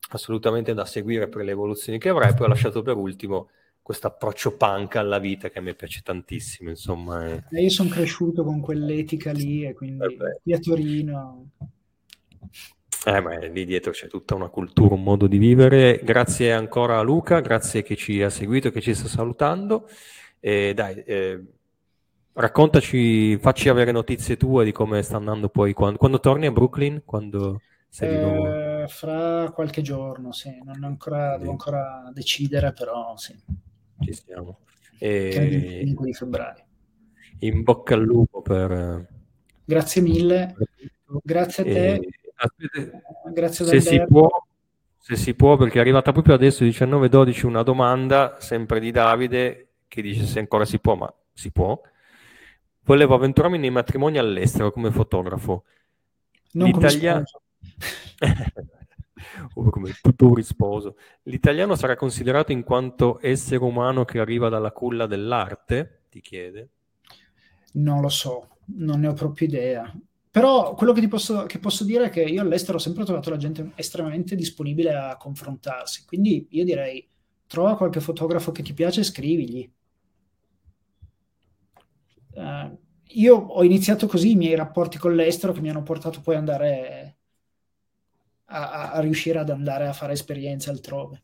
assolutamente 0.09 0.73
da 0.73 0.85
seguire 0.85 1.27
per 1.27 1.43
le 1.43 1.51
evoluzioni 1.51 1.97
che 1.97 2.09
avrai. 2.09 2.33
Poi 2.33 2.45
ho 2.45 2.49
lasciato 2.49 2.81
per 2.81 2.95
ultimo 2.95 3.49
questo 3.81 4.07
approccio 4.07 4.55
punk 4.55 4.95
alla 4.95 5.19
vita 5.19 5.49
che 5.49 5.59
a 5.59 5.61
me 5.61 5.73
piace 5.75 6.01
tantissimo. 6.03 6.69
Insomma, 6.69 7.25
è... 7.25 7.43
Io 7.61 7.69
sono 7.69 7.89
cresciuto 7.89 8.43
con 8.43 8.59
quell'etica 8.59 9.31
lì 9.31 9.65
e 9.65 9.73
quindi 9.73 10.17
qui 10.43 10.53
a 10.53 10.59
Torino 10.59 11.49
eh, 13.07 13.21
ma 13.21 13.37
lì 13.37 13.65
dietro 13.65 13.91
c'è 13.91 14.07
tutta 14.07 14.33
una 14.33 14.49
cultura, 14.49 14.95
un 14.95 15.03
modo 15.03 15.27
di 15.27 15.37
vivere. 15.37 15.99
Grazie 16.03 16.51
ancora 16.53 16.97
a 16.97 17.03
Luca, 17.03 17.39
grazie 17.39 17.83
che 17.83 17.95
ci 17.95 18.23
ha 18.23 18.31
seguito, 18.31 18.71
che 18.71 18.81
ci 18.81 18.95
sta 18.95 19.07
salutando. 19.07 19.87
E 20.39 20.73
dai, 20.73 21.03
eh, 21.03 21.39
raccontaci, 22.35 23.37
facci 23.37 23.69
avere 23.69 23.91
notizie 23.91 24.37
tue 24.37 24.63
di 24.63 24.71
come 24.71 25.01
sta 25.01 25.17
andando 25.17 25.49
poi 25.49 25.73
quando, 25.73 25.97
quando 25.97 26.19
torni 26.19 26.45
a 26.45 26.51
Brooklyn, 26.51 27.01
quando 27.03 27.61
sei 27.89 28.09
di 28.09 28.21
nuovo. 28.21 28.83
Eh, 28.83 28.87
fra 28.87 29.51
qualche 29.53 29.81
giorno, 29.81 30.31
sì, 30.31 30.57
non 30.63 30.83
ancora, 30.83 31.37
devo 31.37 31.51
ancora 31.51 32.09
decidere, 32.13 32.73
però 32.73 33.15
sì. 33.17 33.35
Ci 33.99 34.13
siamo. 34.13 34.59
E... 34.99 35.81
5 35.85 36.05
di 36.05 36.13
febbraio. 36.13 36.63
In 37.39 37.63
bocca 37.63 37.95
al 37.95 38.01
lupo 38.01 38.41
per... 38.41 39.07
Grazie 39.65 40.01
mille, 40.01 40.55
grazie 41.23 41.63
a 41.63 41.65
te. 41.65 41.93
E 41.95 42.09
Aspetta, 42.35 43.01
Grazie 43.33 43.65
se 43.65 43.79
si, 43.79 44.03
può, 44.05 44.29
se 44.97 45.15
si 45.15 45.33
può, 45.35 45.55
perché 45.55 45.77
è 45.77 45.81
arrivata 45.81 46.11
proprio 46.11 46.35
adesso 46.35 46.63
19.12 46.63 47.45
una 47.45 47.63
domanda, 47.63 48.37
sempre 48.39 48.79
di 48.79 48.91
Davide, 48.91 49.69
che 49.87 50.01
dice 50.01 50.25
se 50.25 50.39
ancora 50.39 50.65
si 50.65 50.79
può, 50.79 50.95
ma 50.95 51.13
si 51.33 51.51
può. 51.51 51.79
Volevo 52.85 53.15
avventurarmi 53.15 53.57
nei 53.57 53.71
matrimoni 53.71 54.17
all'estero 54.17 54.71
come 54.71 54.91
fotografo. 54.91 55.63
Non 56.51 56.67
L'italiano... 56.67 57.23
come, 59.53 59.69
come 59.71 59.95
tutto 60.01 60.33
risposo. 60.35 60.95
L'italiano 61.23 61.75
sarà 61.75 61.95
considerato 61.95 62.51
in 62.51 62.63
quanto 62.63 63.19
essere 63.21 63.63
umano 63.63 64.05
che 64.05 64.19
arriva 64.19 64.49
dalla 64.49 64.71
culla 64.71 65.07
dell'arte? 65.07 66.03
Ti 66.09 66.21
chiede. 66.21 66.69
Non 67.73 68.01
lo 68.01 68.09
so, 68.09 68.49
non 68.77 68.99
ne 68.99 69.07
ho 69.07 69.13
proprio 69.13 69.47
idea. 69.47 69.93
Però 70.29 70.75
quello 70.75 70.93
che 70.93 71.01
ti 71.01 71.07
posso, 71.07 71.45
che 71.45 71.59
posso 71.59 71.83
dire 71.85 72.05
è 72.05 72.09
che 72.09 72.21
io 72.21 72.41
all'estero 72.41 72.77
ho 72.77 72.81
sempre 72.81 73.03
trovato 73.03 73.29
la 73.29 73.37
gente 73.37 73.71
estremamente 73.75 74.35
disponibile 74.35 74.93
a 74.93 75.17
confrontarsi. 75.17 76.03
Quindi 76.05 76.45
io 76.51 76.63
direi, 76.63 77.07
trova 77.47 77.77
qualche 77.77 77.99
fotografo 77.99 78.51
che 78.51 78.61
ti 78.61 78.73
piace 78.73 78.99
e 78.99 79.05
scrivigli. 79.05 79.71
Uh, 82.35 82.77
io 83.09 83.35
ho 83.35 83.63
iniziato 83.63 84.07
così 84.07 84.31
i 84.31 84.35
miei 84.35 84.55
rapporti 84.55 84.97
con 84.97 85.15
l'estero 85.15 85.53
che 85.53 85.61
mi 85.61 85.69
hanno 85.69 85.83
portato 85.83 86.21
poi 86.21 86.35
ad 86.35 86.41
andare 86.41 87.17
a, 88.45 88.91
a 88.91 88.99
riuscire 88.99 89.39
ad 89.39 89.49
andare 89.49 89.87
a 89.87 89.93
fare 89.93 90.13
esperienze 90.13 90.69
altrove. 90.69 91.21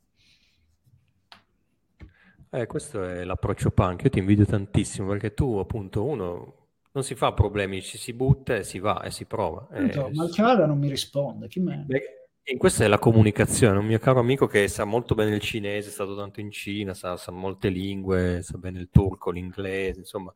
Eh, 2.54 2.66
questo 2.68 3.04
è 3.04 3.24
l'approccio 3.24 3.72
punk. 3.72 4.04
Io 4.04 4.10
ti 4.10 4.20
invidio 4.20 4.46
tantissimo 4.46 5.08
perché 5.08 5.34
tu, 5.34 5.58
appunto, 5.58 6.04
uno 6.04 6.56
non 6.92 7.04
si 7.04 7.16
fa 7.16 7.32
problemi, 7.32 7.82
ci 7.82 7.98
si 7.98 8.12
butta 8.14 8.58
e 8.58 8.64
si 8.64 8.80
va 8.80 9.02
e 9.04 9.12
si 9.12 9.26
prova. 9.26 9.68
Tanto, 9.72 10.08
eh, 10.08 10.14
Malcada 10.14 10.66
non 10.66 10.78
mi 10.78 10.90
risponde. 10.90 11.48
Chi 11.48 11.60
me? 11.60 11.86
in 12.44 12.58
questa 12.58 12.84
è 12.84 12.88
la 12.88 13.00
comunicazione. 13.00 13.78
Un 13.78 13.86
mio 13.86 14.00
caro 14.00 14.20
amico 14.20 14.48
che 14.48 14.68
sa 14.68 14.84
molto 14.84 15.16
bene 15.16 15.36
il 15.36 15.42
cinese, 15.42 15.88
è 15.88 15.92
stato 15.92 16.16
tanto 16.16 16.42
in 16.42 16.52
Cina, 16.52 16.94
sa, 16.94 17.16
sa 17.16 17.32
molte 17.32 17.70
lingue, 17.70 18.42
sa 18.42 18.58
bene 18.58 18.80
il 18.80 18.90
turco, 18.92 19.32
l'inglese, 19.32 20.00
insomma. 20.00 20.34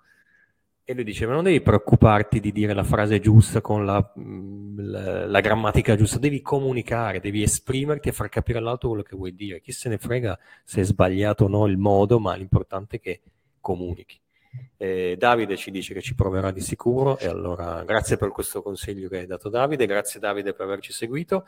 E 0.88 0.94
lui 0.94 1.04
dice: 1.04 1.26
Ma 1.26 1.34
non 1.34 1.44
devi 1.44 1.62
preoccuparti 1.62 2.40
di 2.40 2.52
dire 2.52 2.76
la 2.76 2.84
frase 2.84 3.20
giusta 3.20 3.60
con 3.60 3.86
la, 3.86 4.14
mm, 4.20 4.80
la, 4.80 5.26
la, 5.26 5.40
grammatica 5.40 5.96
giusta, 5.96 6.20
devi 6.20 6.42
comunicare, 6.42 7.20
devi 7.20 7.42
esprimerti 7.42 8.10
e 8.10 8.12
far 8.12 8.30
capire 8.30 8.60
all'altro 8.60 8.90
quello 8.90 9.04
che 9.04 9.16
vuoi 9.16 9.34
dire. 9.34 9.62
Chi 9.62 9.72
se 9.72 9.90
ne 9.90 9.98
frega 9.98 10.38
se 10.64 10.82
è 10.82 10.84
sbagliato 10.84 11.46
o 11.46 11.48
no 11.48 11.66
il 11.66 11.78
modo, 11.78 12.20
ma 12.20 12.36
l'importante 12.36 12.98
è 12.98 13.00
che 13.00 13.22
comunichi. 13.60 14.20
Eh, 14.78 15.16
Davide 15.18 15.58
ci 15.58 15.72
dice 15.72 15.96
che 15.96 16.02
ci 16.02 16.14
proverà 16.14 16.52
di 16.52 16.62
sicuro 16.62 17.18
e 17.18 17.28
allora 17.28 17.84
grazie 17.84 18.16
per 18.16 18.30
questo 18.30 18.62
consiglio 18.62 19.10
che 19.10 19.18
hai 19.18 19.26
dato 19.26 19.50
Davide, 19.50 19.88
grazie 19.88 20.20
Davide 20.20 20.54
per 20.54 20.68
averci 20.68 20.94
seguito. 20.94 21.46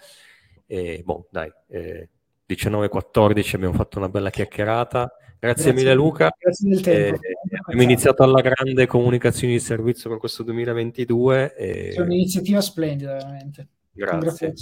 E, 0.66 1.04
boh, 1.06 1.28
dai, 1.30 1.54
eh, 1.68 2.10
19.14 2.50 3.56
abbiamo 3.56 3.76
fatto 3.76 4.00
una 4.00 4.10
bella 4.10 4.32
chiacchierata. 4.32 5.12
Grazie, 5.40 5.72
grazie 5.72 5.74
mille 5.74 5.94
Luca. 5.94 6.34
Grazie 6.38 6.70
del 6.70 6.82
tempo. 6.82 7.22
Eh, 7.22 7.38
abbiamo 7.62 7.82
iniziato 7.84 8.24
alla 8.24 8.42
grande 8.42 8.88
comunicazione 8.88 9.54
di 9.54 9.60
servizio 9.60 10.10
per 10.10 10.20
questo 10.20 10.44
2022. 10.44 11.56
E... 11.56 11.90
È 11.96 12.02
un'iniziativa 12.02 12.60
splendida, 12.62 13.14
veramente. 13.14 13.68
Grazie. 13.92 14.54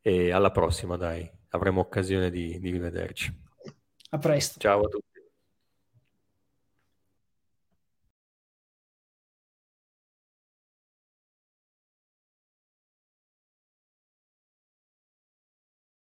E 0.00 0.30
alla 0.30 0.50
prossima, 0.50 0.96
dai. 0.96 1.28
avremo 1.50 1.80
occasione 1.80 2.30
di, 2.30 2.58
di 2.60 2.70
rivederci. 2.70 3.46
A 4.10 4.18
presto. 4.18 4.58
Ciao 4.60 4.80
a 4.80 4.88
tutti. 4.88 5.17